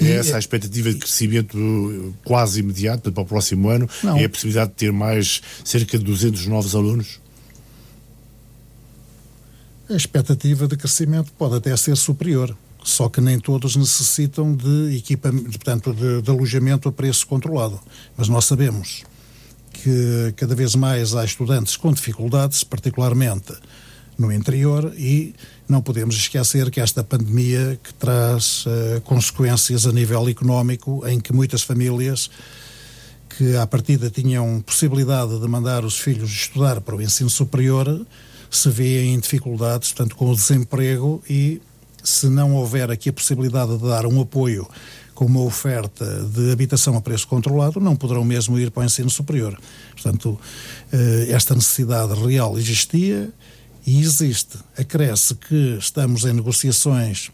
É 0.00 0.12
essa 0.12 0.36
a 0.36 0.38
expectativa 0.38 0.92
de 0.92 0.98
crescimento 0.98 2.14
quase 2.24 2.60
imediato 2.60 3.12
para 3.12 3.22
o 3.22 3.26
próximo 3.26 3.68
ano? 3.68 3.88
Não. 4.02 4.16
É 4.16 4.24
a 4.24 4.28
possibilidade 4.28 4.70
de 4.70 4.76
ter 4.76 4.92
mais 4.92 5.40
cerca 5.64 5.98
de 5.98 6.04
200 6.04 6.46
novos 6.46 6.74
alunos? 6.74 7.20
a 9.92 9.96
expectativa 9.96 10.66
de 10.66 10.76
crescimento 10.76 11.32
pode 11.32 11.56
até 11.56 11.76
ser 11.76 11.96
superior, 11.96 12.56
só 12.82 13.08
que 13.08 13.20
nem 13.20 13.38
todos 13.38 13.76
necessitam 13.76 14.54
de 14.54 14.96
equipamento, 14.96 15.50
portanto, 15.50 15.92
de, 15.92 16.22
de 16.22 16.30
alojamento 16.30 16.88
a 16.88 16.92
preço 16.92 17.26
controlado. 17.26 17.78
Mas 18.16 18.28
nós 18.28 18.44
sabemos 18.44 19.04
que 19.82 20.32
cada 20.36 20.54
vez 20.54 20.76
mais 20.76 21.12
há 21.14 21.24
estudantes 21.24 21.76
com 21.76 21.92
dificuldades, 21.92 22.62
particularmente 22.62 23.52
no 24.16 24.30
interior, 24.32 24.92
e 24.96 25.34
não 25.68 25.82
podemos 25.82 26.14
esquecer 26.14 26.70
que 26.70 26.80
esta 26.80 27.02
pandemia 27.02 27.80
que 27.82 27.92
traz 27.94 28.64
uh, 28.66 29.00
consequências 29.00 29.84
a 29.84 29.92
nível 29.92 30.28
económico, 30.28 31.04
em 31.08 31.18
que 31.18 31.32
muitas 31.32 31.62
famílias 31.62 32.30
que 33.36 33.56
à 33.56 33.66
partida 33.66 34.08
tinham 34.08 34.60
possibilidade 34.60 35.40
de 35.40 35.48
mandar 35.48 35.84
os 35.84 35.98
filhos 35.98 36.30
estudar 36.30 36.80
para 36.80 36.94
o 36.94 37.02
ensino 37.02 37.30
superior 37.30 38.06
se 38.50 38.68
vê 38.68 39.06
em 39.06 39.18
dificuldades, 39.18 39.92
portanto, 39.92 40.14
com 40.14 40.30
o 40.30 40.36
desemprego 40.36 41.22
e 41.28 41.60
se 42.04 42.28
não 42.28 42.54
houver 42.54 42.90
aqui 42.90 43.08
a 43.08 43.12
possibilidade 43.12 43.76
de 43.78 43.88
dar 43.88 44.06
um 44.06 44.20
apoio 44.20 44.68
com 45.22 45.26
uma 45.26 45.42
oferta 45.42 46.04
de 46.34 46.50
habitação 46.50 46.96
a 46.96 47.00
preço 47.00 47.28
controlado, 47.28 47.78
não 47.78 47.94
poderão 47.94 48.24
mesmo 48.24 48.58
ir 48.58 48.72
para 48.72 48.82
o 48.82 48.84
ensino 48.84 49.08
superior. 49.08 49.56
Portanto, 49.92 50.36
eh, 50.92 51.28
esta 51.30 51.54
necessidade 51.54 52.12
real 52.14 52.58
existia 52.58 53.30
e 53.86 54.00
existe. 54.00 54.58
Acresce 54.76 55.36
que 55.36 55.76
estamos 55.78 56.24
em 56.24 56.32
negociações 56.32 57.30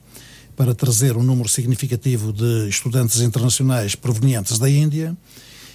para 0.55 0.75
trazer 0.75 1.17
um 1.17 1.23
número 1.23 1.49
significativo 1.49 2.31
de 2.31 2.69
estudantes 2.69 3.23
internacionais 3.23 3.95
provenientes 3.95 4.59
da 4.59 4.69
Índia 4.69 5.17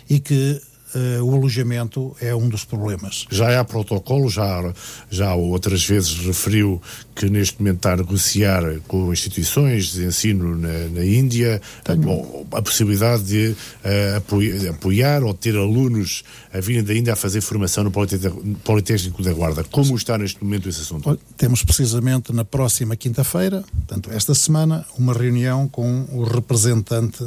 e 0.07 0.20
que 0.20 0.61
uh, 0.95 1.23
o 1.23 1.35
alojamento 1.35 2.15
é 2.21 2.33
um 2.35 2.47
dos 2.47 2.63
problemas. 2.63 3.25
Já 3.29 3.59
há 3.59 3.63
protocolo, 3.63 4.29
já, 4.29 4.73
já 5.09 5.33
outras 5.33 5.85
vezes 5.85 6.13
referiu 6.25 6.81
que 7.15 7.29
neste 7.29 7.59
momento 7.59 7.77
está 7.77 7.93
a 7.93 7.97
negociar 7.97 8.63
com 8.87 9.11
instituições 9.11 9.93
de 9.93 10.05
ensino 10.05 10.57
na, 10.57 10.89
na 10.89 11.05
Índia 11.05 11.61
a, 11.85 12.57
a, 12.57 12.61
possibilidade 12.61 13.23
de 13.23 13.47
uh, 13.49 14.17
apoiar, 14.17 14.69
apoiar, 14.69 15.23
ou 15.23 15.33
ter 15.33 15.55
alunos 15.55 16.23
a 16.53 16.59
virem 16.59 16.83
da 16.83 16.93
Índia 16.93 17.13
a 17.13 17.15
fazer 17.15 17.41
formação 17.41 17.83
no 17.83 17.91
Politécnico 17.91 19.21
da 19.21 19.33
Guarda. 19.33 19.63
Como 19.63 19.95
está 19.95 20.17
neste 20.17 20.43
momento 20.43 20.69
esse 20.69 20.81
assunto? 20.81 21.19
Temos 21.37 21.63
precisamente 21.63 22.33
na 22.33 22.45
próxima 22.45 22.95
quinta-feira, 22.95 23.63
portanto, 23.71 24.09
esta 24.11 24.33
semana, 24.33 24.85
uma 24.97 25.13
reunião 25.13 25.67
com 25.67 26.05
o 26.11 26.23
representante 26.23 27.25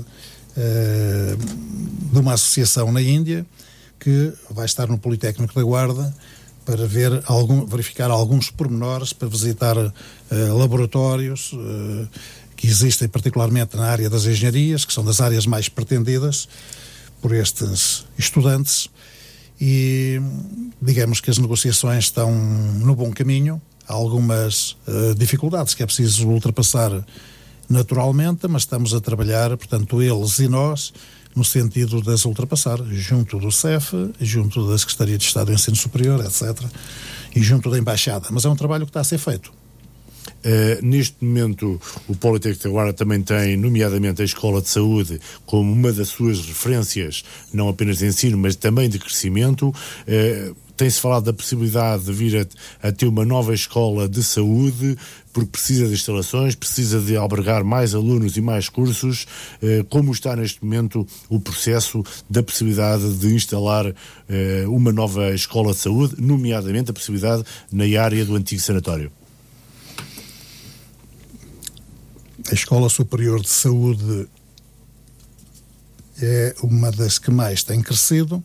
de 0.57 2.19
uma 2.19 2.35
associação 2.35 2.91
na 2.91 3.03
Índia 3.03 3.45
que 3.99 4.33
vai 4.51 4.65
estar 4.65 4.89
no 4.89 4.99
Politécnico 4.99 5.55
da 5.55 5.63
Guarda 5.63 6.15
para 6.65 6.87
ver 6.87 7.23
algum, 7.27 7.65
verificar 7.65 8.11
alguns 8.11 8.51
pormenores, 8.51 9.13
para 9.13 9.29
visitar 9.29 9.77
uh, 9.77 9.93
laboratórios 10.59 11.53
uh, 11.53 12.09
que 12.57 12.67
existem 12.67 13.09
particularmente 13.09 13.77
na 13.77 13.87
área 13.87 14.11
das 14.11 14.25
engenharias, 14.25 14.85
que 14.85 14.93
são 14.93 15.05
das 15.05 15.21
áreas 15.21 15.47
mais 15.47 15.69
pretendidas 15.69 16.49
por 17.23 17.33
estes 17.33 18.05
estudantes 18.19 18.89
e 19.61 20.21
digamos 20.83 21.21
que 21.21 21.31
as 21.31 21.39
negociações 21.39 22.05
estão 22.05 22.35
no 22.35 22.95
bom 22.95 23.13
caminho. 23.13 23.61
Há 23.89 23.93
algumas 23.93 24.73
uh, 24.89 25.15
dificuldades 25.17 25.73
que 25.73 25.83
é 25.83 25.87
preciso 25.87 26.29
ultrapassar 26.29 26.91
naturalmente, 27.69 28.47
mas 28.49 28.63
estamos 28.63 28.95
a 28.95 29.01
trabalhar, 29.01 29.57
portanto, 29.57 30.03
eles 30.03 30.39
e 30.39 30.49
nós, 30.49 30.93
no 31.35 31.45
sentido 31.45 32.01
de 32.01 32.11
as 32.11 32.25
ultrapassar, 32.25 32.79
junto 32.91 33.39
do 33.39 33.53
CEF, 33.53 33.93
junto 34.21 34.69
da 34.69 34.79
Secretaria 34.79 35.19
de 35.19 35.25
Estado 35.25 35.47
do 35.47 35.53
Ensino 35.53 35.77
Superior, 35.77 36.25
etc., 36.25 36.65
e 37.35 37.43
junto 37.43 37.71
da 37.71 37.79
Embaixada. 37.79 38.29
Mas 38.31 38.45
é 38.45 38.49
um 38.49 38.57
trabalho 38.57 38.87
que 38.87 38.91
está 38.91 39.01
a 39.01 39.05
ser 39.05 39.19
feito. 39.19 39.53
Uh, 40.45 40.85
neste 40.85 41.25
momento, 41.25 41.81
o 42.09 42.17
Politécnico 42.17 42.65
da 42.65 42.71
Guarda 42.71 42.93
também 42.93 43.21
tem, 43.23 43.57
nomeadamente, 43.57 44.23
a 44.23 44.25
Escola 44.25 44.63
de 44.63 44.69
Saúde 44.69 45.21
como 45.45 45.73
uma 45.73 45.93
das 45.93 46.09
suas 46.09 46.39
referências, 46.41 47.25
não 47.53 47.69
apenas 47.69 47.99
de 47.99 48.07
ensino, 48.07 48.39
mas 48.39 48.57
também 48.57 48.89
de 48.89 48.99
crescimento. 48.99 49.69
Uh, 49.69 50.57
tem-se 50.77 51.01
falado 51.01 51.25
da 51.25 51.33
possibilidade 51.33 52.05
de 52.05 52.13
vir 52.13 52.49
a, 52.83 52.89
a, 52.89 52.93
ter 52.93 53.07
uma 53.07 53.25
nova 53.25 53.55
escola 53.55 54.09
de 54.09 54.23
saúde, 54.23 54.97
porque 55.37 55.51
precisa 55.51 55.87
de 55.87 55.93
instalações, 55.93 56.55
precisa 56.55 56.99
de 56.99 57.15
albergar 57.15 57.63
mais 57.63 57.95
alunos 57.95 58.39
e 58.39 58.41
mais 58.41 58.71
cursos. 58.71 59.27
Eh, 59.63 59.85
como 59.91 60.11
está 60.11 60.35
neste 60.35 60.65
momento 60.65 61.07
o 61.29 61.39
processo 61.39 62.03
da 62.29 62.43
possibilidade 62.43 63.19
de 63.19 63.35
instalar 63.35 63.85
eh, 64.31 64.65
uma 64.67 64.91
nova 64.91 65.35
escola 65.35 65.75
de 65.75 65.79
saúde, 65.79 66.15
nomeadamente 66.19 66.91
a 66.91 66.95
possibilidade 66.95 67.45
na 67.71 67.85
área 68.03 68.25
do 68.25 68.35
antigo 68.35 68.63
sanatório? 68.63 69.13
A 72.51 72.55
Escola 72.55 72.89
Superior 72.89 73.43
de 73.43 73.51
Saúde 73.51 74.27
é 76.23 76.55
uma 76.63 76.91
das 76.91 77.19
que 77.19 77.31
mais 77.31 77.63
tem 77.63 77.83
crescido 77.83 78.43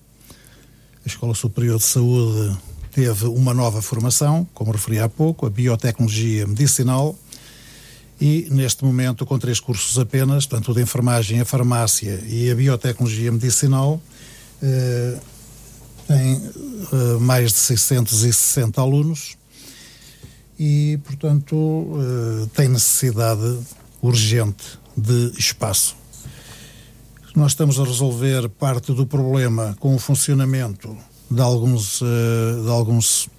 a 1.06 1.08
Escola 1.08 1.34
Superior 1.34 1.78
de 1.78 1.86
Saúde 1.86 2.58
teve 2.92 3.26
uma 3.26 3.54
nova 3.54 3.82
formação, 3.82 4.48
como 4.54 4.72
referi 4.72 5.00
há 5.00 5.08
pouco, 5.08 5.46
a 5.46 5.50
Biotecnologia 5.50 6.46
Medicinal, 6.46 7.18
e 8.22 8.48
neste 8.52 8.86
momento, 8.86 9.26
com 9.26 9.40
três 9.40 9.60
cursos 9.60 9.98
apenas, 9.98 10.46
tanto 10.46 10.74
de 10.76 10.82
enfermagem, 10.82 11.42
a 11.42 11.46
farmácia 11.46 12.22
e 12.28 12.52
a 12.52 12.56
biotecnologia 12.56 13.32
medicinal, 13.32 14.00
eh, 14.62 15.18
tem 16.08 16.36
eh, 16.36 17.18
mais 17.20 17.52
de 17.52 17.58
660 17.58 18.80
alunos 18.80 19.38
e, 20.60 21.00
portanto, 21.04 21.98
eh, 21.98 22.48
tem 22.54 22.68
necessidade 22.68 23.58
urgente 24.04 24.80
de 24.96 25.32
espaço. 25.36 25.96
Nós 27.36 27.54
estamos 27.54 27.80
a 27.80 27.84
resolver 27.84 28.50
parte 28.50 28.94
do 28.94 29.08
problema 29.08 29.76
com 29.80 29.96
o 29.96 30.00
funcionamento 30.00 30.96
de 31.32 31.42
alguns, 31.42 32.02
eh, 32.02 32.62
de 32.62 32.70
alguns, 32.70 33.30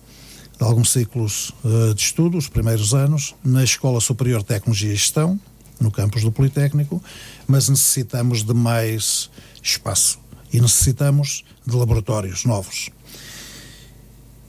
de 0.59 0.64
alguns 0.64 0.90
ciclos 0.90 1.53
eh, 1.62 1.93
de 1.95 2.01
estudo, 2.01 2.38
os 2.38 2.49
primeiros 2.49 2.95
anos, 2.95 3.34
na 3.45 3.62
Escola 3.62 4.01
Superior 4.01 4.40
de 4.40 4.47
Tecnologia 4.47 4.93
e 4.93 4.97
Gestão, 4.97 5.38
no 5.78 5.90
campus 5.90 6.22
do 6.22 6.32
Politécnico, 6.32 7.03
mas 7.47 7.68
necessitamos 7.68 8.43
de 8.43 8.55
mais 8.55 9.30
espaço 9.62 10.18
e 10.51 10.61
necessitamos 10.61 11.45
de 11.66 11.76
laboratórios 11.76 12.45
novos. 12.47 12.88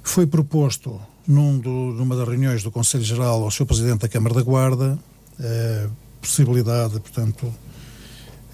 Foi 0.02 0.26
proposto 0.26 1.00
num 1.28 1.58
do, 1.58 1.70
numa 1.70 2.16
das 2.16 2.28
reuniões 2.28 2.64
do 2.64 2.72
Conselho 2.72 3.04
Geral 3.04 3.44
ao 3.44 3.52
Sr. 3.52 3.66
Presidente 3.66 4.02
da 4.02 4.08
Câmara 4.08 4.36
da 4.36 4.42
Guarda 4.42 4.98
a 5.40 5.44
eh, 5.44 5.90
possibilidade, 6.22 7.00
portanto, 7.00 7.54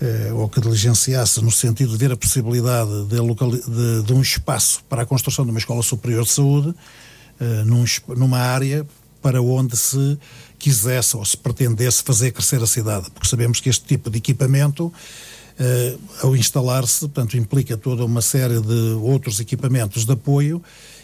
eh, 0.01 0.31
ou 0.33 0.47
que 0.47 0.61
diligenciasse 0.61 1.41
no 1.41 1.51
sentido 1.51 1.91
de 1.91 1.97
ver 1.97 2.11
a 2.11 2.17
possibilidade 2.17 2.89
de, 3.05 3.17
de, 3.17 4.03
de 4.03 4.13
um 4.13 4.21
espaço 4.21 4.81
para 4.87 5.01
a 5.01 5.05
construção 5.05 5.43
de 5.45 5.51
uma 5.51 5.59
escola 5.59 5.83
superior 5.83 6.23
de 6.23 6.31
saúde 6.31 6.73
eh, 7.39 7.63
num, 7.65 7.83
numa 8.15 8.39
área 8.39 8.85
para 9.21 9.41
onde 9.41 9.75
se 9.75 10.17
quisesse 10.57 11.17
ou 11.17 11.25
se 11.25 11.35
pretendesse 11.35 12.03
fazer 12.03 12.31
crescer 12.31 12.61
a 12.61 12.67
cidade, 12.67 13.09
porque 13.11 13.27
sabemos 13.27 13.59
que 13.59 13.69
este 13.69 13.85
tipo 13.85 14.09
de 14.09 14.17
equipamento 14.17 14.91
eh, 15.59 15.97
ao 16.21 16.35
instalar-se, 16.35 17.01
portanto, 17.01 17.35
implica 17.35 17.75
toda 17.75 18.05
uma 18.05 18.21
série 18.21 18.61
de 18.61 18.97
outros 19.01 19.41
equipamentos 19.41 20.05
de 20.05 20.13
apoio 20.13 20.63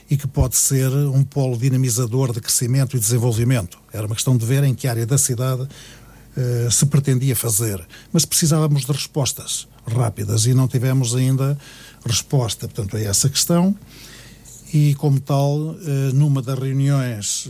e 0.10 0.16
que 0.16 0.28
pode 0.28 0.56
ser 0.56 0.90
um 0.90 1.24
polo 1.24 1.58
dinamizador 1.58 2.32
de 2.32 2.40
crescimento 2.40 2.96
e 2.96 3.00
desenvolvimento. 3.00 3.78
Era 3.92 4.06
uma 4.06 4.16
questão 4.16 4.38
de 4.38 4.46
ver 4.46 4.64
em 4.64 4.74
que 4.74 4.88
área 4.88 5.06
da 5.06 5.18
cidade 5.18 5.68
uh, 6.38 6.72
se 6.72 6.86
pretendia 6.86 7.36
fazer. 7.36 7.86
Mas 8.12 8.26
precisávamos 8.26 8.86
de 8.86 8.92
respostas 8.92 9.68
rápidas 9.88 10.46
e 10.46 10.54
não 10.54 10.68
tivemos 10.68 11.16
ainda 11.16 11.58
resposta, 12.06 12.68
portanto, 12.68 12.98
a 12.98 13.02
essa 13.02 13.30
questão. 13.30 13.76
E, 14.74 14.94
como 14.96 15.20
tal, 15.20 15.58
uh, 15.58 15.78
numa 16.14 16.42
das 16.42 16.58
reuniões, 16.58 17.50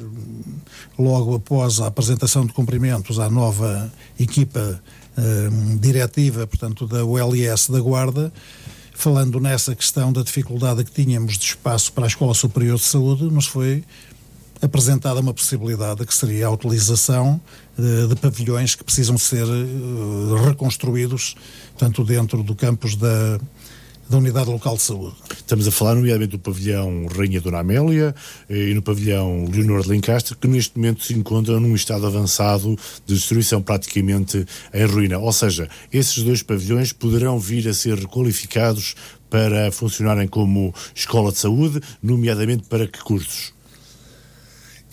logo 0.98 1.36
após 1.36 1.80
a 1.80 1.88
apresentação 1.88 2.46
de 2.46 2.54
cumprimentos 2.54 3.20
à 3.20 3.30
nova 3.30 3.92
equipa 4.20 4.82
uh, 5.18 5.78
diretiva, 5.80 6.46
portanto, 6.46 6.86
da 6.86 7.04
ULS 7.04 7.70
da 7.70 7.80
Guarda, 7.80 8.32
falando 8.94 9.40
nessa 9.40 9.76
questão 9.76 10.12
da 10.12 10.24
dificuldade 10.24 10.84
que 10.84 10.92
tínhamos 10.92 11.38
de 11.38 11.46
espaço 11.46 11.92
para 11.92 12.06
a 12.06 12.08
Escola 12.08 12.34
Superior 12.34 12.78
de 12.78 12.86
Saúde, 12.86 13.24
nos 13.26 13.46
foi 13.46 13.84
apresentada 14.62 15.20
uma 15.20 15.34
possibilidade 15.34 16.06
que 16.06 16.14
seria 16.14 16.48
a 16.48 16.52
utilização 16.52 17.40
de, 17.78 18.08
de 18.08 18.16
pavilhões 18.16 18.76
que 18.76 18.84
precisam 18.84 19.18
ser 19.18 19.44
uh, 19.44 20.36
reconstruídos, 20.48 21.36
tanto 21.78 22.04
dentro 22.04 22.44
do 22.44 22.56
campus 22.56 22.96
da, 22.96 23.40
da 24.10 24.18
Unidade 24.18 24.50
Local 24.50 24.76
de 24.76 24.82
Saúde. 24.84 25.16
Estamos 25.36 25.68
a 25.68 25.72
falar, 25.72 25.96
nomeadamente, 25.96 26.32
do 26.32 26.40
pavilhão 26.40 27.08
Rainha 27.08 27.42
Dona 27.42 27.60
Amélia 27.60 28.16
eh, 28.50 28.70
e 28.70 28.74
no 28.74 28.82
pavilhão 28.82 29.46
Leonor 29.52 29.82
de 29.82 29.90
Lencastre, 29.90 30.36
que 30.36 30.48
neste 30.48 30.78
momento 30.78 31.04
se 31.04 31.14
encontram 31.14 31.60
num 31.60 31.76
estado 31.76 32.06
avançado 32.06 32.78
de 33.06 33.14
destruição 33.14 33.62
praticamente 33.62 34.46
em 34.74 34.86
ruína. 34.86 35.18
Ou 35.18 35.34
seja, 35.34 35.68
esses 35.92 36.24
dois 36.24 36.44
pavilhões 36.44 36.94
poderão 36.94 37.40
vir 37.40 37.68
a 37.68 37.74
ser 37.74 37.98
requalificados 37.98 38.96
para 39.30 39.72
funcionarem 39.72 40.28
como 40.28 40.74
escola 40.94 41.32
de 41.32 41.40
saúde, 41.40 41.82
nomeadamente 42.02 42.64
para 42.70 42.88
que 42.88 43.00
cursos? 43.00 43.54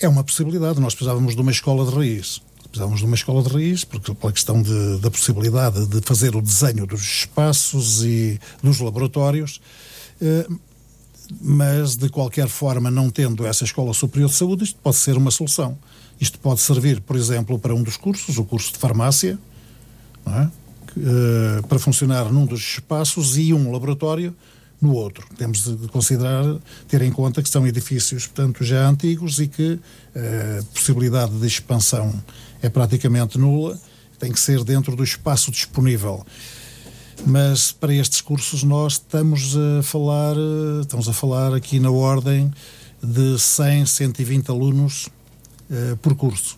É 0.00 0.08
uma 0.08 0.24
possibilidade. 0.24 0.80
Nós 0.80 0.94
precisávamos 0.94 1.36
de 1.36 1.40
uma 1.40 1.52
escola 1.52 1.88
de 1.88 1.94
raiz. 1.94 2.40
Precisávamos 2.72 3.00
de 3.00 3.04
uma 3.04 3.14
escola 3.14 3.42
de 3.42 3.50
raiz, 3.50 3.84
porque 3.84 4.14
pela 4.14 4.32
questão 4.32 4.62
de, 4.62 4.98
da 4.98 5.10
possibilidade 5.10 5.86
de 5.88 6.00
fazer 6.00 6.34
o 6.34 6.40
desenho 6.40 6.86
dos 6.86 7.02
espaços 7.02 8.02
e 8.02 8.40
dos 8.62 8.80
laboratórios. 8.80 9.60
Eh, 10.18 10.46
mas, 11.38 11.96
de 11.96 12.08
qualquer 12.08 12.48
forma, 12.48 12.90
não 12.90 13.10
tendo 13.10 13.46
essa 13.46 13.64
escola 13.64 13.92
superior 13.92 14.30
de 14.30 14.36
saúde, 14.36 14.64
isto 14.64 14.78
pode 14.82 14.96
ser 14.96 15.18
uma 15.18 15.30
solução. 15.30 15.76
Isto 16.18 16.38
pode 16.38 16.60
servir, 16.60 17.02
por 17.02 17.14
exemplo, 17.14 17.58
para 17.58 17.74
um 17.74 17.82
dos 17.82 17.98
cursos, 17.98 18.38
o 18.38 18.44
curso 18.44 18.72
de 18.72 18.78
farmácia, 18.78 19.38
é? 20.26 20.40
uh, 20.40 21.66
para 21.68 21.78
funcionar 21.78 22.32
num 22.32 22.46
dos 22.46 22.60
espaços 22.60 23.36
e 23.36 23.52
um 23.52 23.70
laboratório 23.70 24.34
no 24.80 24.94
outro. 24.94 25.26
Temos 25.36 25.64
de 25.64 25.88
considerar, 25.88 26.44
ter 26.88 27.02
em 27.02 27.12
conta 27.12 27.42
que 27.42 27.48
são 27.48 27.66
edifícios, 27.66 28.26
portanto, 28.26 28.64
já 28.64 28.88
antigos 28.88 29.38
e 29.38 29.46
que 29.46 29.78
a 30.14 30.18
eh, 30.18 30.60
possibilidade 30.74 31.38
de 31.38 31.46
expansão 31.46 32.12
é 32.62 32.68
praticamente 32.68 33.36
nula, 33.36 33.78
tem 34.18 34.32
que 34.32 34.40
ser 34.40 34.62
dentro 34.64 34.94
do 34.94 35.02
espaço 35.02 35.50
disponível. 35.50 36.24
Mas 37.26 37.72
para 37.72 37.94
estes 37.94 38.20
cursos 38.20 38.62
nós 38.62 38.94
estamos 38.94 39.56
a 39.56 39.82
falar, 39.82 40.36
eh, 40.36 40.80
estamos 40.80 41.08
a 41.08 41.12
falar 41.12 41.54
aqui 41.54 41.78
na 41.78 41.90
ordem 41.90 42.52
de 43.02 43.38
100, 43.38 43.86
120 43.86 44.50
alunos 44.50 45.08
uh, 45.68 45.96
por 45.96 46.14
curso. 46.14 46.56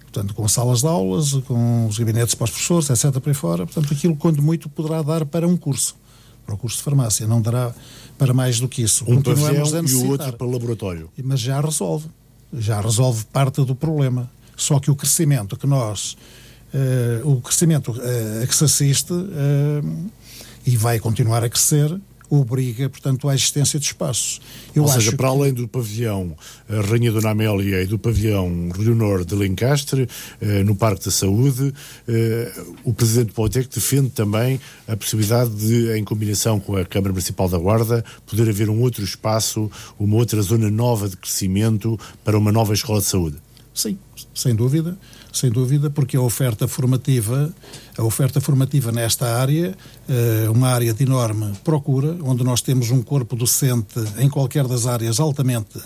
Portanto, 0.00 0.34
com 0.34 0.46
salas 0.46 0.80
de 0.80 0.86
aulas, 0.86 1.32
com 1.46 1.86
os 1.86 1.98
gabinetes 1.98 2.34
para 2.34 2.44
os 2.44 2.50
professores, 2.50 2.90
etc. 2.90 3.18
para 3.20 3.30
aí 3.30 3.34
fora. 3.34 3.64
Portanto, 3.64 3.94
aquilo, 3.94 4.16
quando 4.16 4.42
muito, 4.42 4.68
poderá 4.68 5.02
dar 5.02 5.24
para 5.24 5.46
um 5.48 5.56
curso 5.56 5.96
para 6.44 6.54
o 6.54 6.58
curso 6.58 6.78
de 6.78 6.82
farmácia, 6.82 7.26
não 7.26 7.40
dará 7.40 7.72
para 8.18 8.34
mais 8.34 8.58
do 8.58 8.68
que 8.68 8.82
isso. 8.82 9.04
Um 9.06 9.22
pavilhão 9.22 9.66
e 9.86 9.94
o 9.94 10.08
outro 10.08 10.32
para 10.32 10.46
o 10.46 10.50
laboratório. 10.50 11.08
Mas 11.22 11.40
já 11.40 11.60
resolve, 11.60 12.08
já 12.52 12.80
resolve 12.80 13.24
parte 13.26 13.64
do 13.64 13.74
problema. 13.74 14.28
Só 14.60 14.78
que 14.78 14.90
o 14.90 14.94
crescimento 14.94 15.56
que 15.56 15.66
nós, 15.66 16.16
uh, 16.74 17.28
o 17.28 17.40
crescimento 17.40 17.92
uh, 17.92 18.42
a 18.42 18.46
que 18.46 18.54
se 18.54 18.64
assiste 18.64 19.12
uh, 19.12 20.10
e 20.66 20.76
vai 20.76 20.98
continuar 20.98 21.42
a 21.42 21.48
crescer, 21.48 21.98
obriga, 22.30 22.88
portanto, 22.88 23.28
à 23.28 23.34
existência 23.34 23.78
de 23.78 23.86
espaços. 23.86 24.40
Eu 24.74 24.84
Ou 24.84 24.88
seja, 24.88 25.10
para 25.16 25.28
que... 25.28 25.36
além 25.36 25.52
do 25.52 25.66
pavilhão 25.66 26.36
eh, 26.68 26.80
Rainha 26.80 27.10
Dona 27.10 27.30
Amélia 27.30 27.82
e 27.82 27.86
do 27.86 27.98
pavilhão 27.98 28.70
Leonor 28.78 29.24
de 29.24 29.34
Lencastre, 29.34 30.08
eh, 30.40 30.62
no 30.62 30.76
Parque 30.76 31.04
da 31.04 31.10
Saúde, 31.10 31.74
eh, 32.06 32.52
o 32.84 32.94
Presidente 32.94 33.32
Politécnico 33.32 33.74
defende 33.74 34.10
também 34.10 34.60
a 34.86 34.96
possibilidade 34.96 35.50
de, 35.50 35.98
em 35.98 36.04
combinação 36.04 36.60
com 36.60 36.76
a 36.76 36.84
Câmara 36.84 37.12
Municipal 37.12 37.48
da 37.48 37.58
Guarda, 37.58 38.04
poder 38.24 38.48
haver 38.48 38.70
um 38.70 38.80
outro 38.80 39.02
espaço, 39.02 39.68
uma 39.98 40.14
outra 40.14 40.40
zona 40.40 40.70
nova 40.70 41.08
de 41.08 41.16
crescimento 41.16 41.98
para 42.24 42.38
uma 42.38 42.52
nova 42.52 42.72
escola 42.72 43.00
de 43.00 43.06
saúde. 43.06 43.38
Sim, 43.74 43.98
sem 44.34 44.54
dúvida 44.54 44.96
sem 45.32 45.50
dúvida, 45.50 45.90
porque 45.90 46.16
a 46.16 46.20
oferta 46.20 46.66
formativa, 46.66 47.52
a 47.96 48.02
oferta 48.02 48.40
formativa 48.40 48.90
nesta 48.90 49.38
área, 49.38 49.76
é 50.08 50.50
uma 50.50 50.68
área 50.68 50.92
de 50.92 51.04
enorme 51.04 51.52
procura, 51.64 52.16
onde 52.22 52.42
nós 52.42 52.60
temos 52.60 52.90
um 52.90 53.02
corpo 53.02 53.36
docente 53.36 54.00
em 54.18 54.28
qualquer 54.28 54.66
das 54.66 54.86
áreas 54.86 55.20
altamente 55.20 55.80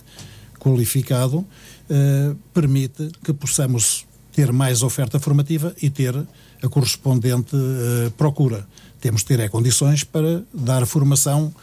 qualificado, 0.59 1.45
eh, 1.91 2.35
permite 2.55 3.11
que 3.23 3.33
possamos 3.33 4.07
ter 4.33 4.51
mais 4.51 4.83
oferta 4.83 5.21
formativa 5.21 5.75
e 5.83 5.91
ter 5.91 6.17
a 6.17 6.69
correspondente 6.69 7.55
eh, 7.55 8.11
procura. 8.17 8.67
Temos 9.01 9.21
de 9.21 9.27
ter 9.27 9.41
é, 9.41 9.49
condições 9.49 10.03
para 10.03 10.43
dar 10.53 10.87
formação 10.87 11.55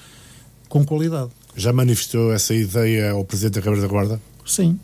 com 0.70 0.86
qualidade. 0.86 1.32
Já 1.56 1.74
manifestou 1.74 2.32
essa 2.32 2.54
ideia 2.54 3.12
ao 3.12 3.26
Presidente 3.26 3.56
da 3.56 3.62
Câmara 3.64 3.82
da 3.82 3.88
Guarda? 3.88 4.22
Sim, 4.46 4.80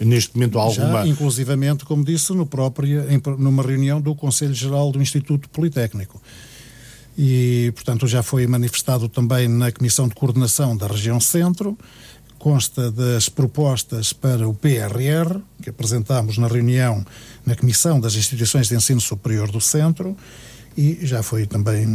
neste 0.00 0.34
momento 0.34 0.58
alguma. 0.58 1.02
Já, 1.02 1.06
inclusivamente, 1.06 1.84
como 1.84 2.04
disse, 2.04 2.32
no 2.32 2.46
próprio, 2.46 3.10
em, 3.10 3.20
numa 3.38 3.62
reunião 3.62 4.00
do 4.00 4.14
Conselho 4.14 4.54
Geral 4.54 4.90
do 4.90 5.00
Instituto 5.00 5.48
Politécnico. 5.48 6.20
E, 7.16 7.72
portanto, 7.74 8.06
já 8.06 8.22
foi 8.22 8.46
manifestado 8.46 9.08
também 9.08 9.46
na 9.46 9.70
Comissão 9.70 10.08
de 10.08 10.14
Coordenação 10.14 10.76
da 10.76 10.86
Região 10.86 11.20
Centro, 11.20 11.76
consta 12.38 12.90
das 12.90 13.28
propostas 13.28 14.14
para 14.14 14.48
o 14.48 14.54
PRR, 14.54 15.40
que 15.62 15.68
apresentámos 15.68 16.38
na 16.38 16.48
reunião 16.48 17.04
na 17.44 17.54
Comissão 17.54 18.00
das 18.00 18.14
Instituições 18.14 18.68
de 18.68 18.74
Ensino 18.74 19.00
Superior 19.00 19.50
do 19.50 19.60
Centro, 19.60 20.16
e 20.80 20.98
já 21.02 21.22
foi 21.22 21.44
também 21.44 21.86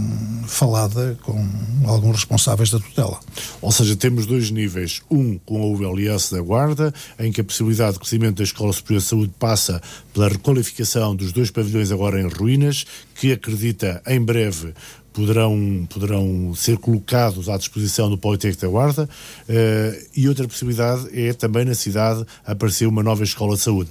falada 0.45 1.17
com 1.23 1.43
alguns 1.85 2.17
responsáveis 2.17 2.69
da 2.69 2.79
tutela. 2.79 3.19
Ou 3.59 3.71
seja, 3.71 3.95
temos 3.95 4.27
dois 4.27 4.51
níveis. 4.51 5.01
Um 5.09 5.39
com 5.39 5.63
a 5.63 5.65
ULS 5.65 6.29
da 6.29 6.39
Guarda, 6.39 6.93
em 7.17 7.31
que 7.31 7.41
a 7.41 7.43
possibilidade 7.43 7.93
de 7.93 7.99
crescimento 7.99 8.37
da 8.37 8.43
Escola 8.43 8.71
Superior 8.71 9.01
de 9.01 9.07
Saúde 9.07 9.33
passa 9.39 9.81
pela 10.13 10.29
requalificação 10.29 11.15
dos 11.15 11.33
dois 11.33 11.49
pavilhões 11.49 11.91
agora 11.91 12.21
em 12.21 12.27
ruínas, 12.27 12.85
que 13.15 13.31
acredita 13.31 14.03
em 14.05 14.21
breve 14.21 14.71
poderão, 15.11 15.87
poderão 15.89 16.53
ser 16.53 16.77
colocados 16.77 17.49
à 17.49 17.57
disposição 17.57 18.07
do 18.07 18.19
Politécnico 18.19 18.61
da 18.61 18.67
Guarda. 18.67 19.09
Uh, 19.49 20.05
e 20.15 20.29
outra 20.29 20.47
possibilidade 20.47 21.09
é 21.11 21.33
também 21.33 21.65
na 21.65 21.73
cidade 21.73 22.23
aparecer 22.45 22.85
uma 22.85 23.01
nova 23.01 23.23
escola 23.23 23.55
de 23.55 23.61
saúde 23.63 23.89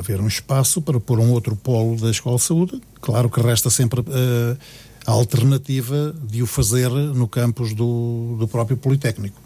haver 0.00 0.20
um 0.20 0.26
espaço 0.26 0.82
para 0.82 0.98
pôr 0.98 1.20
um 1.20 1.30
outro 1.30 1.54
polo 1.54 1.96
da 1.96 2.10
Escola 2.10 2.36
de 2.36 2.42
Saúde. 2.42 2.80
Claro 3.00 3.30
que 3.30 3.40
resta 3.40 3.70
sempre 3.70 4.00
uh, 4.00 4.58
a 5.06 5.12
alternativa 5.12 6.14
de 6.24 6.42
o 6.42 6.46
fazer 6.46 6.90
no 6.90 7.28
campus 7.28 7.74
do, 7.74 8.36
do 8.38 8.48
próprio 8.48 8.76
Politécnico. 8.76 9.40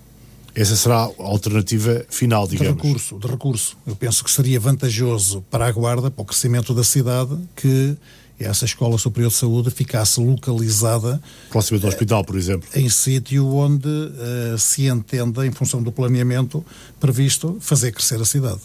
Essa 0.55 0.77
será 0.77 0.99
a 0.99 1.13
alternativa 1.19 2.07
final, 2.09 2.47
digamos. 2.47 2.77
De 2.77 2.83
recurso, 2.83 3.19
de 3.19 3.27
recurso. 3.27 3.77
Eu 3.85 3.97
penso 3.97 4.23
que 4.23 4.31
seria 4.31 4.61
vantajoso 4.61 5.45
para 5.51 5.67
a 5.67 5.73
Guarda, 5.73 6.13
para 6.13 6.23
o 6.23 6.25
crescimento 6.25 6.73
da 6.73 6.85
cidade, 6.85 7.37
que 7.57 7.97
essa 8.39 8.65
Escola 8.65 8.97
Superior 8.97 9.31
de 9.31 9.37
Saúde 9.37 9.71
ficasse 9.71 10.21
localizada. 10.21 11.21
Próxima 11.51 11.79
do 11.81 11.89
hospital, 11.89 12.25
por 12.25 12.37
exemplo. 12.37 12.69
Em 12.75 12.89
sítio 12.89 13.47
onde 13.49 13.89
uh, 13.89 14.59
se 14.59 14.87
entenda, 14.87 15.45
em 15.45 15.51
função 15.51 15.83
do 15.83 15.91
planeamento 15.91 16.65
previsto, 17.01 17.57
fazer 17.61 17.91
crescer 17.91 18.21
a 18.21 18.25
cidade. 18.25 18.61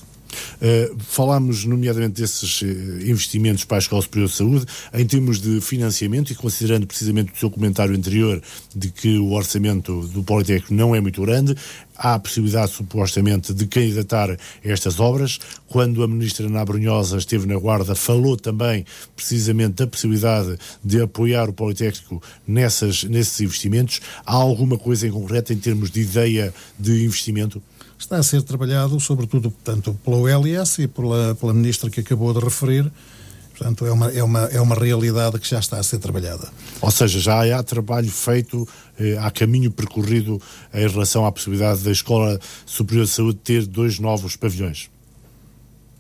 Uh, 0.61 0.97
falámos, 0.99 1.65
nomeadamente, 1.65 2.21
desses 2.21 2.61
uh, 2.61 2.65
investimentos 3.05 3.63
para 3.65 3.77
a 3.77 3.80
Escola 3.80 4.01
Superior 4.01 4.30
de 4.30 4.36
Saúde, 4.36 4.65
em 4.93 5.05
termos 5.05 5.39
de 5.39 5.61
financiamento 5.61 6.32
e 6.32 6.36
considerando 6.36 6.86
precisamente 6.86 7.34
o 7.34 7.38
seu 7.38 7.49
comentário 7.49 7.95
anterior 7.95 8.41
de 8.75 8.89
que 8.89 9.17
o 9.17 9.32
orçamento 9.32 10.01
do 10.07 10.23
Politécnico 10.23 10.73
não 10.73 10.95
é 10.95 11.01
muito 11.01 11.21
grande, 11.21 11.55
há 11.99 12.13
a 12.13 12.19
possibilidade, 12.19 12.71
supostamente, 12.71 13.53
de 13.53 13.67
candidatar 13.67 14.38
estas 14.63 14.99
obras. 14.99 15.39
Quando 15.67 16.01
a 16.01 16.07
ministra 16.07 16.47
Ana 16.47 16.63
Brunhosa 16.63 17.17
esteve 17.17 17.45
na 17.45 17.57
Guarda, 17.57 17.93
falou 17.93 18.38
também, 18.38 18.86
precisamente, 19.15 19.75
da 19.75 19.88
possibilidade 19.88 20.57
de 20.84 21.01
apoiar 21.01 21.49
o 21.49 21.53
Politécnico 21.53 22.23
nessas, 22.47 23.03
nesses 23.03 23.39
investimentos. 23.41 23.99
Há 24.25 24.36
alguma 24.36 24.77
coisa 24.77 25.07
em 25.07 25.11
concreto 25.11 25.51
em 25.51 25.57
termos 25.57 25.91
de 25.91 26.01
ideia 26.01 26.53
de 26.80 27.03
investimento? 27.03 27.61
Está 27.99 28.17
a 28.17 28.23
ser 28.23 28.41
trabalhado, 28.41 28.99
sobretudo, 28.99 29.51
portanto, 29.51 29.97
pela 30.03 30.17
OLS 30.17 30.81
e 30.81 30.87
pela, 30.87 31.35
pela 31.35 31.53
ministra 31.53 31.89
que 31.89 31.99
acabou 31.99 32.33
de 32.33 32.39
referir. 32.39 32.89
Portanto, 33.49 33.85
é 33.85 33.91
uma, 33.91 34.09
é, 34.11 34.23
uma, 34.23 34.39
é 34.45 34.61
uma 34.61 34.73
realidade 34.73 35.37
que 35.37 35.47
já 35.47 35.59
está 35.59 35.77
a 35.77 35.83
ser 35.83 35.99
trabalhada. 35.99 36.47
Ou 36.79 36.89
seja, 36.89 37.19
já 37.19 37.59
há 37.59 37.61
trabalho 37.61 38.09
feito, 38.09 38.65
eh, 38.97 39.17
há 39.19 39.29
caminho 39.29 39.69
percorrido 39.69 40.41
em 40.73 40.87
relação 40.87 41.25
à 41.25 41.31
possibilidade 41.31 41.81
da 41.81 41.91
Escola 41.91 42.39
Superior 42.65 43.05
de 43.05 43.11
Saúde 43.11 43.39
ter 43.43 43.65
dois 43.65 43.99
novos 43.99 44.37
pavilhões. 44.37 44.89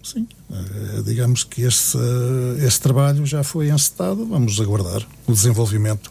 Sim, 0.01 0.25
eh, 0.49 1.01
digamos 1.03 1.43
que 1.43 1.63
esse, 1.63 1.97
esse 2.65 2.79
trabalho 2.79 3.25
já 3.25 3.43
foi 3.43 3.69
encetado, 3.69 4.25
vamos 4.25 4.57
aguardar 4.61 5.05
o 5.27 5.33
desenvolvimento. 5.33 6.09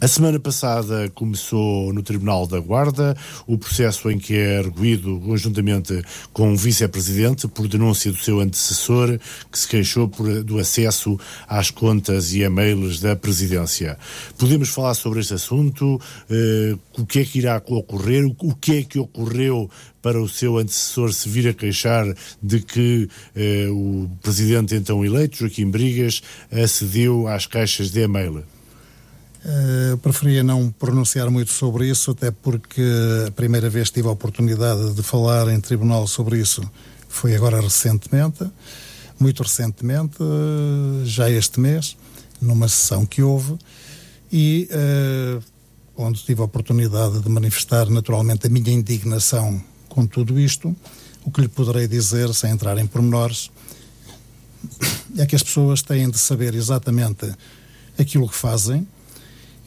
A 0.00 0.06
semana 0.06 0.38
passada 0.38 1.10
começou 1.12 1.92
no 1.92 2.02
Tribunal 2.02 2.46
da 2.46 2.60
Guarda 2.60 3.16
o 3.48 3.58
processo 3.58 4.08
em 4.08 4.16
que 4.16 4.34
é 4.34 4.58
arguído 4.58 5.20
conjuntamente 5.24 6.02
com 6.32 6.52
o 6.52 6.56
vice-presidente 6.56 7.48
por 7.48 7.66
denúncia 7.66 8.12
do 8.12 8.18
seu 8.18 8.38
antecessor 8.38 9.18
que 9.50 9.58
se 9.58 9.66
queixou 9.66 10.08
por, 10.08 10.44
do 10.44 10.58
acesso 10.60 11.18
às 11.48 11.72
contas 11.72 12.32
e 12.32 12.42
e-mails 12.42 13.00
da 13.00 13.16
presidência. 13.16 13.98
Podemos 14.36 14.68
falar 14.68 14.94
sobre 14.94 15.18
este 15.18 15.34
assunto? 15.34 16.00
Uh, 16.30 16.78
o 16.96 17.04
que 17.04 17.18
é 17.18 17.24
que 17.24 17.38
irá 17.40 17.60
ocorrer? 17.66 18.24
O, 18.24 18.54
que 18.54 18.76
é 18.76 18.82
que 18.84 18.98
ocorreu 18.98 19.68
para 20.00 20.20
o 20.20 20.28
seu 20.28 20.58
antecessor 20.58 21.12
se 21.12 21.28
vir 21.28 21.48
a 21.48 21.54
queixar 21.54 22.06
de 22.40 22.60
que 22.60 23.08
uh, 23.36 23.72
o 23.72 24.10
presidente 24.22 24.76
então 24.76 25.04
eleito, 25.04 25.38
Joaquim 25.38 25.70
Brigas, 25.70 26.22
acedeu 26.52 27.26
às 27.26 27.46
caixas 27.46 27.90
de 27.90 28.00
e-mail? 28.00 28.44
Uh, 29.48 29.96
preferia 29.96 30.42
não 30.42 30.70
pronunciar 30.70 31.30
muito 31.30 31.50
sobre 31.52 31.88
isso, 31.88 32.10
até 32.10 32.30
porque 32.30 32.82
a 33.26 33.30
primeira 33.30 33.70
vez 33.70 33.88
que 33.88 33.94
tive 33.94 34.08
a 34.08 34.10
oportunidade 34.10 34.92
de 34.92 35.02
falar 35.02 35.48
em 35.48 35.58
tribunal 35.58 36.06
sobre 36.06 36.38
isso 36.38 36.60
foi 37.08 37.34
agora 37.34 37.58
recentemente, 37.58 38.44
muito 39.18 39.42
recentemente, 39.42 40.22
uh, 40.22 41.02
já 41.06 41.30
este 41.30 41.60
mês, 41.60 41.96
numa 42.38 42.68
sessão 42.68 43.06
que 43.06 43.22
houve, 43.22 43.56
e 44.30 44.68
uh, 44.70 45.42
onde 45.96 46.22
tive 46.24 46.42
a 46.42 46.44
oportunidade 46.44 47.18
de 47.18 47.28
manifestar 47.30 47.88
naturalmente 47.88 48.46
a 48.46 48.50
minha 48.50 48.70
indignação 48.70 49.64
com 49.88 50.06
tudo 50.06 50.38
isto. 50.38 50.76
O 51.24 51.30
que 51.30 51.40
lhe 51.40 51.48
poderei 51.48 51.88
dizer, 51.88 52.34
sem 52.34 52.50
entrar 52.50 52.76
em 52.76 52.86
pormenores, 52.86 53.50
é 55.16 55.24
que 55.24 55.34
as 55.34 55.42
pessoas 55.42 55.80
têm 55.80 56.10
de 56.10 56.18
saber 56.18 56.54
exatamente 56.54 57.32
aquilo 57.98 58.28
que 58.28 58.34
fazem 58.34 58.86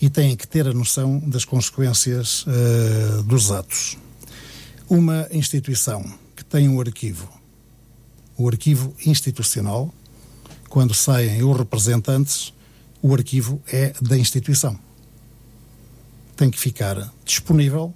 e 0.02 0.10
têm 0.10 0.36
que 0.36 0.48
ter 0.48 0.68
a 0.68 0.74
noção 0.74 1.20
das 1.20 1.46
consequências 1.46 2.44
uh, 2.48 3.24
dos 3.24 3.52
atos. 3.52 3.98
Uma 4.90 5.28
instituição 5.32 6.04
que 6.36 6.44
tem 6.44 6.68
um 6.68 6.82
arquivo, 6.82 7.30
o 8.36 8.50
arquivo 8.50 8.96
institucional, 9.06 9.94
quando 10.68 10.94
saem 10.94 11.44
os 11.44 11.56
representantes, 11.56 12.52
o 13.02 13.14
arquivo 13.14 13.62
é 13.72 13.94
da 14.02 14.18
instituição. 14.18 14.78
Tem 16.36 16.50
que 16.50 16.60
ficar 16.60 17.14
disponível 17.24 17.94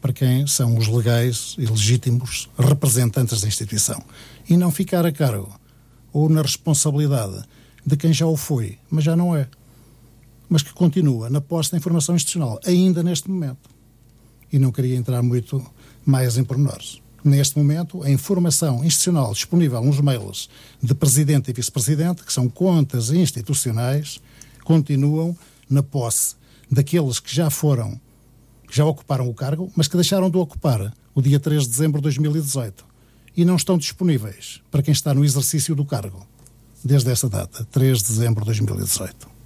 para 0.00 0.12
quem 0.12 0.46
são 0.46 0.76
os 0.76 0.86
legais 0.86 1.56
e 1.58 1.66
legítimos 1.66 2.48
representantes 2.56 3.40
da 3.40 3.48
instituição 3.48 4.00
e 4.48 4.56
não 4.56 4.70
ficar 4.70 5.04
a 5.04 5.10
cargo 5.10 5.58
ou 6.12 6.28
na 6.28 6.40
responsabilidade 6.40 7.42
de 7.84 7.96
quem 7.96 8.12
já 8.12 8.26
o 8.26 8.36
foi, 8.36 8.78
mas 8.88 9.02
já 9.02 9.16
não 9.16 9.34
é 9.34 9.48
mas 10.48 10.62
que 10.62 10.72
continua 10.72 11.28
na 11.28 11.40
posse 11.40 11.72
da 11.72 11.78
informação 11.78 12.14
institucional, 12.14 12.58
ainda 12.64 13.02
neste 13.02 13.30
momento. 13.30 13.68
E 14.52 14.58
não 14.58 14.72
queria 14.72 14.96
entrar 14.96 15.22
muito 15.22 15.64
mais 16.04 16.38
em 16.38 16.44
pormenores. 16.44 17.02
Neste 17.22 17.58
momento, 17.58 18.02
a 18.02 18.10
informação 18.10 18.84
institucional 18.84 19.32
disponível 19.32 19.82
nos 19.82 20.00
mails 20.00 20.48
de 20.82 20.94
presidente 20.94 21.50
e 21.50 21.52
vice-presidente, 21.52 22.22
que 22.24 22.32
são 22.32 22.48
contas 22.48 23.10
institucionais, 23.10 24.20
continuam 24.64 25.36
na 25.68 25.82
posse 25.82 26.36
daqueles 26.70 27.20
que 27.20 27.34
já 27.34 27.50
foram, 27.50 28.00
que 28.66 28.76
já 28.76 28.84
ocuparam 28.84 29.28
o 29.28 29.34
cargo, 29.34 29.70
mas 29.76 29.88
que 29.88 29.96
deixaram 29.96 30.30
de 30.30 30.38
ocupar 30.38 30.94
o 31.14 31.20
dia 31.20 31.40
3 31.40 31.64
de 31.64 31.68
dezembro 31.68 31.98
de 32.00 32.04
2018 32.04 32.84
e 33.36 33.44
não 33.44 33.56
estão 33.56 33.76
disponíveis 33.76 34.60
para 34.70 34.82
quem 34.82 34.92
está 34.92 35.12
no 35.12 35.24
exercício 35.24 35.74
do 35.74 35.84
cargo 35.84 36.26
desde 36.84 37.10
essa 37.10 37.28
data, 37.28 37.64
3 37.70 37.98
de 37.98 38.04
dezembro 38.04 38.40
de 38.40 38.46
2018. 38.46 39.37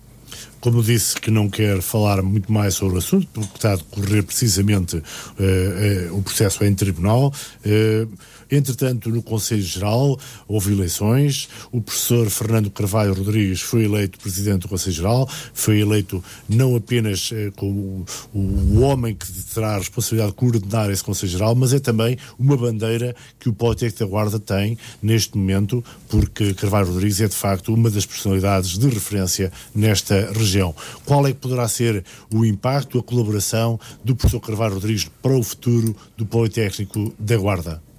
Como 0.60 0.82
disse 0.82 1.16
que 1.16 1.30
não 1.30 1.48
quer 1.48 1.82
falar 1.82 2.22
muito 2.22 2.52
mais 2.52 2.74
sobre 2.74 2.96
o 2.96 2.98
assunto, 2.98 3.26
porque 3.32 3.56
está 3.56 3.72
a 3.72 3.76
decorrer 3.76 4.22
precisamente 4.22 4.96
uh, 4.96 6.12
uh, 6.12 6.18
o 6.18 6.22
processo 6.22 6.64
em 6.64 6.74
tribunal. 6.74 7.32
Uh, 7.66 8.08
Entretanto, 8.52 9.08
no 9.08 9.22
Conselho 9.22 9.62
Geral 9.62 10.20
houve 10.46 10.74
eleições. 10.74 11.48
O 11.72 11.80
professor 11.80 12.28
Fernando 12.28 12.70
Carvalho 12.70 13.14
Rodrigues 13.14 13.62
foi 13.62 13.84
eleito 13.84 14.18
presidente 14.18 14.62
do 14.62 14.68
Conselho 14.68 14.94
Geral, 14.94 15.30
foi 15.54 15.80
eleito 15.80 16.22
não 16.46 16.76
apenas 16.76 17.30
eh, 17.32 17.50
como 17.56 18.04
o, 18.34 18.38
o, 18.38 18.80
homem 18.82 19.14
que 19.14 19.26
terá 19.54 19.76
a 19.76 19.78
responsabilidade 19.78 20.32
de 20.32 20.36
coordenar 20.36 20.90
esse 20.90 21.02
Conselho 21.02 21.32
Geral, 21.32 21.54
mas 21.54 21.72
é 21.72 21.78
também 21.78 22.18
uma 22.38 22.54
bandeira 22.54 23.16
que 23.40 23.48
o 23.48 23.54
Politécnico 23.54 24.00
da 24.00 24.10
Guarda 24.10 24.38
tem 24.38 24.76
neste 25.02 25.34
momento, 25.38 25.82
porque 26.10 26.52
Carvalho 26.52 26.88
Rodrigues 26.88 27.22
é 27.22 27.28
de 27.28 27.34
facto 27.34 27.72
uma 27.72 27.88
das 27.90 28.04
personalidades 28.04 28.76
de 28.76 28.86
referência 28.86 29.50
nesta 29.74 30.30
região. 30.30 30.74
Qual 31.06 31.26
é 31.26 31.32
que 31.32 31.38
poderá 31.38 31.66
ser 31.68 32.04
o 32.30 32.44
impacto, 32.44 32.98
a 32.98 33.02
colaboração 33.02 33.80
do 34.04 34.14
professor 34.14 34.40
Carvalho 34.40 34.74
Rodrigues 34.74 35.08
para 35.22 35.32
o 35.32 35.42
futuro 35.42 35.96
do 36.18 36.26
Politécnico 36.26 37.14
da 37.18 37.38
Guarda? 37.38 37.91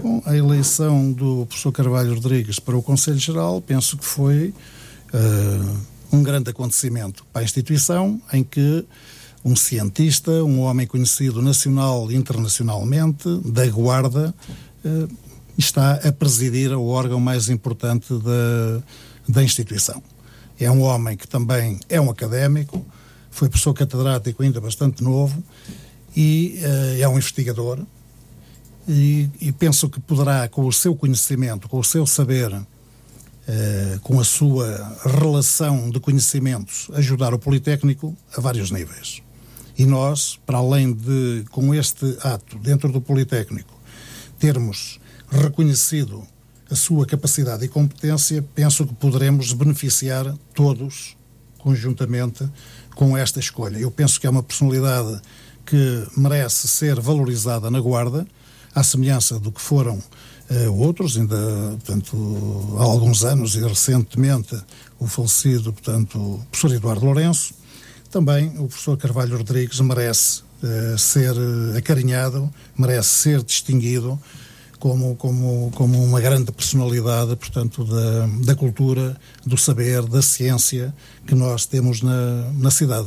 Bom, 0.00 0.22
a 0.24 0.36
eleição 0.36 1.12
do 1.12 1.46
professor 1.46 1.72
Carvalho 1.72 2.14
Rodrigues 2.14 2.58
para 2.58 2.76
o 2.76 2.82
Conselho 2.82 3.18
Geral 3.18 3.60
penso 3.60 3.98
que 3.98 4.04
foi 4.04 4.54
uh, 5.12 5.76
um 6.12 6.22
grande 6.22 6.50
acontecimento 6.50 7.24
para 7.32 7.42
a 7.42 7.44
instituição 7.44 8.20
em 8.32 8.44
que 8.44 8.84
um 9.44 9.56
cientista, 9.56 10.30
um 10.44 10.60
homem 10.60 10.86
conhecido 10.86 11.42
nacional 11.42 12.10
e 12.10 12.14
internacionalmente, 12.14 13.28
da 13.44 13.66
Guarda, 13.66 14.32
eh, 14.84 15.08
está 15.58 15.94
a 15.94 16.12
presidir 16.12 16.72
o 16.72 16.86
órgão 16.86 17.18
mais 17.18 17.48
importante 17.48 18.14
da, 18.14 18.82
da 19.28 19.42
instituição. 19.42 20.00
É 20.60 20.70
um 20.70 20.82
homem 20.82 21.16
que 21.16 21.26
também 21.26 21.80
é 21.88 22.00
um 22.00 22.08
académico, 22.08 22.86
foi 23.30 23.48
professor 23.48 23.74
catedrático 23.74 24.42
ainda 24.42 24.60
bastante 24.60 25.02
novo 25.02 25.42
e 26.14 26.60
uh, 26.62 27.02
é 27.02 27.08
um 27.08 27.16
investigador. 27.16 27.80
E, 28.88 29.30
e, 29.40 29.52
penso 29.52 29.88
que 29.88 30.00
poderá, 30.00 30.48
com 30.48 30.66
o 30.66 30.72
seu 30.72 30.94
conhecimento, 30.94 31.68
com 31.68 31.78
o 31.78 31.84
seu 31.84 32.04
saber, 32.04 32.52
uh, 32.52 34.00
com 34.02 34.18
a 34.18 34.24
sua 34.24 34.98
relação 35.04 35.88
de 35.88 36.00
conhecimentos, 36.00 36.90
ajudar 36.94 37.32
o 37.32 37.38
Politécnico 37.38 38.16
a 38.36 38.40
vários 38.40 38.70
níveis. 38.70 39.22
E 39.78 39.86
nós, 39.86 40.38
para 40.44 40.58
além 40.58 40.92
de, 40.92 41.44
com 41.50 41.74
este 41.74 42.16
ato, 42.22 42.58
dentro 42.58 42.90
do 42.90 43.00
Politécnico, 43.00 43.72
termos 44.38 45.00
reconhecido 45.30 46.26
a 46.70 46.74
sua 46.74 47.06
capacidade 47.06 47.64
e 47.64 47.68
competência, 47.68 48.44
penso 48.54 48.86
que 48.86 48.94
poderemos 48.94 49.52
beneficiar 49.52 50.34
todos 50.54 51.16
conjuntamente 51.58 52.48
com 52.94 53.16
esta 53.16 53.38
escolha. 53.38 53.78
Eu 53.78 53.90
penso 53.90 54.20
que 54.20 54.26
é 54.26 54.30
uma 54.30 54.42
personalidade 54.42 55.20
que 55.64 56.06
merece 56.16 56.66
ser 56.66 57.00
valorizada 57.00 57.70
na 57.70 57.80
Guarda, 57.80 58.26
à 58.74 58.82
semelhança 58.82 59.38
do 59.38 59.52
que 59.52 59.60
foram 59.60 59.96
uh, 59.96 60.72
outros, 60.72 61.16
ainda 61.16 61.36
portanto, 61.84 62.76
há 62.78 62.82
alguns 62.82 63.24
anos 63.24 63.54
e 63.54 63.60
recentemente 63.60 64.56
o 64.98 65.06
falecido 65.06 65.72
portanto, 65.72 66.40
professor 66.50 66.76
Eduardo 66.76 67.04
Lourenço. 67.04 67.54
Também 68.10 68.48
o 68.58 68.68
professor 68.68 68.96
Carvalho 68.96 69.36
Rodrigues 69.36 69.80
merece 69.80 70.42
uh, 70.62 70.98
ser 70.98 71.34
acarinhado, 71.76 72.52
merece 72.76 73.08
ser 73.08 73.42
distinguido 73.42 74.20
como, 74.82 75.14
como, 75.14 75.70
como 75.76 76.02
uma 76.02 76.20
grande 76.20 76.50
personalidade, 76.50 77.36
portanto, 77.36 77.84
da, 77.84 78.26
da 78.44 78.56
cultura, 78.56 79.16
do 79.46 79.56
saber, 79.56 80.02
da 80.02 80.20
ciência 80.20 80.92
que 81.24 81.36
nós 81.36 81.66
temos 81.66 82.02
na, 82.02 82.50
na 82.54 82.68
cidade. 82.68 83.06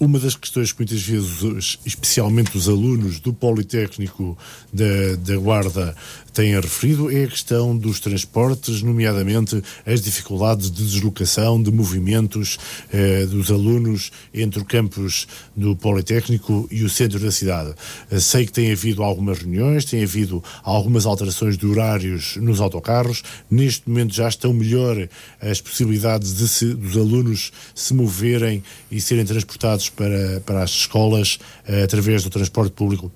Uma 0.00 0.18
das 0.18 0.36
questões 0.36 0.70
que 0.70 0.78
muitas 0.80 1.02
vezes, 1.02 1.78
especialmente 1.84 2.56
os 2.56 2.68
alunos 2.68 3.18
do 3.18 3.32
Politécnico 3.32 4.38
da, 4.72 5.16
da 5.16 5.36
Guarda, 5.36 5.96
têm 6.38 6.54
referido 6.54 7.10
é 7.10 7.24
a 7.24 7.26
questão 7.26 7.76
dos 7.76 7.98
transportes, 7.98 8.80
nomeadamente 8.80 9.60
as 9.84 10.00
dificuldades 10.00 10.70
de 10.70 10.84
deslocação, 10.84 11.60
de 11.60 11.72
movimentos 11.72 12.60
eh, 12.92 13.26
dos 13.26 13.50
alunos 13.50 14.12
entre 14.32 14.60
o 14.60 14.64
campus 14.64 15.26
do 15.56 15.74
Politécnico 15.74 16.68
e 16.70 16.84
o 16.84 16.88
centro 16.88 17.18
da 17.18 17.32
cidade. 17.32 17.74
Eh, 18.08 18.20
sei 18.20 18.46
que 18.46 18.52
tem 18.52 18.70
havido 18.70 19.02
algumas 19.02 19.40
reuniões, 19.40 19.84
tem 19.84 20.04
havido 20.04 20.40
algumas 20.62 21.06
alterações 21.06 21.58
de 21.58 21.66
horários 21.66 22.36
nos 22.36 22.60
autocarros. 22.60 23.24
Neste 23.50 23.88
momento 23.88 24.14
já 24.14 24.28
estão 24.28 24.52
melhor 24.52 25.08
as 25.40 25.60
possibilidades 25.60 26.36
de 26.36 26.46
se, 26.46 26.72
dos 26.72 26.96
alunos 26.96 27.50
se 27.74 27.92
moverem 27.92 28.62
e 28.92 29.00
serem 29.00 29.24
transportados 29.24 29.90
para, 29.90 30.40
para 30.46 30.62
as 30.62 30.70
escolas 30.70 31.40
eh, 31.66 31.82
através 31.82 32.22
do 32.22 32.30
transporte 32.30 32.70
público. 32.70 33.10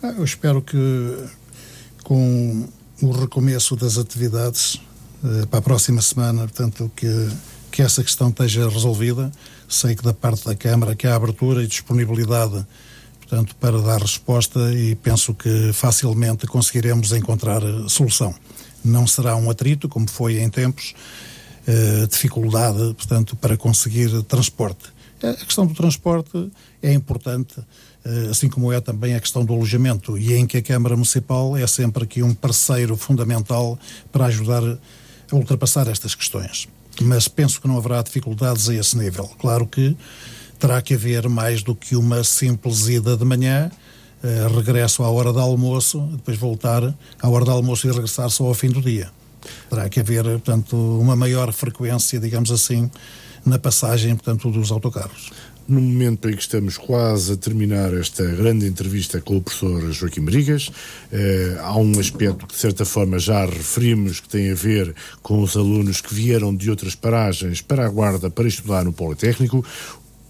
Ah, 0.00 0.14
eu 0.16 0.22
espero 0.22 0.62
que 0.62 0.76
com 2.04 2.68
o 3.02 3.10
recomeço 3.10 3.74
das 3.74 3.98
atividades 3.98 4.80
eh, 5.24 5.46
para 5.46 5.58
a 5.58 5.62
próxima 5.62 6.00
semana, 6.02 6.42
portanto, 6.42 6.90
que, 6.94 7.28
que 7.72 7.82
essa 7.82 8.04
questão 8.04 8.28
esteja 8.28 8.68
resolvida. 8.68 9.32
Sei 9.68 9.96
que 9.96 10.04
da 10.04 10.12
parte 10.12 10.44
da 10.44 10.54
Câmara 10.54 10.94
que 10.94 11.06
há 11.06 11.16
abertura 11.16 11.62
e 11.64 11.66
disponibilidade, 11.66 12.64
portanto, 13.20 13.56
para 13.56 13.80
dar 13.80 14.00
resposta 14.00 14.72
e 14.72 14.94
penso 14.94 15.34
que 15.34 15.72
facilmente 15.72 16.46
conseguiremos 16.46 17.10
encontrar 17.12 17.62
eh, 17.62 17.88
solução. 17.88 18.34
Não 18.84 19.06
será 19.06 19.34
um 19.34 19.50
atrito, 19.50 19.88
como 19.88 20.08
foi 20.08 20.40
em 20.40 20.50
tempos, 20.50 20.94
eh, 21.66 22.06
dificuldade, 22.06 22.94
portanto, 22.94 23.34
para 23.34 23.56
conseguir 23.56 24.22
transporte. 24.24 24.92
A 25.22 25.44
questão 25.44 25.66
do 25.66 25.72
transporte 25.72 26.52
é 26.82 26.92
importante 26.92 27.54
assim 28.30 28.48
como 28.48 28.72
é 28.72 28.80
também 28.80 29.14
a 29.14 29.20
questão 29.20 29.44
do 29.44 29.54
alojamento, 29.54 30.18
e 30.18 30.34
em 30.34 30.46
que 30.46 30.58
a 30.58 30.62
Câmara 30.62 30.94
Municipal 30.94 31.56
é 31.56 31.66
sempre 31.66 32.04
aqui 32.04 32.22
um 32.22 32.34
parceiro 32.34 32.96
fundamental 32.96 33.78
para 34.12 34.26
ajudar 34.26 34.62
a 34.62 34.78
ultrapassar 35.36 35.88
estas 35.88 36.14
questões. 36.14 36.68
Mas 37.00 37.26
penso 37.28 37.60
que 37.60 37.66
não 37.66 37.76
haverá 37.76 38.02
dificuldades 38.02 38.68
a 38.68 38.74
esse 38.74 38.96
nível. 38.96 39.28
Claro 39.38 39.66
que 39.66 39.96
terá 40.58 40.80
que 40.80 40.94
haver 40.94 41.28
mais 41.28 41.62
do 41.62 41.74
que 41.74 41.96
uma 41.96 42.22
simples 42.22 42.86
ida 42.88 43.16
de 43.16 43.24
manhã, 43.24 43.70
eh, 44.22 44.46
regresso 44.54 45.02
à 45.02 45.10
hora 45.10 45.32
do 45.32 45.40
almoço, 45.40 46.00
depois 46.12 46.38
voltar 46.38 46.94
à 47.20 47.28
hora 47.28 47.44
do 47.44 47.50
almoço 47.50 47.86
e 47.88 47.90
regressar 47.90 48.30
só 48.30 48.44
ao 48.44 48.54
fim 48.54 48.68
do 48.68 48.80
dia. 48.80 49.10
Terá 49.68 49.88
que 49.88 50.00
haver, 50.00 50.24
portanto, 50.24 50.76
uma 50.76 51.16
maior 51.16 51.52
frequência, 51.52 52.20
digamos 52.20 52.50
assim, 52.50 52.90
na 53.44 53.58
passagem, 53.58 54.14
portanto, 54.14 54.50
dos 54.50 54.70
autocarros 54.70 55.30
no 55.66 55.80
momento 55.80 56.28
em 56.28 56.34
que 56.34 56.42
estamos 56.42 56.76
quase 56.76 57.32
a 57.32 57.36
terminar 57.36 57.92
esta 57.94 58.24
grande 58.24 58.66
entrevista 58.66 59.20
com 59.20 59.36
o 59.36 59.42
professor 59.42 59.92
Joaquim 59.92 60.22
Brigas, 60.22 60.70
eh, 61.10 61.56
há 61.60 61.76
um 61.76 61.98
aspecto 61.98 62.46
que, 62.46 62.54
de 62.54 62.60
certa 62.60 62.84
forma, 62.84 63.18
já 63.18 63.44
referimos 63.46 64.20
que 64.20 64.28
tem 64.28 64.50
a 64.50 64.54
ver 64.54 64.94
com 65.22 65.42
os 65.42 65.56
alunos 65.56 66.00
que 66.00 66.14
vieram 66.14 66.54
de 66.54 66.70
outras 66.70 66.94
paragens 66.94 67.60
para 67.60 67.86
a 67.86 67.88
Guarda 67.88 68.28
para 68.28 68.46
estudar 68.46 68.84
no 68.84 68.92
Politécnico. 68.92 69.64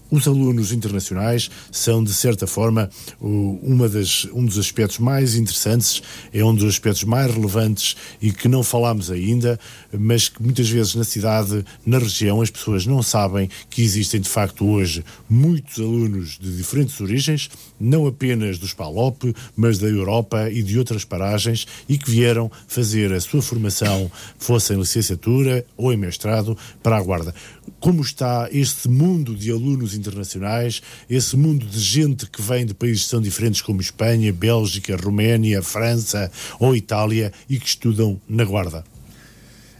Os 0.09 0.27
alunos 0.27 0.71
internacionais 0.71 1.49
são, 1.71 2.03
de 2.03 2.13
certa 2.13 2.45
forma, 2.45 2.89
uma 3.19 3.89
das, 3.89 4.27
um 4.33 4.45
dos 4.45 4.57
aspectos 4.59 4.99
mais 4.99 5.35
interessantes, 5.35 6.01
é 6.31 6.43
um 6.43 6.53
dos 6.53 6.65
aspectos 6.65 7.03
mais 7.03 7.33
relevantes 7.33 7.95
e 8.21 8.31
que 8.31 8.47
não 8.47 8.63
falámos 8.63 9.09
ainda, 9.09 9.59
mas 9.91 10.29
que 10.29 10.41
muitas 10.41 10.69
vezes 10.69 10.93
na 10.93 11.03
cidade, 11.03 11.65
na 11.85 11.97
região, 11.97 12.39
as 12.41 12.51
pessoas 12.51 12.85
não 12.85 13.01
sabem 13.01 13.49
que 13.69 13.81
existem 13.81 14.21
de 14.21 14.29
facto 14.29 14.65
hoje 14.65 15.03
muitos 15.27 15.79
alunos 15.79 16.37
de 16.39 16.55
diferentes 16.55 17.01
origens, 17.01 17.49
não 17.79 18.05
apenas 18.05 18.59
dos 18.59 18.73
PALOP, 18.73 19.33
mas 19.55 19.79
da 19.79 19.87
Europa 19.87 20.49
e 20.51 20.61
de 20.61 20.77
outras 20.77 21.03
paragens 21.03 21.65
e 21.89 21.97
que 21.97 22.11
vieram 22.11 22.51
fazer 22.67 23.11
a 23.11 23.19
sua 23.19 23.41
formação, 23.41 24.11
fosse 24.37 24.73
em 24.73 24.77
licenciatura 24.77 25.65
ou 25.75 25.91
em 25.91 25.97
mestrado, 25.97 26.55
para 26.83 26.97
a 26.97 27.01
Guarda 27.01 27.33
como 27.85 28.01
está 28.01 28.49
este 28.51 28.89
mundo 28.89 29.35
de 29.35 29.51
alunos 29.51 29.93
internacionais, 29.93 30.81
esse 31.07 31.37
mundo 31.37 31.67
de 31.67 31.79
gente 31.79 32.25
que 32.25 32.41
vem 32.41 32.65
de 32.65 32.73
países 32.73 33.07
tão 33.07 33.21
diferentes 33.21 33.61
como 33.61 33.79
Espanha, 33.79 34.33
Bélgica, 34.33 34.97
Roménia, 34.97 35.61
França 35.61 36.31
ou 36.59 36.75
Itália 36.75 37.31
e 37.47 37.59
que 37.59 37.67
estudam 37.67 38.19
na 38.27 38.43
Guarda? 38.43 38.83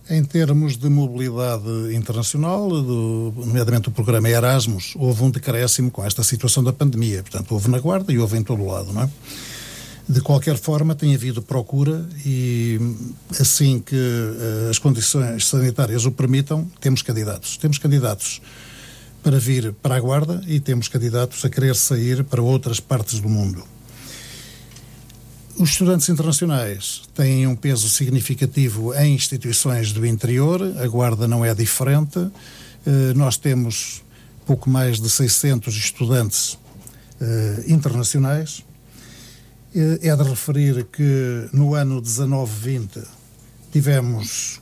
Em 0.08 0.24
termos 0.24 0.78
de 0.78 0.88
mobilidade 0.88 1.96
internacional, 1.96 2.70
do, 2.70 3.34
nomeadamente 3.38 3.90
o 3.90 3.92
programa 3.92 4.30
Erasmus, 4.30 4.94
houve 4.98 5.24
um 5.24 5.32
decréscimo 5.32 5.90
com 5.90 6.06
esta 6.06 6.22
situação 6.22 6.64
da 6.64 6.72
pandemia. 6.72 7.24
Portanto, 7.24 7.54
houve 7.54 7.72
na 7.72 7.80
Guarda 7.80 8.14
e 8.14 8.20
houve 8.20 8.38
em 8.38 8.44
todo 8.44 8.62
o 8.62 8.68
lado, 8.68 8.94
não 8.94 9.02
é? 9.02 9.10
De 10.08 10.22
qualquer 10.22 10.56
forma, 10.58 10.94
tem 10.94 11.16
havido 11.16 11.42
procura 11.42 12.08
e 12.24 12.80
assim 13.40 13.80
que 13.80 13.96
uh, 13.96 14.70
as 14.70 14.78
condições 14.78 15.48
sanitárias 15.48 16.06
o 16.06 16.12
permitam, 16.12 16.70
temos 16.80 17.02
candidatos. 17.02 17.58
Temos 17.58 17.80
candidatos 17.80 18.40
para 19.24 19.40
vir 19.40 19.74
para 19.74 19.96
a 19.96 20.00
Guarda 20.00 20.44
e 20.46 20.60
temos 20.60 20.88
candidatos 20.88 21.44
a 21.44 21.50
querer 21.50 21.76
sair 21.76 22.24
para 22.24 22.40
outras 22.40 22.80
partes 22.80 23.20
do 23.20 23.28
mundo. 23.28 23.64
Os 25.58 25.72
estudantes 25.72 26.08
internacionais 26.10 27.02
têm 27.16 27.48
um 27.48 27.56
peso 27.56 27.90
significativo 27.90 28.94
em 28.94 29.16
instituições 29.16 29.92
do 29.92 30.06
interior, 30.06 30.62
a 30.78 30.88
Guarda 30.88 31.28
não 31.28 31.44
é 31.44 31.56
diferente. 31.56 32.20
Uh, 32.20 32.32
nós 33.16 33.38
temos 33.38 34.04
pouco 34.46 34.70
mais 34.70 35.00
de 35.00 35.10
600 35.10 35.76
estudantes 35.76 36.54
uh, 36.54 37.64
internacionais 37.66 38.65
é 40.02 40.16
de 40.16 40.24
referir 40.24 40.86
que 40.86 41.50
no 41.52 41.76
ano 41.76 42.02
19-20 42.02 43.04
tivemos 43.72 44.62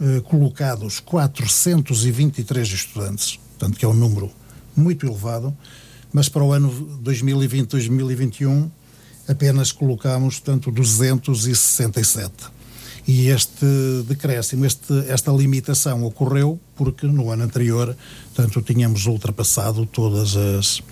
eh, 0.00 0.20
colocados 0.20 1.00
423 1.00 2.68
estudantes, 2.68 3.36
portanto 3.36 3.78
que 3.78 3.84
é 3.84 3.88
um 3.88 3.94
número 3.94 4.30
muito 4.76 5.06
elevado, 5.06 5.56
mas 6.12 6.28
para 6.28 6.44
o 6.44 6.52
ano 6.52 7.00
2020-2021 7.04 8.70
apenas 9.28 9.72
colocamos, 9.72 10.38
portanto, 10.38 10.70
267. 10.70 12.32
E 13.06 13.28
este 13.28 13.66
decréscimo, 14.06 14.64
este, 14.64 14.92
esta 15.08 15.32
limitação 15.32 16.04
ocorreu 16.04 16.60
porque 16.76 17.06
no 17.06 17.30
ano 17.30 17.42
anterior, 17.42 17.96
portanto, 18.34 18.62
tínhamos 18.62 19.06
ultrapassado 19.06 19.84
todas 19.86 20.36
as 20.36 20.82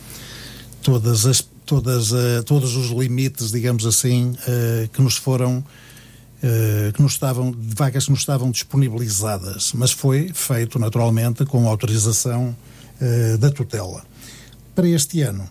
todas 0.82 1.26
as 1.26 1.42
todas, 1.70 2.10
uh, 2.10 2.42
todos 2.44 2.74
os 2.74 2.90
limites, 2.90 3.52
digamos 3.52 3.86
assim, 3.86 4.30
uh, 4.32 4.88
que 4.88 5.00
nos 5.00 5.16
foram 5.16 5.58
uh, 5.58 6.92
que 6.92 7.00
nos 7.00 7.12
estavam, 7.12 7.52
de 7.52 7.74
vagas 7.76 8.06
que 8.06 8.10
nos 8.10 8.18
estavam 8.18 8.50
disponibilizadas, 8.50 9.72
mas 9.72 9.92
foi 9.92 10.32
feito 10.34 10.80
naturalmente 10.80 11.46
com 11.46 11.68
autorização 11.68 12.56
da 13.38 13.50
tutela. 13.50 14.04
Para 14.74 14.86
este 14.86 15.22
ano, 15.22 15.48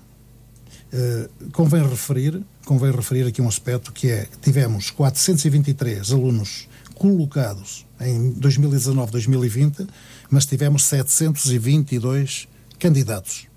uh, 0.93 1.49
convém 1.51 1.82
referir, 1.82 2.43
convém 2.63 2.91
referir 2.91 3.26
aqui 3.26 3.41
um 3.41 3.47
aspecto 3.47 3.91
que 3.91 4.11
é 4.11 4.28
tivemos 4.39 4.91
423 4.91 6.11
alunos 6.11 6.67
colocados 6.93 7.88
em 7.99 8.34
2019-2020, 8.34 9.88
mas 10.30 10.45
tivemos 10.45 10.84
722 10.84 12.47
candidatos. 12.78 13.48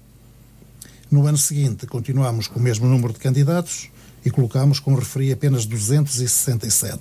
No 1.12 1.26
ano 1.26 1.36
seguinte, 1.36 1.86
continuamos 1.86 2.48
com 2.48 2.58
o 2.58 2.62
mesmo 2.62 2.88
número 2.88 3.12
de 3.12 3.18
candidatos 3.18 3.90
e 4.24 4.30
colocamos, 4.30 4.80
como 4.80 4.98
referi, 4.98 5.30
apenas 5.30 5.66
267. 5.66 6.98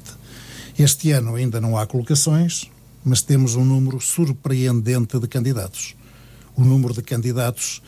Este 0.78 1.12
ano 1.12 1.36
ainda 1.36 1.62
não 1.62 1.78
há 1.78 1.88
colocações, 1.88 2.70
mas 3.06 3.22
temos 3.22 3.56
um 3.56 3.64
número 3.64 4.02
surpreendente 4.02 5.18
de 5.18 5.30
candidatos. 5.30 5.96
O 6.58 6.66
número 6.66 6.94
de 6.94 7.02
candidatos 7.02 7.82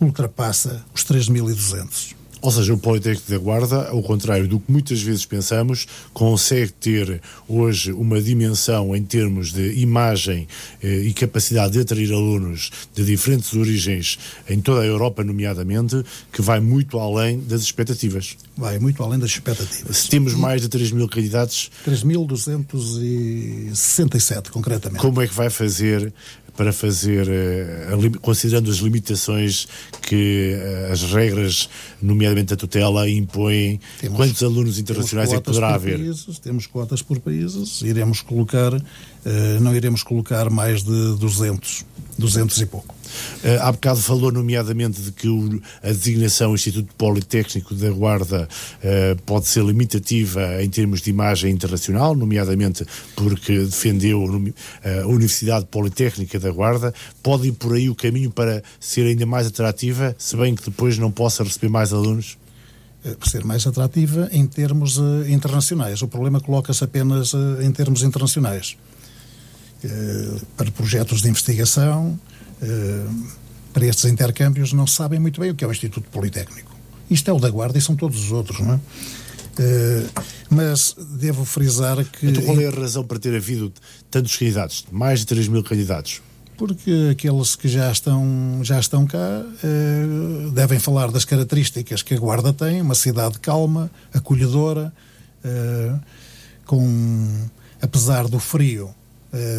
ultrapassa 0.00 0.84
os 0.94 1.02
3.200. 1.02 2.19
Ou 2.42 2.50
seja, 2.50 2.72
o 2.72 2.78
Politécnico 2.78 3.30
da 3.30 3.36
Guarda, 3.38 3.88
ao 3.88 4.02
contrário 4.02 4.48
do 4.48 4.58
que 4.58 4.72
muitas 4.72 5.02
vezes 5.02 5.26
pensamos, 5.26 5.86
consegue 6.12 6.72
ter 6.72 7.20
hoje 7.48 7.92
uma 7.92 8.20
dimensão 8.20 8.96
em 8.96 9.02
termos 9.02 9.52
de 9.52 9.80
imagem 9.80 10.48
eh, 10.82 11.00
e 11.00 11.12
capacidade 11.12 11.74
de 11.74 11.80
atrair 11.80 12.10
alunos 12.12 12.70
de 12.94 13.04
diferentes 13.04 13.52
origens 13.54 14.18
em 14.48 14.58
toda 14.60 14.80
a 14.80 14.86
Europa, 14.86 15.22
nomeadamente, 15.22 16.02
que 16.32 16.40
vai 16.40 16.60
muito 16.60 16.98
além 16.98 17.40
das 17.40 17.60
expectativas. 17.62 18.38
Vai 18.56 18.78
muito 18.78 19.02
além 19.02 19.18
das 19.18 19.30
expectativas. 19.30 19.96
Se 19.96 20.08
temos 20.08 20.32
mais 20.34 20.62
de 20.62 20.68
3 20.68 20.92
mil 20.92 21.08
candidatos. 21.08 21.68
3.267, 21.86 24.50
concretamente. 24.50 25.00
Como 25.00 25.20
é 25.20 25.26
que 25.26 25.34
vai 25.34 25.50
fazer 25.50 26.14
para 26.60 26.74
fazer, 26.74 27.26
eh, 27.26 27.88
considerando 28.20 28.70
as 28.70 28.76
limitações 28.76 29.66
que 30.02 30.52
eh, 30.52 30.90
as 30.92 31.04
regras, 31.04 31.70
nomeadamente 32.02 32.52
a 32.52 32.56
tutela, 32.56 33.08
impõem, 33.08 33.80
temos, 33.98 34.14
quantos 34.18 34.42
alunos 34.42 34.78
internacionais 34.78 35.32
é 35.32 35.36
que 35.36 35.40
poderá 35.40 35.74
haver? 35.74 35.96
Países, 35.96 36.38
temos 36.38 36.66
cotas 36.66 37.00
por 37.00 37.18
países, 37.18 37.80
iremos 37.80 38.20
colocar, 38.20 38.74
eh, 38.74 39.58
não 39.58 39.74
iremos 39.74 40.02
colocar 40.02 40.50
mais 40.50 40.82
de 40.82 41.16
200, 41.16 41.86
200 42.18 42.60
e 42.60 42.66
pouco. 42.66 42.94
Uh, 43.44 43.62
há 43.62 43.72
bocado 43.72 44.00
falou, 44.00 44.32
nomeadamente, 44.32 45.00
de 45.00 45.12
que 45.12 45.28
o, 45.28 45.60
a 45.82 45.88
designação 45.88 46.54
Instituto 46.54 46.94
Politécnico 46.96 47.74
da 47.74 47.90
Guarda 47.90 48.48
uh, 48.48 49.22
pode 49.22 49.46
ser 49.46 49.64
limitativa 49.64 50.62
em 50.62 50.68
termos 50.68 51.00
de 51.00 51.10
imagem 51.10 51.52
internacional, 51.52 52.14
nomeadamente 52.14 52.84
porque 53.14 53.58
defendeu 53.58 54.24
a 54.84 55.06
Universidade 55.06 55.66
Politécnica 55.66 56.38
da 56.38 56.50
Guarda. 56.50 56.94
Pode 57.22 57.48
ir 57.48 57.52
por 57.52 57.74
aí 57.74 57.88
o 57.90 57.94
caminho 57.94 58.30
para 58.30 58.62
ser 58.78 59.06
ainda 59.06 59.26
mais 59.26 59.46
atrativa, 59.46 60.14
se 60.18 60.36
bem 60.36 60.54
que 60.54 60.64
depois 60.64 60.98
não 60.98 61.10
possa 61.10 61.42
receber 61.42 61.68
mais 61.68 61.92
alunos? 61.92 62.38
Ser 63.26 63.44
mais 63.44 63.66
atrativa 63.66 64.28
em 64.30 64.46
termos 64.46 64.98
uh, 64.98 65.24
internacionais. 65.26 66.02
O 66.02 66.08
problema 66.08 66.38
coloca-se 66.38 66.84
apenas 66.84 67.32
uh, 67.32 67.62
em 67.62 67.72
termos 67.72 68.02
internacionais. 68.02 68.76
Uh, 69.82 70.40
para 70.54 70.70
projetos 70.70 71.22
de 71.22 71.28
investigação, 71.30 72.20
para 73.72 73.86
estes 73.86 74.04
intercâmbios 74.04 74.72
não 74.72 74.86
sabem 74.86 75.18
muito 75.18 75.40
bem 75.40 75.50
o 75.50 75.54
que 75.54 75.64
é 75.64 75.68
o 75.68 75.70
Instituto 75.70 76.08
Politécnico. 76.10 76.74
Isto 77.10 77.30
é 77.30 77.34
o 77.34 77.38
da 77.38 77.50
Guarda 77.50 77.78
e 77.78 77.80
são 77.80 77.96
todos 77.96 78.24
os 78.24 78.32
outros, 78.32 78.60
não 78.60 78.74
é? 78.74 78.76
Uh, 78.76 80.22
mas 80.48 80.96
devo 81.18 81.44
frisar 81.44 82.02
que. 82.04 82.28
Então, 82.28 82.42
qual 82.44 82.60
é 82.60 82.66
a 82.66 82.70
razão 82.70 83.04
para 83.04 83.18
ter 83.18 83.34
havido 83.34 83.72
tantos 84.10 84.36
candidatos? 84.36 84.86
Mais 84.90 85.20
de 85.20 85.26
3 85.26 85.48
mil 85.48 85.62
candidatos? 85.62 86.22
Porque 86.56 87.08
aqueles 87.10 87.56
que 87.56 87.68
já 87.68 87.90
estão, 87.90 88.60
já 88.62 88.78
estão 88.78 89.06
cá 89.06 89.18
uh, 89.18 90.50
devem 90.52 90.78
falar 90.78 91.10
das 91.10 91.24
características 91.24 92.02
que 92.02 92.14
a 92.14 92.18
Guarda 92.18 92.52
tem, 92.52 92.80
uma 92.80 92.94
cidade 92.94 93.38
calma, 93.38 93.90
acolhedora, 94.12 94.92
com, 96.66 97.48
apesar 97.80 98.28
do 98.28 98.38
frio, 98.38 98.90
eh, 98.90 98.99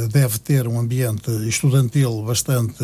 deve 0.10 0.38
ter 0.40 0.68
um 0.68 0.80
ambiente 0.80 1.32
estudantil 1.48 2.24
bastante 2.24 2.84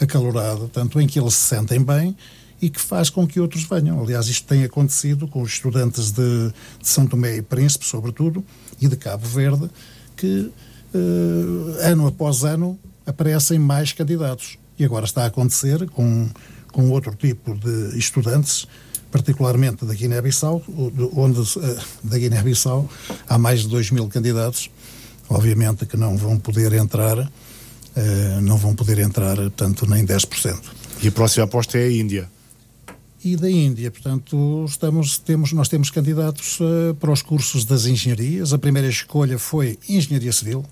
acalorado, 0.00 0.68
tanto 0.68 1.00
em 1.00 1.06
que 1.06 1.18
eles 1.18 1.34
se 1.34 1.48
sentem 1.48 1.82
bem 1.82 2.14
e 2.60 2.70
que 2.70 2.80
faz 2.80 3.10
com 3.10 3.26
que 3.26 3.40
outros 3.40 3.64
venham. 3.64 4.00
Aliás, 4.00 4.28
isto 4.28 4.46
tem 4.46 4.64
acontecido 4.64 5.28
com 5.28 5.42
os 5.42 5.52
estudantes 5.52 6.10
de, 6.10 6.48
de 6.80 6.88
São 6.88 7.06
Tomé 7.06 7.36
e 7.36 7.42
Príncipe, 7.42 7.84
sobretudo, 7.84 8.44
e 8.80 8.88
de 8.88 8.96
Cabo 8.96 9.26
Verde, 9.26 9.70
que 10.16 10.50
uh, 10.94 11.76
ano 11.82 12.06
após 12.06 12.44
ano 12.44 12.78
aparecem 13.04 13.58
mais 13.58 13.92
candidatos. 13.92 14.58
E 14.78 14.84
agora 14.84 15.04
está 15.04 15.24
a 15.24 15.26
acontecer 15.26 15.88
com, 15.90 16.28
com 16.72 16.90
outro 16.90 17.14
tipo 17.14 17.54
de 17.54 17.98
estudantes, 17.98 18.66
particularmente 19.10 19.84
da 19.84 19.94
Guiné-Bissau, 19.94 20.62
onde 21.14 21.40
uh, 21.40 21.78
da 22.02 22.18
Guiné-Bissau 22.18 22.88
há 23.28 23.38
mais 23.38 23.60
de 23.60 23.68
2 23.68 23.90
mil 23.90 24.08
candidatos 24.08 24.70
obviamente 25.28 25.86
que 25.86 25.96
não 25.96 26.16
vão 26.16 26.38
poder 26.38 26.72
entrar, 26.72 27.18
uh, 27.18 28.40
não 28.42 28.56
vão 28.56 28.74
poder 28.74 28.98
entrar 28.98 29.36
tanto 29.50 29.88
nem 29.88 30.04
10%. 30.04 30.58
E 31.02 31.08
a 31.08 31.12
próxima 31.12 31.44
aposta 31.44 31.78
é 31.78 31.84
a 31.84 31.92
Índia. 31.92 32.30
E 33.24 33.36
da 33.36 33.50
Índia, 33.50 33.90
portanto, 33.90 34.64
estamos, 34.68 35.18
temos, 35.18 35.52
nós 35.52 35.68
temos 35.68 35.90
candidatos 35.90 36.60
uh, 36.60 36.94
para 36.94 37.10
os 37.10 37.22
cursos 37.22 37.64
das 37.64 37.86
engenharias. 37.86 38.52
A 38.52 38.58
primeira 38.58 38.88
escolha 38.88 39.38
foi 39.38 39.78
Engenharia 39.88 40.32
Civil, 40.32 40.64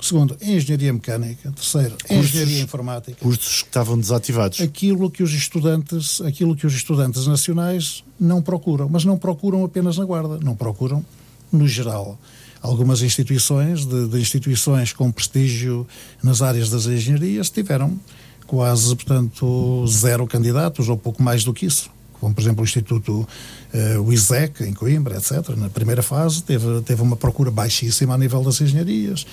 segundo, 0.00 0.36
Engenharia 0.42 0.92
Mecânica, 0.92 1.52
terceiro, 1.52 1.96
cursos, 2.06 2.34
Engenharia 2.34 2.62
Informática. 2.62 3.16
Cursos 3.22 3.62
que 3.62 3.68
estavam 3.68 3.98
desativados. 3.98 4.60
Aquilo 4.60 5.10
que 5.10 5.22
os 5.22 5.32
estudantes, 5.32 6.20
aquilo 6.22 6.56
que 6.56 6.66
os 6.66 6.74
estudantes 6.74 7.26
nacionais 7.26 8.02
não 8.18 8.42
procuram, 8.42 8.88
mas 8.88 9.04
não 9.04 9.16
procuram 9.16 9.64
apenas 9.64 9.96
na 9.96 10.04
Guarda, 10.04 10.38
não 10.42 10.56
procuram 10.56 11.04
no 11.52 11.68
geral 11.68 12.18
algumas 12.62 13.02
instituições, 13.02 13.84
de, 13.86 14.08
de, 14.08 14.18
instituições 14.18 14.92
com 14.92 15.10
prestígio 15.10 15.86
nas 16.22 16.42
áreas 16.42 16.68
das 16.68 16.86
engenharias, 16.86 17.50
tiveram 17.50 17.98
quase, 18.46 18.94
portanto, 18.96 19.86
zero 19.86 20.26
candidatos, 20.26 20.88
ou 20.88 20.96
pouco 20.96 21.22
mais 21.22 21.44
do 21.44 21.52
que 21.54 21.66
isso. 21.66 21.90
Como, 22.18 22.34
por 22.34 22.40
exemplo, 22.42 22.62
o 22.62 22.64
Instituto 22.64 23.26
uh, 23.72 24.00
o 24.02 24.12
ISEC, 24.12 24.64
em 24.64 24.74
Coimbra, 24.74 25.16
etc. 25.16 25.56
Na 25.56 25.70
primeira 25.70 26.02
fase 26.02 26.42
teve, 26.42 26.82
teve 26.82 27.00
uma 27.00 27.16
procura 27.16 27.50
baixíssima 27.50 28.14
a 28.14 28.18
nível 28.18 28.42
das 28.42 28.60
engenharias. 28.60 29.26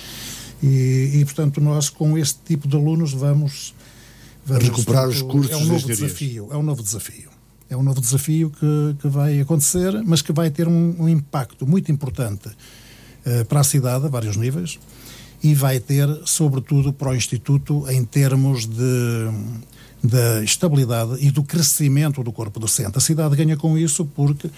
E, 0.62 1.12
e 1.14 1.24
portanto, 1.24 1.60
nós 1.60 1.90
com 1.90 2.16
este 2.16 2.38
tipo 2.46 2.66
de 2.66 2.76
alunos 2.76 3.12
vamos... 3.12 3.74
vamos 4.46 4.64
recuperar 4.64 5.04
portanto, 5.04 5.26
os 5.26 5.30
cursos 5.30 5.52
é 5.52 5.56
um 5.56 5.66
novo 5.66 5.80
de 5.80 5.86
desafio 5.86 6.48
É 6.50 6.56
um 6.56 6.62
novo 6.62 6.82
desafio. 6.82 7.28
É 7.70 7.76
um 7.76 7.82
novo 7.82 8.00
desafio 8.00 8.50
que, 8.50 8.96
que 9.02 9.08
vai 9.08 9.40
acontecer, 9.40 10.02
mas 10.06 10.22
que 10.22 10.32
vai 10.32 10.50
ter 10.50 10.66
um, 10.66 10.96
um 10.98 11.08
impacto 11.08 11.66
muito 11.66 11.92
importante 11.92 12.48
para 13.48 13.60
a 13.60 13.64
cidade 13.64 14.06
a 14.06 14.08
vários 14.08 14.36
níveis 14.36 14.78
e 15.42 15.54
vai 15.54 15.78
ter, 15.78 16.08
sobretudo, 16.24 16.92
para 16.92 17.10
o 17.10 17.14
Instituto 17.14 17.84
em 17.88 18.04
termos 18.04 18.66
de 18.66 19.30
da 20.02 20.42
estabilidade 20.44 21.16
e 21.18 21.30
do 21.30 21.42
crescimento 21.42 22.22
do 22.22 22.32
corpo 22.32 22.60
docente. 22.60 22.96
A 22.96 23.00
cidade 23.00 23.34
ganha 23.34 23.56
com 23.56 23.76
isso 23.76 24.04
porque 24.04 24.48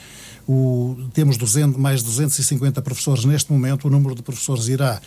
o, 0.47 0.97
temos 1.15 1.37
200, 1.39 1.81
mais 1.81 2.03
250 2.03 2.83
professores 2.83 3.25
neste 3.25 3.51
momento, 3.51 3.89
o 3.89 3.91
número 3.91 4.15
de 4.15 4.23
professores 4.23 4.69
irá 4.69 5.01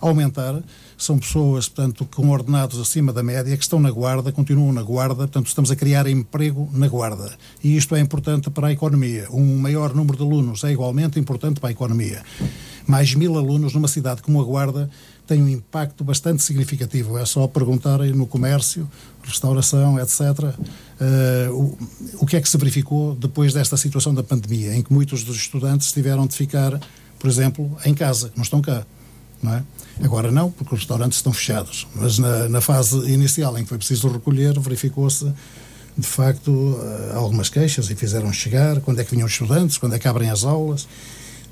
aumentar. 0.00 0.62
São 0.96 1.18
pessoas, 1.18 1.68
portanto, 1.68 2.06
com 2.14 2.28
ordenados 2.28 2.78
acima 2.78 3.12
da 3.12 3.22
média, 3.22 3.56
que 3.56 3.62
estão 3.62 3.80
na 3.80 3.90
guarda, 3.90 4.30
continuam 4.30 4.72
na 4.72 4.82
guarda, 4.82 5.14
portanto, 5.14 5.46
estamos 5.46 5.70
a 5.70 5.76
criar 5.76 6.06
emprego 6.06 6.68
na 6.72 6.86
guarda. 6.86 7.36
E 7.64 7.76
isto 7.76 7.96
é 7.96 8.00
importante 8.00 8.50
para 8.50 8.68
a 8.68 8.72
economia. 8.72 9.26
Um 9.30 9.56
maior 9.58 9.94
número 9.94 10.18
de 10.18 10.22
alunos 10.22 10.64
é 10.64 10.72
igualmente 10.72 11.18
importante 11.18 11.60
para 11.60 11.70
a 11.70 11.72
economia 11.72 12.22
mais 12.88 13.14
mil 13.14 13.36
alunos 13.36 13.74
numa 13.74 13.86
cidade 13.86 14.22
como 14.22 14.40
a 14.40 14.44
Guarda 14.44 14.90
tem 15.26 15.42
um 15.42 15.48
impacto 15.48 16.02
bastante 16.02 16.42
significativo. 16.42 17.18
É 17.18 17.26
só 17.26 17.46
perguntarem 17.46 18.12
no 18.12 18.26
comércio, 18.26 18.90
restauração, 19.22 20.00
etc., 20.00 20.20
uh, 20.20 20.54
eh, 20.98 21.48
o, 21.50 21.76
o 22.20 22.26
que 22.26 22.34
é 22.34 22.40
que 22.40 22.48
se 22.48 22.56
verificou 22.56 23.14
depois 23.14 23.52
desta 23.52 23.76
situação 23.76 24.14
da 24.14 24.22
pandemia, 24.22 24.74
em 24.74 24.82
que 24.82 24.90
muitos 24.90 25.22
dos 25.24 25.36
estudantes 25.36 25.92
tiveram 25.92 26.26
de 26.26 26.34
ficar, 26.34 26.80
por 27.18 27.28
exemplo, 27.28 27.76
em 27.84 27.92
casa, 27.92 28.32
não 28.34 28.42
estão 28.42 28.62
cá. 28.62 28.86
Não 29.42 29.52
é? 29.52 29.62
Agora 30.02 30.32
não, 30.32 30.50
porque 30.50 30.74
os 30.74 30.80
restaurantes 30.80 31.18
estão 31.18 31.32
fechados. 31.32 31.86
Mas 31.94 32.18
na, 32.18 32.48
na 32.48 32.60
fase 32.62 32.96
inicial 33.12 33.56
em 33.58 33.64
que 33.64 33.68
foi 33.68 33.78
preciso 33.78 34.08
recolher, 34.08 34.58
verificou-se 34.58 35.30
de 35.96 36.06
facto 36.06 36.80
eh, 36.80 37.16
algumas 37.16 37.50
queixas 37.50 37.90
e 37.90 37.94
fizeram 37.94 38.32
chegar 38.32 38.80
quando 38.80 39.00
é 39.00 39.04
que 39.04 39.10
vinham 39.10 39.26
os 39.26 39.32
estudantes, 39.32 39.76
quando 39.76 39.94
é 39.94 39.98
que 39.98 40.08
abrem 40.08 40.30
as 40.30 40.44
aulas. 40.44 40.88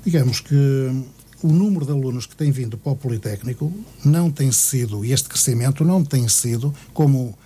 Digamos 0.03 0.39
que 0.39 1.05
o 1.43 1.47
número 1.47 1.85
de 1.85 1.91
alunos 1.91 2.25
que 2.25 2.35
tem 2.35 2.51
vindo 2.51 2.77
para 2.77 2.91
o 2.91 2.95
Politécnico 2.95 3.71
não 4.03 4.31
tem 4.31 4.51
sido, 4.51 5.05
e 5.05 5.11
este 5.11 5.29
crescimento 5.29 5.83
não 5.83 6.03
tem 6.03 6.27
sido, 6.27 6.73
como, 6.93 7.37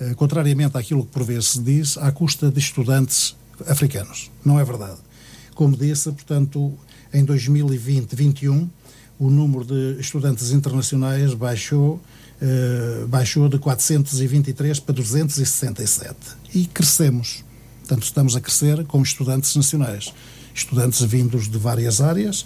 eh, 0.00 0.14
contrariamente 0.14 0.76
àquilo 0.76 1.04
que 1.04 1.12
por 1.12 1.24
vezes 1.24 1.50
se 1.50 1.60
diz, 1.60 1.98
à 1.98 2.10
custa 2.10 2.50
de 2.50 2.58
estudantes 2.58 3.36
africanos. 3.66 4.30
Não 4.44 4.58
é 4.58 4.64
verdade. 4.64 4.98
Como 5.54 5.76
disse, 5.76 6.10
portanto, 6.10 6.72
em 7.12 7.24
2020-21, 7.24 8.68
o 9.18 9.30
número 9.30 9.64
de 9.64 10.00
estudantes 10.00 10.50
internacionais 10.50 11.34
baixou, 11.34 12.00
uh, 12.42 13.06
baixou 13.06 13.48
de 13.48 13.58
423 13.58 14.80
para 14.80 14.94
267. 14.94 16.16
E 16.52 16.66
crescemos. 16.66 17.44
Portanto, 17.80 18.02
estamos 18.02 18.34
a 18.34 18.40
crescer 18.40 18.84
com 18.86 19.02
estudantes 19.02 19.54
nacionais. 19.54 20.12
Estudantes 20.54 21.02
vindos 21.02 21.48
de 21.48 21.58
várias 21.58 22.00
áreas, 22.00 22.44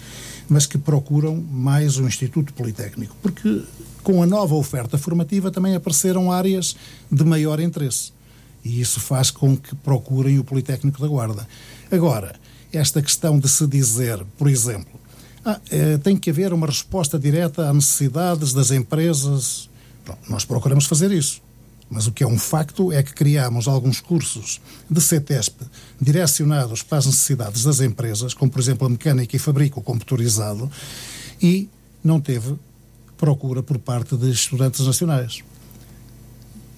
mas 0.49 0.65
que 0.65 0.77
procuram 0.77 1.35
mais 1.35 1.97
o 1.97 2.07
Instituto 2.07 2.53
Politécnico. 2.53 3.15
Porque 3.21 3.63
com 4.03 4.23
a 4.23 4.25
nova 4.25 4.55
oferta 4.55 4.97
formativa 4.97 5.51
também 5.51 5.75
apareceram 5.75 6.31
áreas 6.31 6.75
de 7.11 7.23
maior 7.23 7.59
interesse. 7.59 8.11
E 8.63 8.81
isso 8.81 8.99
faz 8.99 9.31
com 9.31 9.55
que 9.55 9.75
procurem 9.75 10.39
o 10.39 10.43
Politécnico 10.43 11.01
da 11.01 11.07
Guarda. 11.07 11.47
Agora, 11.91 12.35
esta 12.73 13.01
questão 13.01 13.39
de 13.39 13.47
se 13.47 13.65
dizer, 13.65 14.23
por 14.37 14.49
exemplo, 14.49 14.99
ah, 15.45 15.59
é, 15.69 15.97
tem 15.97 16.17
que 16.17 16.29
haver 16.29 16.53
uma 16.53 16.67
resposta 16.67 17.17
direta 17.17 17.69
às 17.69 17.75
necessidades 17.75 18.53
das 18.53 18.71
empresas. 18.71 19.69
nós 20.27 20.43
procuramos 20.43 20.85
fazer 20.85 21.11
isso. 21.11 21.41
Mas 21.89 22.05
o 22.05 22.11
que 22.11 22.23
é 22.23 22.27
um 22.27 22.37
facto 22.37 22.91
é 22.91 23.01
que 23.01 23.13
criamos 23.13 23.67
alguns 23.67 23.99
cursos 23.99 24.61
de 24.89 25.01
CETESP 25.01 25.65
direcionados 25.99 26.83
para 26.83 26.99
as 26.99 27.05
necessidades 27.07 27.63
das 27.63 27.81
empresas, 27.81 28.33
como 28.33 28.51
por 28.51 28.59
exemplo 28.59 28.85
a 28.85 28.89
mecânica 28.89 29.35
e 29.35 29.39
fabrico 29.39 29.81
computadorizado, 29.81 30.69
e 31.41 31.67
não 32.03 32.21
teve 32.21 32.55
procura 33.17 33.61
por 33.61 33.77
parte 33.79 34.15
de 34.15 34.29
estudantes 34.31 34.85
nacionais. 34.85 35.43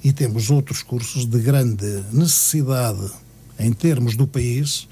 E 0.03 0.11
temos 0.11 0.49
outros 0.49 0.81
cursos 0.81 1.25
de 1.25 1.39
grande 1.39 2.03
necessidade 2.11 3.11
em 3.59 3.71
termos 3.71 4.15
do 4.15 4.25
país 4.25 4.87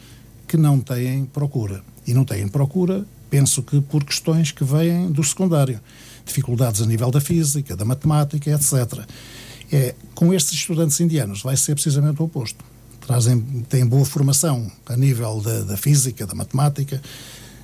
que 0.48 0.56
não 0.56 0.80
têm 0.80 1.26
procura. 1.26 1.84
E 2.06 2.14
não 2.14 2.24
têm 2.24 2.48
procura, 2.48 3.06
penso 3.30 3.64
que 3.64 3.82
por 3.82 4.04
questões 4.04 4.52
que 4.52 4.64
vêm 4.64 5.12
do 5.12 5.24
secundário. 5.24 5.80
Dificuldades 6.26 6.82
a 6.82 6.86
nível 6.86 7.10
da 7.10 7.20
física, 7.20 7.76
da 7.76 7.86
matemática, 7.86 8.52
etc. 8.52 9.08
É, 9.72 9.94
com 10.16 10.34
estes 10.34 10.54
estudantes 10.54 11.00
indianos 11.00 11.42
vai 11.42 11.56
ser 11.56 11.76
precisamente 11.76 12.22
o 12.22 12.26
oposto. 12.26 12.64
Trazem, 13.06 13.40
têm 13.70 13.86
boa 13.86 14.06
formação 14.06 14.72
a 14.86 14.98
nível 14.98 15.42
da, 15.42 15.62
da 15.62 15.78
física, 15.78 16.26
da 16.26 16.34
matemática, 16.34 17.02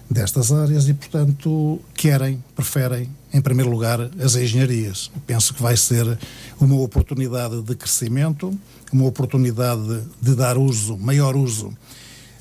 destas 0.09 0.51
áreas 0.51 0.87
e, 0.87 0.93
portanto, 0.93 1.79
querem, 1.93 2.43
preferem, 2.55 3.09
em 3.33 3.41
primeiro 3.41 3.69
lugar, 3.71 3.99
as 4.19 4.35
engenharias. 4.35 5.11
Penso 5.25 5.53
que 5.53 5.61
vai 5.61 5.75
ser 5.75 6.17
uma 6.59 6.75
oportunidade 6.75 7.61
de 7.61 7.75
crescimento, 7.75 8.57
uma 8.91 9.05
oportunidade 9.05 10.03
de 10.21 10.35
dar 10.35 10.57
uso, 10.57 10.97
maior 10.97 11.35
uso, 11.35 11.75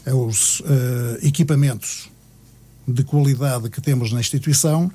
aos 0.06 0.60
uh, 0.60 0.64
equipamentos 1.22 2.10
de 2.86 3.02
qualidade 3.02 3.70
que 3.70 3.80
temos 3.80 4.12
na 4.12 4.20
instituição 4.20 4.92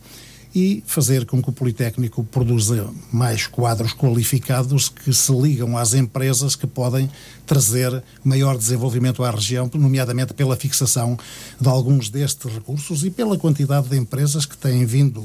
e 0.53 0.83
fazer 0.85 1.25
com 1.25 1.41
que 1.41 1.49
o 1.49 1.53
Politécnico 1.53 2.23
produza 2.23 2.89
mais 3.11 3.45
quadros 3.45 3.93
qualificados 3.93 4.89
que 4.89 5.13
se 5.13 5.31
ligam 5.31 5.77
às 5.77 5.93
empresas 5.93 6.55
que 6.55 6.65
podem 6.65 7.09
trazer 7.45 8.03
maior 8.23 8.57
desenvolvimento 8.57 9.23
à 9.23 9.29
região, 9.29 9.69
nomeadamente 9.75 10.33
pela 10.33 10.55
fixação 10.55 11.17
de 11.59 11.67
alguns 11.67 12.09
destes 12.09 12.51
recursos 12.51 13.03
e 13.03 13.11
pela 13.11 13.37
quantidade 13.37 13.89
de 13.89 13.97
empresas 13.97 14.45
que 14.45 14.57
têm 14.57 14.85
vindo 14.85 15.23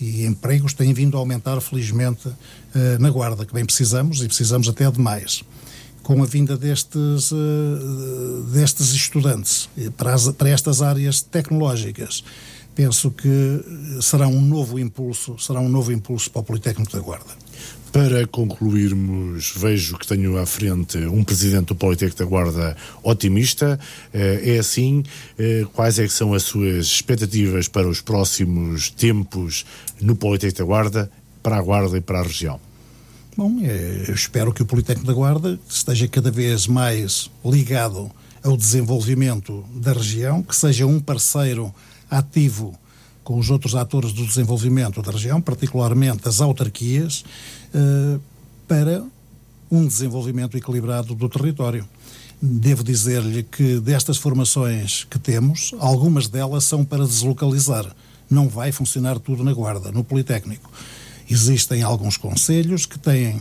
e 0.00 0.24
empregos 0.24 0.72
têm 0.74 0.92
vindo 0.92 1.16
a 1.16 1.20
aumentar, 1.20 1.60
felizmente, 1.60 2.28
eh, 2.74 2.98
na 2.98 3.10
Guarda, 3.10 3.44
que 3.44 3.52
bem 3.52 3.64
precisamos 3.64 4.22
e 4.22 4.28
precisamos 4.28 4.68
até 4.68 4.88
de 4.88 5.00
mais. 5.00 5.42
Com 6.04 6.22
a 6.22 6.26
vinda 6.26 6.56
destes, 6.56 7.32
eh, 7.32 8.52
destes 8.52 8.90
estudantes 8.90 9.68
para, 9.96 10.14
as, 10.14 10.28
para 10.28 10.50
estas 10.50 10.82
áreas 10.82 11.20
tecnológicas 11.20 12.22
penso 12.78 13.10
que 13.10 13.60
será 14.00 14.28
um 14.28 14.40
novo 14.40 14.78
impulso, 14.78 15.36
será 15.36 15.58
um 15.58 15.68
novo 15.68 15.90
impulso 15.90 16.30
para 16.30 16.42
o 16.42 16.44
Politécnico 16.44 16.92
da 16.92 17.00
Guarda. 17.00 17.32
Para 17.90 18.24
concluirmos, 18.28 19.52
vejo 19.56 19.98
que 19.98 20.06
tenho 20.06 20.38
à 20.38 20.46
frente 20.46 20.96
um 20.98 21.24
presidente 21.24 21.66
do 21.66 21.74
Politécnico 21.74 22.18
da 22.18 22.24
Guarda 22.24 22.76
otimista. 23.02 23.80
Eh, 24.14 24.54
é 24.54 24.58
assim, 24.60 25.02
eh, 25.36 25.66
quais 25.72 25.98
é 25.98 26.04
que 26.04 26.12
são 26.12 26.32
as 26.32 26.44
suas 26.44 26.86
expectativas 26.86 27.66
para 27.66 27.88
os 27.88 28.00
próximos 28.00 28.90
tempos 28.90 29.66
no 30.00 30.14
Politécnico 30.14 30.58
da 30.58 30.64
Guarda, 30.64 31.10
para 31.42 31.56
a 31.56 31.60
Guarda 31.60 31.98
e 31.98 32.00
para 32.00 32.20
a 32.20 32.22
região? 32.22 32.60
Bom, 33.36 33.58
eu 33.60 34.14
espero 34.14 34.52
que 34.52 34.62
o 34.62 34.66
Politécnico 34.66 35.08
da 35.08 35.14
Guarda 35.14 35.58
esteja 35.68 36.06
cada 36.06 36.30
vez 36.30 36.68
mais 36.68 37.28
ligado 37.44 38.08
ao 38.40 38.56
desenvolvimento 38.56 39.64
da 39.74 39.92
região, 39.92 40.44
que 40.44 40.54
seja 40.54 40.86
um 40.86 41.00
parceiro 41.00 41.74
ativo 42.10 42.78
com 43.28 43.38
os 43.38 43.50
outros 43.50 43.74
atores 43.74 44.12
do 44.12 44.26
desenvolvimento 44.26 45.02
da 45.02 45.12
região, 45.12 45.38
particularmente 45.38 46.26
as 46.26 46.40
autarquias, 46.40 47.24
eh, 47.74 48.18
para 48.66 49.04
um 49.70 49.86
desenvolvimento 49.86 50.56
equilibrado 50.56 51.14
do 51.14 51.28
território. 51.28 51.86
Devo 52.40 52.82
dizer-lhe 52.82 53.42
que 53.42 53.80
destas 53.80 54.16
formações 54.16 55.04
que 55.04 55.18
temos, 55.18 55.74
algumas 55.78 56.26
delas 56.26 56.64
são 56.64 56.84
para 56.84 57.04
deslocalizar. 57.04 57.94
Não 58.30 58.48
vai 58.48 58.72
funcionar 58.72 59.18
tudo 59.18 59.44
na 59.44 59.52
Guarda, 59.52 59.92
no 59.92 60.02
Politécnico. 60.02 60.70
Existem 61.28 61.82
alguns 61.82 62.16
conselhos 62.16 62.86
que 62.86 62.98
têm 62.98 63.38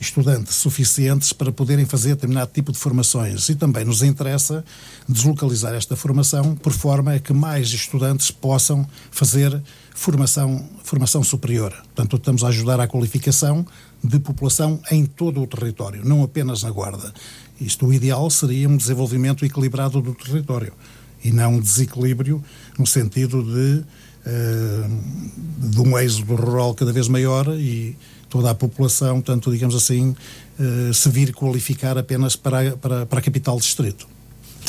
estudantes 0.00 0.54
suficientes 0.56 1.32
para 1.32 1.50
poderem 1.50 1.84
fazer 1.84 2.10
determinado 2.10 2.50
tipo 2.52 2.70
de 2.70 2.78
formações 2.78 3.48
e 3.48 3.54
também 3.54 3.84
nos 3.84 4.02
interessa 4.02 4.64
deslocalizar 5.08 5.74
esta 5.74 5.96
formação 5.96 6.54
por 6.54 6.72
forma 6.72 7.14
a 7.14 7.18
que 7.18 7.32
mais 7.32 7.68
estudantes 7.68 8.30
possam 8.30 8.86
fazer 9.10 9.60
formação, 9.94 10.68
formação 10.84 11.24
superior. 11.24 11.72
Portanto, 11.72 12.16
estamos 12.16 12.44
a 12.44 12.48
ajudar 12.48 12.78
à 12.78 12.86
qualificação 12.86 13.66
de 14.02 14.18
população 14.20 14.80
em 14.90 15.04
todo 15.04 15.42
o 15.42 15.46
território, 15.46 16.04
não 16.04 16.22
apenas 16.22 16.62
na 16.62 16.70
Guarda. 16.70 17.12
Isto, 17.60 17.86
o 17.86 17.92
ideal 17.92 18.30
seria 18.30 18.68
um 18.68 18.76
desenvolvimento 18.76 19.44
equilibrado 19.44 20.00
do 20.00 20.14
território 20.14 20.72
e 21.24 21.32
não 21.32 21.54
um 21.54 21.60
desequilíbrio 21.60 22.42
no 22.78 22.86
sentido 22.86 23.42
de, 23.42 23.84
uh, 24.24 25.68
de 25.68 25.80
um 25.80 25.98
êxodo 25.98 26.36
rural 26.36 26.72
cada 26.74 26.92
vez 26.92 27.08
maior 27.08 27.48
e 27.58 27.96
toda 28.28 28.50
a 28.50 28.54
população, 28.54 29.20
tanto 29.20 29.50
digamos 29.50 29.74
assim, 29.74 30.14
eh, 30.58 30.92
se 30.92 31.08
vir 31.08 31.32
qualificar 31.32 31.96
apenas 31.96 32.36
para, 32.36 32.76
para, 32.76 33.06
para 33.06 33.18
a 33.18 33.22
capital 33.22 33.58
distrito 33.58 34.06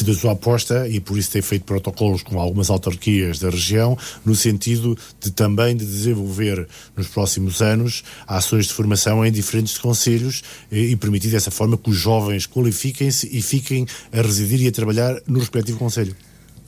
da 0.04 0.14
sua 0.14 0.32
aposta 0.32 0.88
e 0.88 1.00
por 1.00 1.18
isso 1.18 1.32
tem 1.32 1.42
feito 1.42 1.66
protocolos 1.66 2.24
com 2.24 2.40
algumas 2.40 2.70
autarquias 2.70 3.40
da 3.40 3.50
região, 3.50 3.98
no 4.26 4.36
sentido 4.36 4.98
de 5.20 5.32
também 5.32 5.76
de 5.76 5.86
desenvolver 5.86 6.68
nos 6.96 7.08
próximos 7.08 7.62
anos 7.62 8.04
ações 8.28 8.68
de 8.68 8.74
formação 8.74 9.26
em 9.26 9.32
diferentes 9.32 9.78
conselhos 9.78 10.44
e, 10.72 10.92
e 10.92 10.96
permitir 10.96 11.30
dessa 11.30 11.52
forma 11.52 11.78
que 11.78 11.90
os 11.90 11.98
jovens 11.98 12.48
qualifiquem-se 12.48 13.28
e 13.36 13.42
fiquem 13.42 13.86
a 14.12 14.22
residir 14.22 14.62
e 14.62 14.68
a 14.68 14.72
trabalhar 14.72 15.22
no 15.28 15.40
respectivo 15.40 15.78
conselho. 15.78 16.16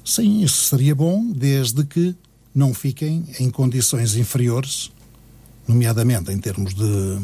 Sim, 0.04 0.42
isso 0.44 0.64
seria 0.64 0.96
bom, 0.96 1.32
desde 1.32 1.84
que 1.86 2.16
não 2.54 2.74
fiquem 2.74 3.24
em 3.40 3.50
condições 3.50 4.16
inferiores 4.16 4.92
nomeadamente 5.72 6.32
em 6.32 6.38
termos 6.38 6.74
de, 6.74 7.20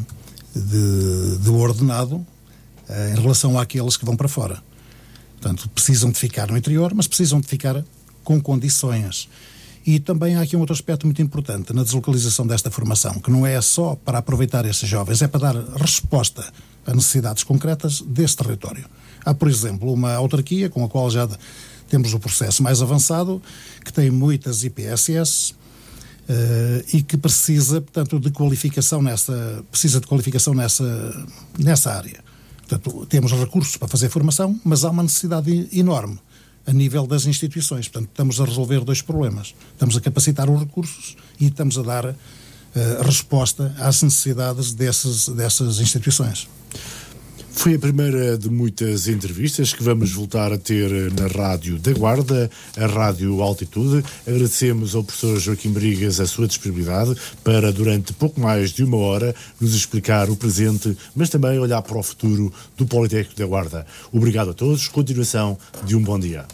de, 0.55 1.37
de 1.37 1.49
ordenado, 1.49 2.25
eh, 2.89 3.13
em 3.15 3.21
relação 3.21 3.59
àqueles 3.59 3.97
que 3.97 4.05
vão 4.05 4.15
para 4.15 4.27
fora. 4.27 4.63
Portanto, 5.39 5.69
precisam 5.69 6.09
de 6.09 6.17
ficar 6.17 6.49
no 6.49 6.57
interior, 6.57 6.93
mas 6.95 7.07
precisam 7.07 7.39
de 7.39 7.47
ficar 7.47 7.83
com 8.23 8.41
condições. 8.41 9.29
E 9.85 9.99
também 9.99 10.35
há 10.35 10.41
aqui 10.41 10.55
um 10.57 10.59
outro 10.59 10.73
aspecto 10.73 11.05
muito 11.05 11.21
importante 11.21 11.73
na 11.73 11.83
deslocalização 11.83 12.45
desta 12.45 12.69
formação, 12.69 13.13
que 13.19 13.31
não 13.31 13.45
é 13.45 13.61
só 13.61 13.95
para 13.95 14.17
aproveitar 14.17 14.65
esses 14.65 14.87
jovens, 14.87 15.21
é 15.21 15.27
para 15.27 15.39
dar 15.39 15.55
resposta 15.75 16.43
a 16.85 16.93
necessidades 16.93 17.43
concretas 17.43 18.01
deste 18.01 18.37
território. 18.37 18.85
Há, 19.23 19.33
por 19.33 19.47
exemplo, 19.47 19.93
uma 19.93 20.13
autarquia 20.13 20.69
com 20.69 20.83
a 20.83 20.89
qual 20.89 21.09
já 21.09 21.29
temos 21.87 22.13
o 22.13 22.19
processo 22.19 22.61
mais 22.61 22.81
avançado, 22.81 23.41
que 23.83 23.93
tem 23.93 24.11
muitas 24.11 24.63
IPSS, 24.63 25.55
Uh, 26.29 26.83
e 26.93 27.01
que 27.01 27.15
precisa, 27.15 27.79
portanto, 27.79 28.19
de 28.19 28.31
qualificação 28.31 29.01
nessa, 29.01 29.63
precisa 29.71 30.01
de 30.01 30.07
qualificação 30.07 30.53
nessa, 30.53 31.25
nessa 31.57 31.93
área. 31.93 32.21
Portanto, 32.67 33.05
temos 33.05 33.31
recursos 33.31 33.77
para 33.77 33.87
fazer 33.87 34.09
formação, 34.09 34.59
mas 34.65 34.83
há 34.83 34.89
uma 34.89 35.03
necessidade 35.03 35.69
enorme 35.71 36.19
a 36.65 36.73
nível 36.73 37.07
das 37.07 37.25
instituições. 37.25 37.87
Portanto, 37.87 38.09
estamos 38.09 38.41
a 38.41 38.45
resolver 38.45 38.81
dois 38.81 39.01
problemas. 39.01 39.55
Estamos 39.71 39.95
a 39.95 40.01
capacitar 40.01 40.49
os 40.49 40.59
recursos 40.59 41.15
e 41.39 41.45
estamos 41.45 41.77
a 41.77 41.81
dar 41.81 42.05
uh, 42.07 42.15
resposta 43.05 43.73
às 43.79 44.03
necessidades 44.03 44.73
dessas, 44.73 45.29
dessas 45.29 45.79
instituições. 45.79 46.49
Foi 47.57 47.73
a 47.73 47.79
primeira 47.79 48.37
de 48.37 48.51
muitas 48.51 49.07
entrevistas 49.07 49.73
que 49.73 49.81
vamos 49.81 50.11
voltar 50.13 50.53
a 50.53 50.59
ter 50.59 51.11
na 51.13 51.27
Rádio 51.27 51.79
da 51.79 51.91
Guarda, 51.91 52.49
a 52.77 52.85
Rádio 52.85 53.41
Altitude. 53.41 54.05
Agradecemos 54.27 54.93
ao 54.93 55.03
professor 55.03 55.39
Joaquim 55.39 55.71
Brigas 55.71 56.19
a 56.19 56.27
sua 56.27 56.47
disponibilidade 56.47 57.15
para, 57.43 57.73
durante 57.73 58.13
pouco 58.13 58.39
mais 58.39 58.69
de 58.69 58.83
uma 58.83 58.97
hora, 58.97 59.35
nos 59.59 59.73
explicar 59.73 60.29
o 60.29 60.35
presente, 60.35 60.95
mas 61.15 61.29
também 61.29 61.57
olhar 61.57 61.81
para 61.81 61.97
o 61.97 62.03
futuro 62.03 62.53
do 62.77 62.85
Politécnico 62.85 63.37
da 63.37 63.45
Guarda. 63.47 63.87
Obrigado 64.13 64.51
a 64.51 64.53
todos, 64.53 64.87
continuação 64.87 65.57
de 65.83 65.95
um 65.95 66.01
bom 66.01 66.19
dia. 66.19 66.47